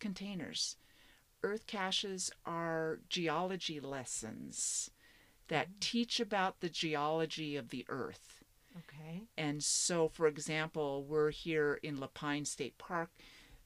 containers. 0.00 0.76
Earth 1.42 1.66
caches 1.66 2.30
are 2.44 2.98
geology 3.08 3.80
lessons 3.80 4.90
that 5.48 5.80
teach 5.80 6.20
about 6.20 6.60
the 6.60 6.68
geology 6.68 7.56
of 7.56 7.70
the 7.70 7.84
earth. 7.88 8.42
Okay. 8.76 9.22
And 9.36 9.62
so, 9.62 10.08
for 10.08 10.26
example, 10.26 11.04
we're 11.04 11.30
here 11.30 11.78
in 11.82 11.98
La 11.98 12.06
Pine 12.08 12.44
State 12.44 12.78
Park. 12.78 13.10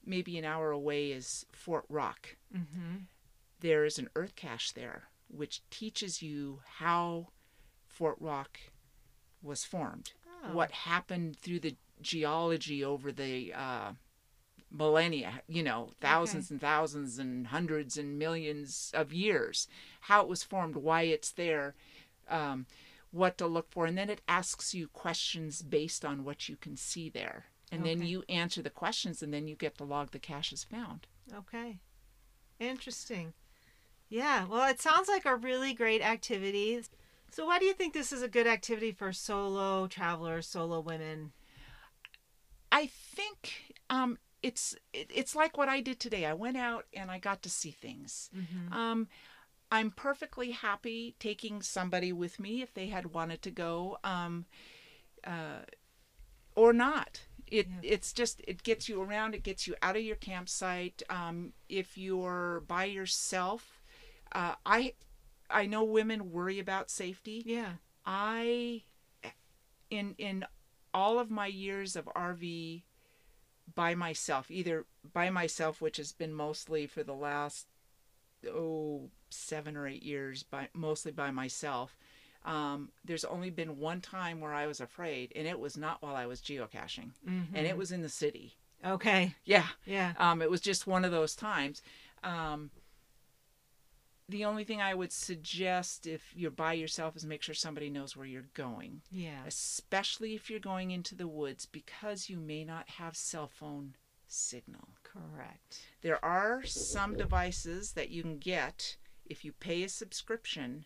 Maybe 0.05 0.37
an 0.37 0.45
hour 0.45 0.71
away 0.71 1.11
is 1.11 1.45
Fort 1.51 1.85
Rock. 1.89 2.37
Mm-hmm. 2.55 2.97
There 3.59 3.85
is 3.85 3.97
an 3.99 4.09
earth 4.15 4.35
cache 4.35 4.71
there, 4.71 5.03
which 5.27 5.61
teaches 5.69 6.21
you 6.21 6.61
how 6.77 7.29
Fort 7.87 8.17
Rock 8.19 8.59
was 9.41 9.63
formed, 9.65 10.13
Oh. 10.43 10.53
what 10.53 10.71
happened 10.71 11.37
through 11.37 11.59
the 11.59 11.75
geology 12.01 12.83
over 12.83 13.11
the 13.11 13.53
uh, 13.53 13.93
millennia, 14.69 15.41
you 15.47 15.63
know, 15.63 15.91
thousands 16.01 16.51
and 16.51 16.59
thousands 16.59 17.17
and 17.17 17.47
hundreds 17.47 17.97
and 17.97 18.19
millions 18.19 18.91
of 18.93 19.13
years, 19.13 19.67
how 20.01 20.21
it 20.21 20.27
was 20.27 20.43
formed, 20.43 20.75
why 20.75 21.03
it's 21.03 21.31
there, 21.31 21.73
um, 22.29 22.65
what 23.11 23.37
to 23.37 23.47
look 23.47 23.71
for. 23.71 23.85
And 23.85 23.97
then 23.97 24.09
it 24.09 24.21
asks 24.27 24.73
you 24.73 24.87
questions 24.89 25.61
based 25.61 26.03
on 26.03 26.23
what 26.25 26.49
you 26.49 26.55
can 26.57 26.75
see 26.75 27.09
there. 27.09 27.45
And 27.71 27.85
then 27.85 28.03
you 28.03 28.23
answer 28.29 28.61
the 28.61 28.69
questions, 28.69 29.21
and 29.23 29.33
then 29.33 29.47
you 29.47 29.55
get 29.55 29.77
to 29.79 29.83
log 29.83 30.11
the 30.11 30.19
caches 30.19 30.63
found. 30.63 31.07
Okay. 31.33 31.79
Interesting. 32.59 33.33
Yeah. 34.07 34.45
Well, 34.45 34.69
it 34.69 34.79
sounds 34.79 35.07
like 35.09 35.25
a 35.25 35.35
really 35.35 35.73
great 35.73 36.01
activity. 36.01 36.81
So, 37.35 37.45
why 37.47 37.59
do 37.59 37.65
you 37.65 37.73
think 37.73 37.93
this 37.93 38.13
is 38.13 38.21
a 38.21 38.29
good 38.29 38.47
activity 38.47 38.93
for 38.93 39.11
solo 39.11 39.87
travelers, 39.87 40.47
solo 40.47 40.79
women? 40.79 41.33
I 42.71 42.87
think 42.87 43.75
um, 43.89 44.17
it's 44.41 44.73
it, 44.93 45.11
it's 45.13 45.35
like 45.35 45.57
what 45.57 45.67
I 45.67 45.81
did 45.81 45.99
today. 45.99 46.25
I 46.25 46.33
went 46.33 46.55
out 46.55 46.85
and 46.93 47.11
I 47.11 47.19
got 47.19 47.43
to 47.43 47.49
see 47.49 47.71
things. 47.71 48.29
Mm-hmm. 48.33 48.71
Um, 48.71 49.09
I'm 49.69 49.91
perfectly 49.91 50.51
happy 50.51 51.17
taking 51.19 51.61
somebody 51.61 52.13
with 52.13 52.39
me 52.39 52.61
if 52.61 52.73
they 52.73 52.87
had 52.87 53.13
wanted 53.13 53.41
to 53.41 53.51
go, 53.51 53.97
um, 54.05 54.45
uh, 55.25 55.63
or 56.55 56.71
not. 56.71 57.19
It 57.47 57.67
Yeah. 57.67 57.95
it's 57.95 58.13
just 58.13 58.39
it 58.47 58.63
gets 58.63 58.87
you 58.87 59.01
around. 59.01 59.35
It 59.35 59.43
gets 59.43 59.67
you 59.67 59.75
out 59.81 59.97
of 59.97 60.03
your 60.03 60.15
campsite. 60.15 61.03
Um, 61.09 61.51
if 61.67 61.97
you're 61.97 62.61
by 62.61 62.85
yourself, 62.85 63.83
uh, 64.31 64.55
I 64.65 64.93
I 65.49 65.65
know 65.65 65.83
women 65.83 66.31
worry 66.31 66.59
about 66.59 66.89
safety. 66.89 67.43
Yeah. 67.45 67.73
I 68.05 68.83
in 69.89 70.15
in 70.17 70.45
all 70.93 71.19
of 71.19 71.29
my 71.29 71.47
years 71.47 71.95
of 71.95 72.05
RV 72.15 72.83
by 73.73 73.95
myself, 73.95 74.49
either 74.49 74.85
by 75.13 75.29
myself, 75.29 75.81
which 75.81 75.97
has 75.97 76.11
been 76.13 76.33
mostly 76.33 76.87
for 76.87 77.03
the 77.03 77.13
last 77.13 77.67
oh 78.47 79.09
seven 79.29 79.75
or 79.75 79.87
eight 79.87 80.03
years, 80.03 80.43
by 80.43 80.69
mostly 80.73 81.11
by 81.11 81.31
myself. 81.31 81.97
Um, 82.45 82.89
there's 83.03 83.25
only 83.25 83.49
been 83.49 83.79
one 83.79 84.01
time 84.01 84.39
where 84.39 84.53
I 84.53 84.67
was 84.67 84.79
afraid, 84.79 85.31
and 85.35 85.47
it 85.47 85.59
was 85.59 85.75
not 85.77 86.01
while 86.03 86.15
I 86.15 86.27
was 86.27 86.41
geocaching, 86.41 87.09
Mm-hmm. 87.27 87.55
and 87.55 87.65
it 87.65 87.75
was 87.75 87.91
in 87.91 88.03
the 88.03 88.09
city. 88.09 88.53
Okay. 88.85 89.33
Yeah, 89.45 89.65
Yeah. 89.83 90.13
um, 90.19 90.43
it 90.43 90.51
was 90.51 90.61
just 90.61 90.85
one 90.85 91.03
of 91.05 91.11
those 91.11 91.35
times. 91.35 91.81
Um, 92.23 92.69
the 94.27 94.45
only 94.45 94.63
thing 94.63 94.81
I 94.81 94.93
would 94.93 95.11
suggest 95.11 96.07
if 96.07 96.33
you're 96.35 96.51
by 96.51 96.73
yourself 96.73 97.15
is 97.15 97.25
make 97.25 97.43
sure 97.43 97.53
somebody 97.53 97.89
knows 97.89 98.15
where 98.15 98.25
you're 98.25 98.49
going, 98.53 99.01
Yeah. 99.11 99.43
especially 99.45 100.33
if 100.35 100.49
you're 100.49 100.59
going 100.59 100.91
into 100.91 101.15
the 101.15 101.27
woods 101.27 101.65
because 101.65 102.29
you 102.29 102.37
may 102.39 102.63
not 102.63 102.89
have 102.89 103.15
cell 103.15 103.47
phone 103.47 103.95
signal. 104.27 104.89
Correct. 105.03 105.81
There 106.01 106.23
are 106.23 106.63
some 106.63 107.15
devices 107.15 107.93
that 107.93 108.09
you 108.09 108.23
can 108.23 108.39
get 108.39 108.97
if 109.25 109.45
you 109.45 109.51
pay 109.51 109.83
a 109.83 109.89
subscription 109.89 110.85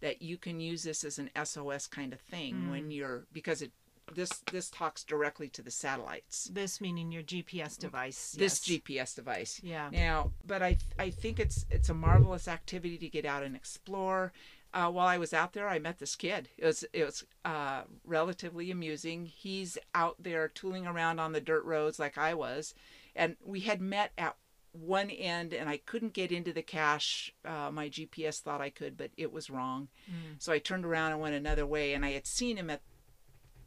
that 0.00 0.20
you 0.20 0.36
can 0.36 0.60
use 0.60 0.82
this 0.82 1.04
as 1.04 1.18
an 1.18 1.30
SOS 1.42 1.86
kind 1.86 2.12
of 2.12 2.20
thing 2.20 2.70
when 2.70 2.88
mm. 2.88 2.94
you're 2.94 3.26
because 3.32 3.62
it 3.62 3.72
this 4.12 4.30
this 4.50 4.70
talks 4.70 5.04
directly 5.04 5.48
to 5.50 5.62
the 5.62 5.70
satellites. 5.70 6.50
This 6.52 6.80
meaning 6.80 7.12
your 7.12 7.22
GPS 7.22 7.78
device. 7.78 8.32
This 8.38 8.68
yes. 8.68 8.80
GPS 8.80 9.14
device. 9.14 9.60
Yeah. 9.62 9.88
Now, 9.92 10.32
but 10.46 10.62
I 10.62 10.78
I 10.98 11.10
think 11.10 11.40
it's 11.40 11.66
it's 11.70 11.88
a 11.88 11.94
marvelous 11.94 12.48
activity 12.48 12.98
to 12.98 13.08
get 13.08 13.24
out 13.24 13.42
and 13.42 13.56
explore. 13.56 14.32
Uh, 14.72 14.90
while 14.90 15.06
I 15.06 15.18
was 15.18 15.32
out 15.32 15.52
there, 15.52 15.68
I 15.68 15.78
met 15.78 16.00
this 16.00 16.16
kid. 16.16 16.48
It 16.58 16.66
was 16.66 16.84
it 16.92 17.04
was 17.04 17.24
uh, 17.44 17.82
relatively 18.04 18.70
amusing. 18.70 19.26
He's 19.26 19.78
out 19.94 20.16
there 20.18 20.48
tooling 20.48 20.86
around 20.86 21.20
on 21.20 21.32
the 21.32 21.40
dirt 21.40 21.64
roads 21.64 21.98
like 21.98 22.18
I 22.18 22.34
was, 22.34 22.74
and 23.14 23.36
we 23.44 23.60
had 23.60 23.80
met 23.80 24.12
at 24.18 24.36
one 24.72 25.10
end, 25.10 25.54
and 25.54 25.68
I 25.68 25.76
couldn't 25.76 26.12
get 26.12 26.32
into 26.32 26.52
the 26.52 26.62
cache. 26.62 27.32
Uh, 27.44 27.70
my 27.72 27.88
GPS 27.88 28.40
thought 28.40 28.60
I 28.60 28.70
could, 28.70 28.96
but 28.96 29.12
it 29.16 29.32
was 29.32 29.48
wrong. 29.48 29.88
Mm. 30.10 30.42
So 30.42 30.52
I 30.52 30.58
turned 30.58 30.84
around 30.84 31.12
and 31.12 31.20
went 31.20 31.36
another 31.36 31.64
way, 31.64 31.94
and 31.94 32.04
I 32.04 32.10
had 32.10 32.26
seen 32.26 32.56
him 32.56 32.70
at 32.70 32.82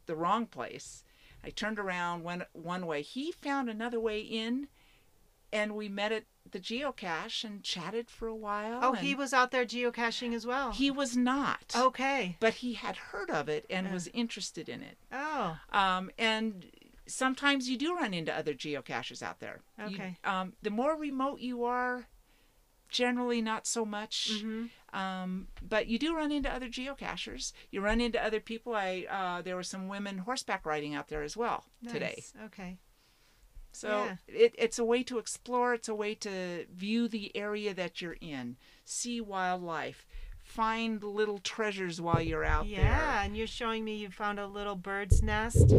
the 0.08 0.16
wrong 0.16 0.46
place. 0.46 1.04
I 1.44 1.50
turned 1.50 1.78
around, 1.78 2.24
went 2.24 2.42
one 2.52 2.84
way. 2.86 3.02
He 3.02 3.30
found 3.30 3.70
another 3.70 4.00
way 4.00 4.18
in, 4.20 4.66
and 5.52 5.76
we 5.76 5.88
met 5.88 6.10
at 6.10 6.24
the 6.50 6.58
geocache 6.58 7.44
and 7.44 7.62
chatted 7.62 8.10
for 8.10 8.26
a 8.26 8.34
while. 8.34 8.80
Oh, 8.82 8.92
he 8.94 9.14
was 9.14 9.32
out 9.32 9.50
there 9.52 9.64
geocaching 9.64 10.34
as 10.34 10.44
well. 10.46 10.72
he 10.72 10.90
was 10.90 11.16
not. 11.16 11.72
Okay. 11.76 12.36
But 12.40 12.54
he 12.54 12.74
had 12.74 12.96
heard 12.96 13.30
of 13.30 13.48
it 13.48 13.64
and 13.70 13.86
Yeah. 13.86 13.92
was 13.92 14.08
interested 14.08 14.68
in 14.68 14.82
it. 14.82 14.96
Oh. 15.12 15.58
Um, 15.70 16.10
and 16.18 16.66
sometimes 17.06 17.68
you 17.68 17.76
do 17.76 17.94
run 17.94 18.12
into 18.14 18.34
other 18.36 18.54
geocaches 18.54 19.22
out 19.22 19.38
there. 19.40 19.60
You- 19.78 19.84
Okay. 19.94 20.16
um, 20.24 20.54
the 20.62 20.70
more 20.70 20.96
remote 20.96 21.40
you 21.40 21.64
are, 21.64 22.08
generally 22.88 23.40
not 23.42 23.66
so 23.66 23.84
much. 23.84 24.30
Mm-hmm. 24.34 24.96
Um, 24.98 25.48
but 25.66 25.86
you 25.86 25.98
do 25.98 26.16
run 26.16 26.32
into 26.32 26.50
other 26.52 26.68
geocachers. 26.68 27.52
You 27.70 27.80
run 27.82 28.00
into 28.00 28.22
other 28.22 28.40
people. 28.40 28.74
I 28.74 29.06
uh, 29.10 29.42
there 29.42 29.56
were 29.56 29.62
some 29.62 29.88
women 29.88 30.18
horseback 30.18 30.64
riding 30.64 30.94
out 30.94 31.08
there 31.08 31.22
as 31.22 31.36
well 31.36 31.64
today. 31.86 32.24
Okay. 32.46 32.78
So 33.72 33.88
Yeah. 33.88 34.16
it, 34.26 34.54
it's 34.58 34.78
a 34.78 34.84
way 34.84 35.02
to 35.04 35.18
explore. 35.18 35.74
It's 35.74 35.88
a 35.88 35.94
way 35.94 36.14
to 36.16 36.66
view 36.72 37.06
the 37.06 37.36
area 37.36 37.74
that 37.74 38.00
you're 38.00 38.16
in, 38.20 38.56
see 38.84 39.20
wildlife, 39.20 40.06
find 40.42 41.02
little 41.04 41.38
treasures 41.38 42.00
while 42.00 42.22
you're 42.22 42.44
out 42.44 42.64
there. 42.64 42.80
Yeah, 42.80 43.22
and 43.22 43.36
you're 43.36 43.46
showing 43.46 43.84
me 43.84 43.96
you 43.96 44.08
found 44.10 44.40
a 44.40 44.46
little 44.46 44.74
bird's 44.74 45.22
nest 45.22 45.74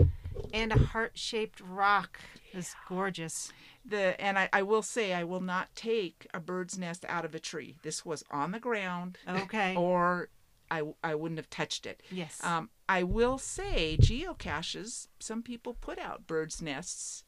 and 0.54 0.72
a 0.72 0.78
heart-shaped 0.78 1.62
rock. 1.62 2.20
It's 2.54 2.76
gorgeous. 2.88 3.52
The 3.86 4.20
and 4.22 4.38
I, 4.38 4.50
I 4.54 4.62
will 4.64 4.82
say 4.82 5.14
I 5.14 5.24
will 5.24 5.42
not 5.42 5.74
take 5.76 6.28
a 6.34 6.40
bird's 6.40 6.78
nest 6.78 7.06
out 7.08 7.26
of 7.26 7.34
a 7.36 7.40
tree. 7.40 7.78
This 7.84 8.06
was 8.06 8.24
on 8.32 8.52
the 8.52 8.60
ground, 8.60 9.18
Okay. 9.28 9.76
or 9.78 10.30
I 10.72 10.84
I 11.04 11.16
wouldn't 11.16 11.40
have 11.40 11.50
touched 11.50 11.86
it. 11.86 12.02
yes. 12.12 12.44
Um, 12.44 12.70
I 12.88 13.04
will 13.04 13.38
say 13.38 13.98
geocaches. 14.00 15.08
Some 15.20 15.42
people 15.44 15.74
put 15.76 16.00
out 16.00 16.28
birds' 16.28 16.62
nests 16.62 17.24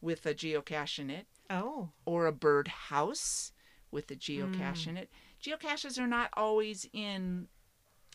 with 0.00 0.26
a 0.26 0.34
geocache 0.34 0.98
in 0.98 1.08
it, 1.10 1.26
oh. 1.50 1.90
or 2.04 2.26
a 2.26 2.32
bird 2.32 2.68
house 2.68 3.52
with 3.90 4.10
a 4.10 4.16
geocache 4.16 4.86
in 4.86 4.96
it. 4.96 5.10
Geocaches 5.42 5.98
are 5.98 6.06
not 6.06 6.30
always 6.34 6.86
in 6.92 7.48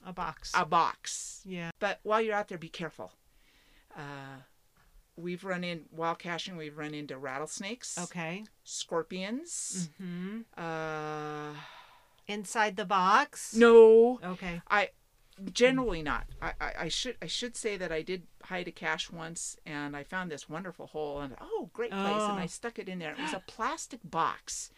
A 0.06 0.14
box. 0.14 0.52
a 0.56 0.66
box, 0.66 1.42
yeah. 1.46 1.72
but 1.80 2.00
while 2.04 2.22
you're 2.22 2.36
out 2.36 2.48
there, 2.50 2.58
be 2.58 2.70
careful. 2.70 3.14
Uh, 3.96 4.42
we've 5.16 5.44
run 5.44 5.64
in 5.64 5.86
while 5.92 6.16
caching. 6.16 6.56
We've 6.58 6.78
run 6.78 6.94
into 6.94 7.18
rattlesnakes, 7.18 7.98
Okay. 7.98 8.46
scorpions. 8.64 9.90
Mm-hmm. 10.02 10.40
Uh, 10.58 11.54
Inside 12.28 12.76
the 12.78 12.86
box. 12.86 13.56
no, 13.56 14.20
Okay. 14.24 14.62
I 14.70 14.90
generally 15.54 16.04
not. 16.04 16.28
I, 16.42 16.54
I, 16.62 16.72
I 16.82 16.88
should 16.90 17.16
I 17.22 17.28
should 17.28 17.56
say 17.56 17.78
that 17.78 17.92
I 17.92 18.02
did 18.02 18.24
hide 18.44 18.68
a 18.68 18.72
cache 18.72 19.10
once 19.12 19.56
and 19.66 19.96
I 19.96 20.04
found 20.04 20.30
this 20.30 20.48
wonderful 20.50 20.88
hole 20.88 21.22
and 21.22 21.36
oh 21.40 21.70
great 21.74 21.92
place 21.92 22.22
and 22.24 22.40
I 22.40 22.44
Oh. 22.44 22.48
stuck 22.48 22.78
it 22.78 22.88
in 22.90 23.00
there. 23.00 23.14
It 23.14 23.20
was 23.22 23.34
a 23.34 23.44
plastic 23.48 24.02
box, 24.04 24.70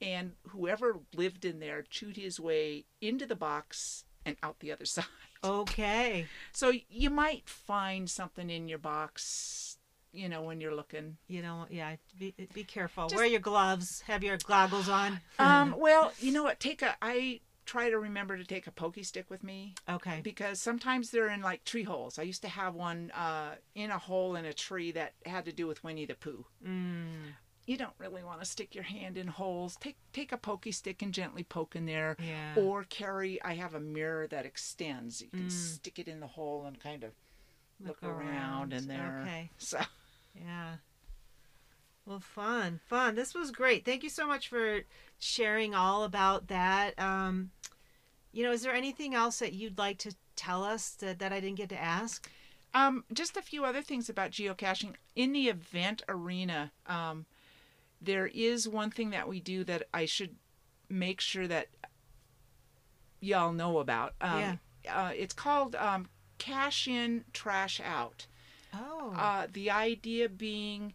and 0.00 0.32
whoever 0.50 1.00
lived 1.14 1.44
in 1.44 1.58
there 1.60 1.82
chewed 1.82 2.16
his 2.16 2.38
way 2.38 2.84
into 3.00 3.26
the 3.26 3.34
box 3.36 4.04
and 4.24 4.36
out 4.42 4.60
the 4.60 4.72
other 4.72 4.84
side. 4.96 5.04
Okay. 5.44 6.26
So 6.52 6.72
you 6.88 7.10
might 7.10 7.48
find 7.48 8.08
something 8.08 8.48
in 8.50 8.68
your 8.68 8.78
box, 8.78 9.76
you 10.12 10.28
know, 10.28 10.42
when 10.42 10.60
you're 10.60 10.74
looking. 10.74 11.16
You 11.28 11.42
know, 11.42 11.66
yeah. 11.70 11.96
Be, 12.18 12.34
be 12.54 12.64
careful. 12.64 13.04
Just- 13.08 13.16
Wear 13.16 13.26
your 13.26 13.40
gloves. 13.40 14.02
Have 14.06 14.22
your 14.22 14.38
goggles 14.46 14.88
on. 14.88 15.20
Um, 15.38 15.74
well, 15.78 16.12
you 16.20 16.30
know 16.32 16.44
what? 16.44 16.60
Take 16.60 16.82
a. 16.82 16.94
I 17.02 17.40
try 17.64 17.90
to 17.90 17.98
remember 17.98 18.36
to 18.36 18.44
take 18.44 18.66
a 18.66 18.70
pokey 18.72 19.02
stick 19.04 19.30
with 19.30 19.42
me. 19.44 19.74
okay. 19.88 20.20
because 20.22 20.60
sometimes 20.60 21.10
they're 21.10 21.30
in 21.30 21.40
like 21.42 21.64
tree 21.64 21.84
holes. 21.84 22.18
I 22.18 22.22
used 22.22 22.42
to 22.42 22.48
have 22.48 22.74
one 22.74 23.10
uh, 23.12 23.54
in 23.76 23.90
a 23.90 23.98
hole 23.98 24.34
in 24.34 24.44
a 24.44 24.52
tree 24.52 24.90
that 24.92 25.12
had 25.24 25.44
to 25.44 25.52
do 25.52 25.66
with 25.68 25.82
Winnie 25.84 26.04
the 26.04 26.14
Pooh. 26.14 26.44
Mm, 26.66 27.34
You 27.66 27.76
don't 27.76 27.92
really 27.98 28.24
want 28.24 28.40
to 28.40 28.46
stick 28.46 28.74
your 28.74 28.84
hand 28.84 29.16
in 29.16 29.28
holes. 29.28 29.76
Take 29.80 29.96
take 30.12 30.32
a 30.32 30.36
pokey 30.36 30.72
stick 30.72 31.00
and 31.02 31.14
gently 31.14 31.44
poke 31.44 31.76
in 31.76 31.86
there, 31.86 32.16
yeah. 32.18 32.54
or 32.56 32.84
carry. 32.84 33.40
I 33.42 33.54
have 33.54 33.74
a 33.74 33.80
mirror 33.80 34.26
that 34.28 34.44
extends. 34.44 35.22
You 35.22 35.28
can 35.28 35.46
Mm. 35.46 35.50
stick 35.50 35.98
it 36.00 36.08
in 36.08 36.18
the 36.20 36.26
hole 36.26 36.64
and 36.66 36.78
kind 36.80 37.04
of 37.04 37.12
look, 37.78 38.02
around, 38.02 38.72
and 38.72 38.88
there. 38.90 39.20
Okay. 39.22 39.50
So 39.58 39.80
Yeah. 40.34 40.76
Well, 42.04 42.18
fun, 42.20 42.80
fun. 42.88 43.14
This 43.14 43.32
was 43.32 43.52
great. 43.52 43.84
Thank 43.84 44.02
you 44.02 44.10
so 44.10 44.26
much 44.26 44.48
for 44.48 44.80
sharing 45.20 45.72
all 45.74 46.02
about 46.02 46.48
that. 46.48 46.98
Um, 46.98 47.52
you 48.32 48.42
know, 48.42 48.50
is 48.50 48.62
there 48.62 48.74
anything 48.74 49.14
else 49.14 49.38
that 49.38 49.52
you'd 49.52 49.78
like 49.78 49.98
to 49.98 50.16
tell 50.34 50.64
us 50.64 50.90
that, 50.94 51.20
that 51.20 51.32
I 51.32 51.38
didn't 51.38 51.58
get 51.58 51.68
to 51.68 51.80
ask? 51.80 52.28
Um, 52.74 53.04
just 53.12 53.36
a 53.36 53.42
few 53.42 53.64
other 53.64 53.82
things 53.82 54.08
about 54.08 54.32
geocaching. 54.32 54.94
In 55.14 55.32
the 55.32 55.48
event 55.48 56.02
arena, 56.08 56.72
um, 56.86 57.26
there 58.04 58.26
is 58.26 58.68
one 58.68 58.90
thing 58.90 59.10
that 59.10 59.28
we 59.28 59.40
do 59.40 59.64
that 59.64 59.84
I 59.94 60.06
should 60.06 60.36
make 60.88 61.20
sure 61.20 61.46
that 61.46 61.68
y'all 63.20 63.52
know 63.52 63.78
about. 63.78 64.14
Um, 64.20 64.38
Yeah. 64.40 64.56
Uh, 64.88 65.12
it's 65.14 65.32
called 65.34 65.76
um, 65.76 66.08
cache 66.38 66.88
in, 66.88 67.24
trash 67.32 67.80
out. 67.80 68.26
Oh. 68.74 69.12
Uh, 69.16 69.46
the 69.52 69.70
idea 69.70 70.28
being 70.28 70.94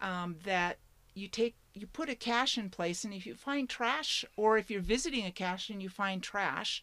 um, 0.00 0.36
that 0.44 0.78
you 1.14 1.28
take 1.28 1.54
you 1.74 1.86
put 1.86 2.08
a 2.08 2.16
cache 2.16 2.58
in 2.58 2.70
place, 2.70 3.04
and 3.04 3.14
if 3.14 3.24
you 3.24 3.36
find 3.36 3.68
trash, 3.68 4.24
or 4.36 4.58
if 4.58 4.68
you're 4.70 4.80
visiting 4.80 5.24
a 5.24 5.30
cache 5.30 5.70
and 5.70 5.80
you 5.80 5.88
find 5.88 6.20
trash, 6.22 6.82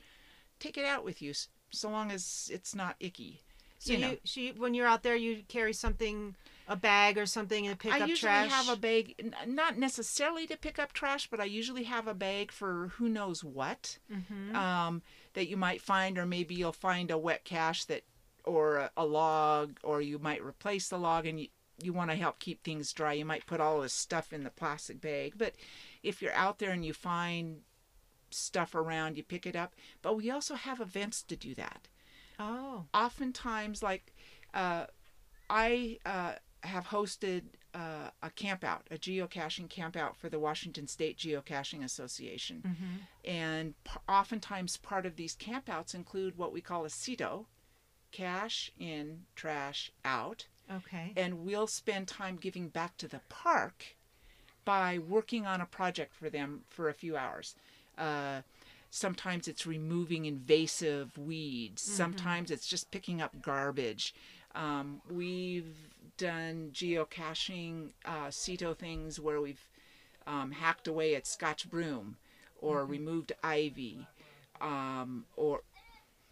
take 0.59 0.77
it 0.77 0.85
out 0.85 1.03
with 1.03 1.21
you, 1.21 1.33
so 1.71 1.89
long 1.89 2.09
as 2.11 2.49
it's 2.53 2.73
not 2.73 2.95
icky. 3.01 3.41
so 3.79 3.91
you 3.91 3.99
you, 3.99 4.17
so 4.23 4.39
you- 4.39 4.53
when 4.53 4.73
you're 4.73 4.87
out 4.87 5.03
there, 5.03 5.15
you 5.17 5.43
carry 5.49 5.73
something, 5.73 6.35
a 6.67 6.75
bag 6.75 7.17
or 7.17 7.25
something, 7.25 7.67
and 7.67 7.77
pick 7.77 7.93
I 7.93 7.99
up 7.99 8.09
usually 8.09 8.31
have 8.31 8.69
a 8.69 8.75
bag, 8.75 9.33
not 9.45 9.77
necessarily 9.77 10.47
to 10.47 10.57
pick 10.57 10.79
up 10.79 10.93
trash, 10.93 11.27
but 11.29 11.39
I 11.39 11.45
usually 11.45 11.83
have 11.83 12.07
a 12.07 12.13
bag 12.13 12.51
for 12.51 12.87
who 12.95 13.07
knows 13.09 13.43
what 13.43 13.97
Mhm. 14.11 14.55
um, 14.55 15.01
that 15.33 15.47
you 15.47 15.57
might 15.57 15.81
find, 15.81 16.17
or 16.17 16.25
maybe 16.25 16.55
you'll 16.55 16.71
find 16.73 17.11
a 17.11 17.17
wet 17.17 17.43
cache 17.45 17.85
that, 17.85 18.03
or 18.43 18.77
a, 18.77 18.91
a 18.97 19.05
log, 19.05 19.79
or 19.83 20.01
you 20.01 20.17
might 20.19 20.43
replace 20.43 20.89
the 20.89 20.97
log, 20.99 21.25
and 21.25 21.39
you 21.39 21.47
you 21.83 21.91
want 21.91 22.09
to 22.09 22.15
help 22.15 22.39
keep 22.39 22.63
things 22.63 22.93
dry. 22.93 23.11
You 23.11 23.25
might 23.25 23.45
put 23.45 23.59
all 23.59 23.81
this 23.81 23.91
stuff 23.91 24.31
in 24.31 24.43
the 24.45 24.49
plastic 24.49 25.01
bag, 25.01 25.33
but 25.37 25.55
if 26.03 26.21
you're 26.21 26.31
out 26.31 26.57
there 26.59 26.71
and 26.71 26.85
you 26.85 26.93
find 26.93 27.63
stuff 28.31 28.73
around, 28.73 29.17
you 29.17 29.23
pick 29.23 29.45
it 29.45 29.57
up. 29.57 29.75
But 30.01 30.15
we 30.15 30.31
also 30.31 30.55
have 30.55 30.79
events 30.79 31.21
to 31.23 31.35
do 31.35 31.53
that 31.55 31.89
Oh. 32.39 32.85
oftentimes 32.93 33.83
like 33.83 34.13
uh, 34.53 34.85
i 35.49 35.99
uh, 36.05 36.35
have 36.65 36.87
hosted 36.87 37.43
uh, 37.73 38.09
a 38.23 38.29
campout, 38.29 38.81
a 38.91 38.97
geocaching 38.97 39.67
campout 39.67 40.15
for 40.15 40.29
the 40.29 40.39
washington 40.39 40.87
state 40.87 41.17
geocaching 41.17 41.83
association 41.83 42.61
hmm 42.61 42.95
and 43.23 43.73
p- 43.83 43.99
oftentimes 44.07 44.77
part 44.77 45.05
of 45.05 45.15
these 45.15 45.35
campouts 45.35 45.95
include 45.95 46.37
what 46.37 46.53
we 46.53 46.61
call 46.61 46.85
a 46.85 46.89
CITO, 46.89 47.47
cache 48.11 48.71
in 48.79 49.21
trash 49.35 49.91
out 50.03 50.47
Okay. 50.71 51.11
and 51.15 51.39
we'll 51.45 51.67
spend 51.67 52.07
time 52.07 52.37
giving 52.37 52.69
back 52.69 52.97
to 52.97 53.07
the 53.07 53.19
park 53.29 53.95
by 54.63 54.97
working 54.97 55.45
on 55.45 55.61
a 55.61 55.65
project 55.65 56.13
for 56.13 56.29
them 56.29 56.61
for 56.69 56.89
a 56.89 56.93
few 56.93 57.15
hours. 57.17 57.55
Uh, 57.97 58.41
sometimes 58.89 59.47
it's 59.47 59.67
removing 59.67 60.25
invasive 60.25 61.17
weeds. 61.17 61.81
Sometimes 61.83 62.49
it's 62.49 62.65
just 62.67 62.89
picking 62.91 63.21
up 63.21 63.41
garbage. 63.41 64.13
Um, 64.55 65.01
we've 65.11 65.75
done 66.17 66.69
geocaching 66.73 67.89
uh, 68.05 68.27
CITO 68.29 68.73
things 68.77 69.19
where 69.19 69.41
we've 69.41 69.67
um, 70.27 70.51
hacked 70.51 70.87
away 70.87 71.15
at 71.15 71.27
Scotch 71.27 71.69
broom 71.69 72.17
or 72.59 72.85
removed 72.85 73.31
ivy 73.43 74.07
um, 74.61 75.25
or 75.35 75.61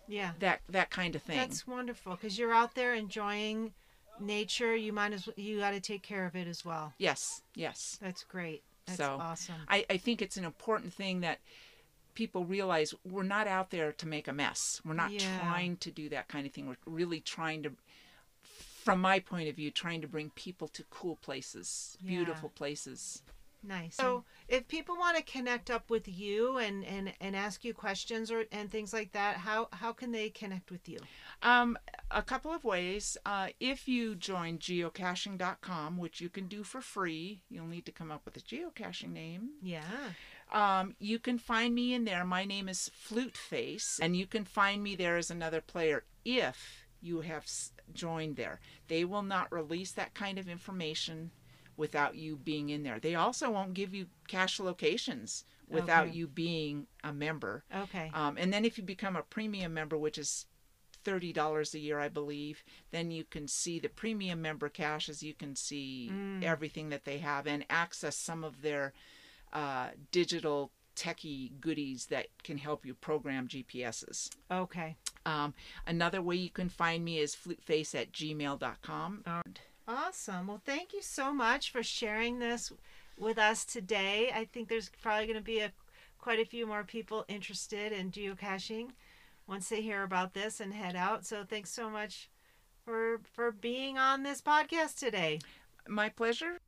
Yeah. 0.08 0.32
that 0.40 0.62
that 0.70 0.90
kind 0.90 1.16
of 1.16 1.22
thing. 1.22 1.38
That's 1.38 1.68
wonderful 1.68 2.14
because 2.16 2.38
you're 2.40 2.54
out 2.54 2.76
there 2.76 2.94
enjoying 2.94 3.74
nature. 4.20 4.76
You 4.76 4.94
might 4.94 5.14
as 5.14 5.28
well, 5.28 5.34
you 5.38 5.60
got 5.60 5.72
to 5.72 5.80
take 5.80 6.02
care 6.04 6.26
of 6.26 6.36
it 6.36 6.48
as 6.48 6.64
well. 6.66 6.94
yes, 6.98 7.42
yes. 7.56 7.98
That's 8.02 8.24
great. 8.24 8.64
That's 8.86 8.98
So, 8.98 9.18
awesome. 9.20 9.56
I, 9.70 9.86
I 9.90 9.98
think 9.98 10.22
it's 10.22 10.38
an 10.38 10.44
important 10.46 10.94
thing 10.94 11.22
that 11.22 11.40
people 12.16 12.46
realize 12.46 12.94
we're 13.10 13.24
not 13.24 13.48
out 13.48 13.72
there 13.72 13.92
to 13.92 14.08
make 14.08 14.28
a 14.28 14.34
mess. 14.34 14.82
We're 14.86 14.94
not 14.94 15.12
Yeah. 15.12 15.40
trying 15.40 15.78
to 15.78 15.90
do 15.92 16.10
that 16.10 16.28
kind 16.28 16.46
of 16.46 16.52
thing. 16.54 16.68
We're 16.68 16.76
really 16.86 17.20
trying 17.22 17.64
to, 17.64 17.72
from 18.84 19.00
my 19.02 19.20
point 19.20 19.48
of 19.50 19.56
view, 19.56 19.72
trying 19.72 20.02
to 20.02 20.08
bring 20.08 20.30
people 20.32 20.68
to 20.70 20.84
cool 20.90 21.16
places, 21.18 21.98
Yeah. 22.02 22.10
beautiful 22.10 22.50
places. 22.50 23.24
Nice. 23.66 23.96
So, 23.96 24.26
if 24.50 24.68
people 24.68 24.98
want 24.98 25.16
to 25.16 25.24
connect 25.24 25.72
up 25.72 25.90
with 25.90 26.06
you 26.06 26.58
and 26.58 26.84
and 26.84 27.14
and 27.22 27.34
ask 27.34 27.64
you 27.64 27.74
questions 27.74 28.30
or 28.30 28.44
and 28.52 28.70
things 28.70 28.92
like 28.92 29.14
that, 29.14 29.38
how 29.38 29.70
how 29.72 29.94
can 29.94 30.12
they 30.12 30.30
connect 30.30 30.70
with 30.70 30.90
you? 30.90 31.00
Um, 31.42 31.78
a 32.12 32.22
couple 32.22 32.52
of 32.52 32.66
ways. 32.66 33.18
Uh, 33.26 33.48
if 33.62 33.88
you 33.88 34.16
join 34.16 34.58
geocaching.com, 34.60 35.98
which 35.98 36.20
you 36.20 36.28
can 36.30 36.48
do 36.48 36.64
for 36.64 36.82
free, 36.82 37.42
you'll 37.50 37.68
need 37.68 37.86
to 37.86 37.92
come 37.94 38.12
up 38.12 38.26
with 38.26 38.36
a 38.36 38.42
geocaching 38.42 39.14
name. 39.14 39.52
Yeah. 39.62 40.12
Um, 40.52 40.96
you 41.00 41.18
can 41.18 41.38
find 41.40 41.74
me 41.74 41.94
in 41.94 42.04
there. 42.04 42.26
My 42.26 42.44
name 42.44 42.68
is 42.68 42.90
Flute 42.94 43.38
Face, 43.38 43.98
and 44.02 44.16
you 44.18 44.28
can 44.28 44.44
find 44.44 44.84
me 44.84 44.96
there 44.98 45.16
as 45.16 45.32
another 45.32 45.62
player 45.62 46.04
if 46.26 46.83
you 47.04 47.22
have 47.22 47.46
joined 47.94 48.36
there. 48.38 48.60
They 48.88 49.06
will 49.06 49.22
not 49.24 49.52
release 49.52 49.92
that 49.92 50.14
kind 50.14 50.40
of 50.40 50.48
information 50.48 51.32
without 51.76 52.16
you 52.16 52.38
being 52.38 52.70
in 52.70 52.84
there. 52.84 53.00
They 53.00 53.16
also 53.16 53.50
won't 53.52 53.74
give 53.74 53.94
you 53.94 54.08
cache 54.28 54.60
locations 54.60 55.44
without 55.68 56.08
Okay. 56.08 56.16
you 56.18 56.28
being 56.28 56.88
a 57.04 57.12
member. 57.12 57.64
Okay. 57.76 58.12
Um, 58.14 58.38
and 58.38 58.54
then 58.54 58.64
if 58.64 58.78
you 58.78 58.84
become 58.84 59.16
a 59.16 59.24
premium 59.24 59.74
member, 59.74 59.98
which 59.98 60.18
is 60.18 60.46
thirty 61.04 61.34
dollars 61.34 61.74
a 61.74 61.80
year, 61.80 62.00
I 62.00 62.08
believe, 62.10 62.64
then 62.92 63.12
you 63.12 63.26
can 63.26 63.48
see 63.48 63.80
the 63.80 63.90
premium 63.90 64.42
member 64.42 64.70
caches. 64.70 65.22
You 65.24 65.34
can 65.34 65.56
see 65.56 66.10
Mm. 66.12 66.44
everything 66.44 66.90
that 66.90 67.04
they 67.04 67.18
have 67.18 67.46
and 67.48 67.66
access 67.70 68.16
some 68.16 68.44
of 68.44 68.62
their 68.62 68.94
uh, 69.52 69.90
digital 70.12 70.72
techie 70.96 71.52
goodies 71.60 72.08
that 72.08 72.28
can 72.44 72.58
help 72.58 72.86
you 72.86 72.94
program 72.94 73.48
GPSs. 73.48 74.30
Okay. 74.52 74.96
Um, 75.26 75.54
another 75.88 76.22
way 76.22 76.36
you 76.36 76.50
can 76.50 76.70
find 76.70 77.04
me 77.04 77.20
is 77.20 77.36
fluteface 77.36 77.96
at 78.00 78.12
gmail.com. 78.12 79.24
Awesome. 79.88 80.48
Well, 80.48 80.62
thank 80.66 80.94
you 80.94 81.02
so 81.02 81.34
much 81.34 81.72
for 81.72 81.84
sharing 81.84 82.40
this 82.40 82.72
with 83.18 83.38
us 83.38 83.66
today. 83.66 84.32
I 84.34 84.46
think 84.46 84.70
there's 84.70 84.90
probably 85.02 85.28
going 85.28 85.38
to 85.38 85.44
be 85.44 85.60
a 85.60 85.72
quite 86.20 86.40
a 86.40 86.46
few 86.46 86.66
more 86.66 86.86
people 86.86 87.26
interested 87.28 87.92
in 87.92 88.10
geocaching 88.10 88.92
once 89.46 89.68
they 89.68 89.82
hear 89.82 90.04
about 90.04 90.34
this 90.34 90.62
and 90.62 90.74
head 90.74 90.96
out. 90.96 91.26
So 91.26 91.44
thanks 91.44 91.70
so 91.70 91.90
much 91.90 92.30
for 92.86 93.22
for 93.34 93.52
being 93.52 93.98
on 93.98 94.24
this 94.24 94.42
podcast 94.42 94.98
today. 94.98 95.40
My 95.88 96.10
pleasure. 96.10 96.60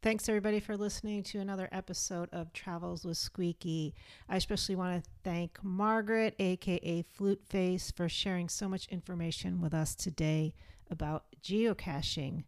Thanks 0.00 0.28
everybody 0.28 0.60
for 0.60 0.76
listening 0.76 1.24
to 1.24 1.40
another 1.40 1.68
episode 1.72 2.28
of 2.30 2.52
Travels 2.52 3.04
with 3.04 3.16
Squeaky. 3.16 3.96
I 4.28 4.36
especially 4.36 4.76
want 4.76 5.02
to 5.02 5.10
thank 5.24 5.58
Margaret, 5.60 6.36
aka 6.38 7.02
Flute 7.02 7.42
Face, 7.44 7.90
for 7.90 8.08
sharing 8.08 8.48
so 8.48 8.68
much 8.68 8.86
information 8.90 9.60
with 9.60 9.74
us 9.74 9.96
today 9.96 10.54
about 10.88 11.24
geocaching. 11.42 12.44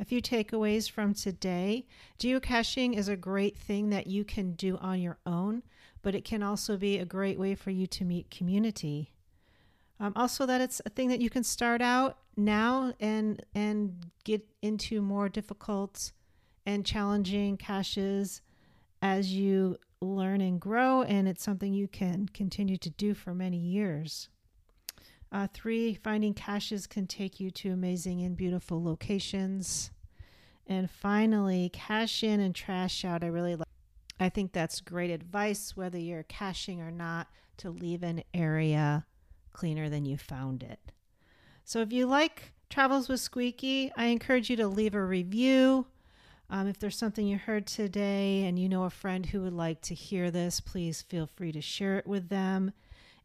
A 0.00 0.06
few 0.06 0.22
takeaways 0.22 0.90
from 0.90 1.12
today. 1.12 1.86
Geocaching 2.18 2.96
is 2.96 3.08
a 3.08 3.16
great 3.16 3.58
thing 3.58 3.90
that 3.90 4.06
you 4.06 4.24
can 4.24 4.52
do 4.52 4.78
on 4.78 4.98
your 4.98 5.18
own, 5.26 5.62
but 6.00 6.14
it 6.14 6.24
can 6.24 6.42
also 6.42 6.78
be 6.78 6.96
a 6.96 7.04
great 7.04 7.38
way 7.38 7.54
for 7.54 7.70
you 7.70 7.86
to 7.86 8.06
meet 8.06 8.30
community. 8.30 9.12
Um, 10.00 10.14
also, 10.16 10.46
that 10.46 10.62
it's 10.62 10.80
a 10.86 10.90
thing 10.90 11.08
that 11.08 11.20
you 11.20 11.28
can 11.28 11.44
start 11.44 11.82
out 11.82 12.16
now 12.34 12.94
and 12.98 13.44
and 13.54 14.06
get 14.24 14.48
into 14.62 15.02
more 15.02 15.28
difficult 15.28 16.12
and 16.66 16.84
challenging 16.84 17.56
caches 17.56 18.40
as 19.02 19.32
you 19.32 19.76
learn 20.00 20.40
and 20.40 20.60
grow, 20.60 21.02
and 21.02 21.28
it's 21.28 21.42
something 21.42 21.74
you 21.74 21.88
can 21.88 22.28
continue 22.28 22.76
to 22.78 22.90
do 22.90 23.14
for 23.14 23.34
many 23.34 23.58
years. 23.58 24.28
Uh, 25.32 25.48
three, 25.52 25.94
finding 25.94 26.32
caches 26.32 26.86
can 26.86 27.06
take 27.06 27.40
you 27.40 27.50
to 27.50 27.70
amazing 27.70 28.22
and 28.22 28.36
beautiful 28.36 28.82
locations. 28.82 29.90
And 30.66 30.90
finally, 30.90 31.70
cache 31.72 32.22
in 32.22 32.40
and 32.40 32.54
trash 32.54 33.04
out. 33.04 33.24
I 33.24 33.26
really 33.26 33.56
like. 33.56 33.66
I 34.20 34.28
think 34.28 34.52
that's 34.52 34.80
great 34.80 35.10
advice, 35.10 35.76
whether 35.76 35.98
you're 35.98 36.22
caching 36.22 36.80
or 36.80 36.90
not, 36.90 37.26
to 37.58 37.70
leave 37.70 38.02
an 38.02 38.22
area 38.32 39.06
cleaner 39.52 39.88
than 39.88 40.04
you 40.04 40.16
found 40.16 40.62
it. 40.62 40.78
So 41.64 41.80
if 41.80 41.92
you 41.92 42.06
like 42.06 42.52
Travels 42.70 43.08
with 43.08 43.20
Squeaky, 43.20 43.90
I 43.96 44.06
encourage 44.06 44.50
you 44.50 44.56
to 44.56 44.68
leave 44.68 44.94
a 44.94 45.04
review. 45.04 45.86
Um, 46.50 46.66
if 46.66 46.78
there's 46.78 46.96
something 46.96 47.26
you 47.26 47.38
heard 47.38 47.66
today 47.66 48.44
and 48.44 48.58
you 48.58 48.68
know 48.68 48.84
a 48.84 48.90
friend 48.90 49.26
who 49.26 49.40
would 49.42 49.52
like 49.52 49.80
to 49.82 49.94
hear 49.94 50.30
this, 50.30 50.60
please 50.60 51.02
feel 51.02 51.26
free 51.26 51.52
to 51.52 51.60
share 51.60 51.98
it 51.98 52.06
with 52.06 52.28
them. 52.28 52.72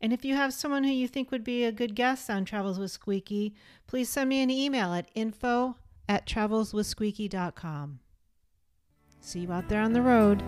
And 0.01 0.13
if 0.13 0.24
you 0.24 0.36
have 0.36 0.53
someone 0.53 0.86
who 0.86 0.91
you 0.91 1.07
think 1.07 1.30
would 1.30 1.43
be 1.43 1.65
a 1.65 1.72
good 1.72 1.95
guest 1.95 2.30
on 2.30 2.45
Travels 2.45 2.80
with 2.80 2.91
Squeaky, 2.91 3.53
please 3.86 4.09
send 4.09 4.30
me 4.30 4.41
an 4.41 4.49
email 4.49 4.93
at 4.93 5.09
info 5.13 5.76
at 6.07 6.26
travelswithsqueaky.com. 6.26 7.99
See 9.22 9.41
you 9.41 9.51
out 9.51 9.67
there 9.67 9.82
on 9.82 9.91
the 9.93 10.01
road. 10.01 10.41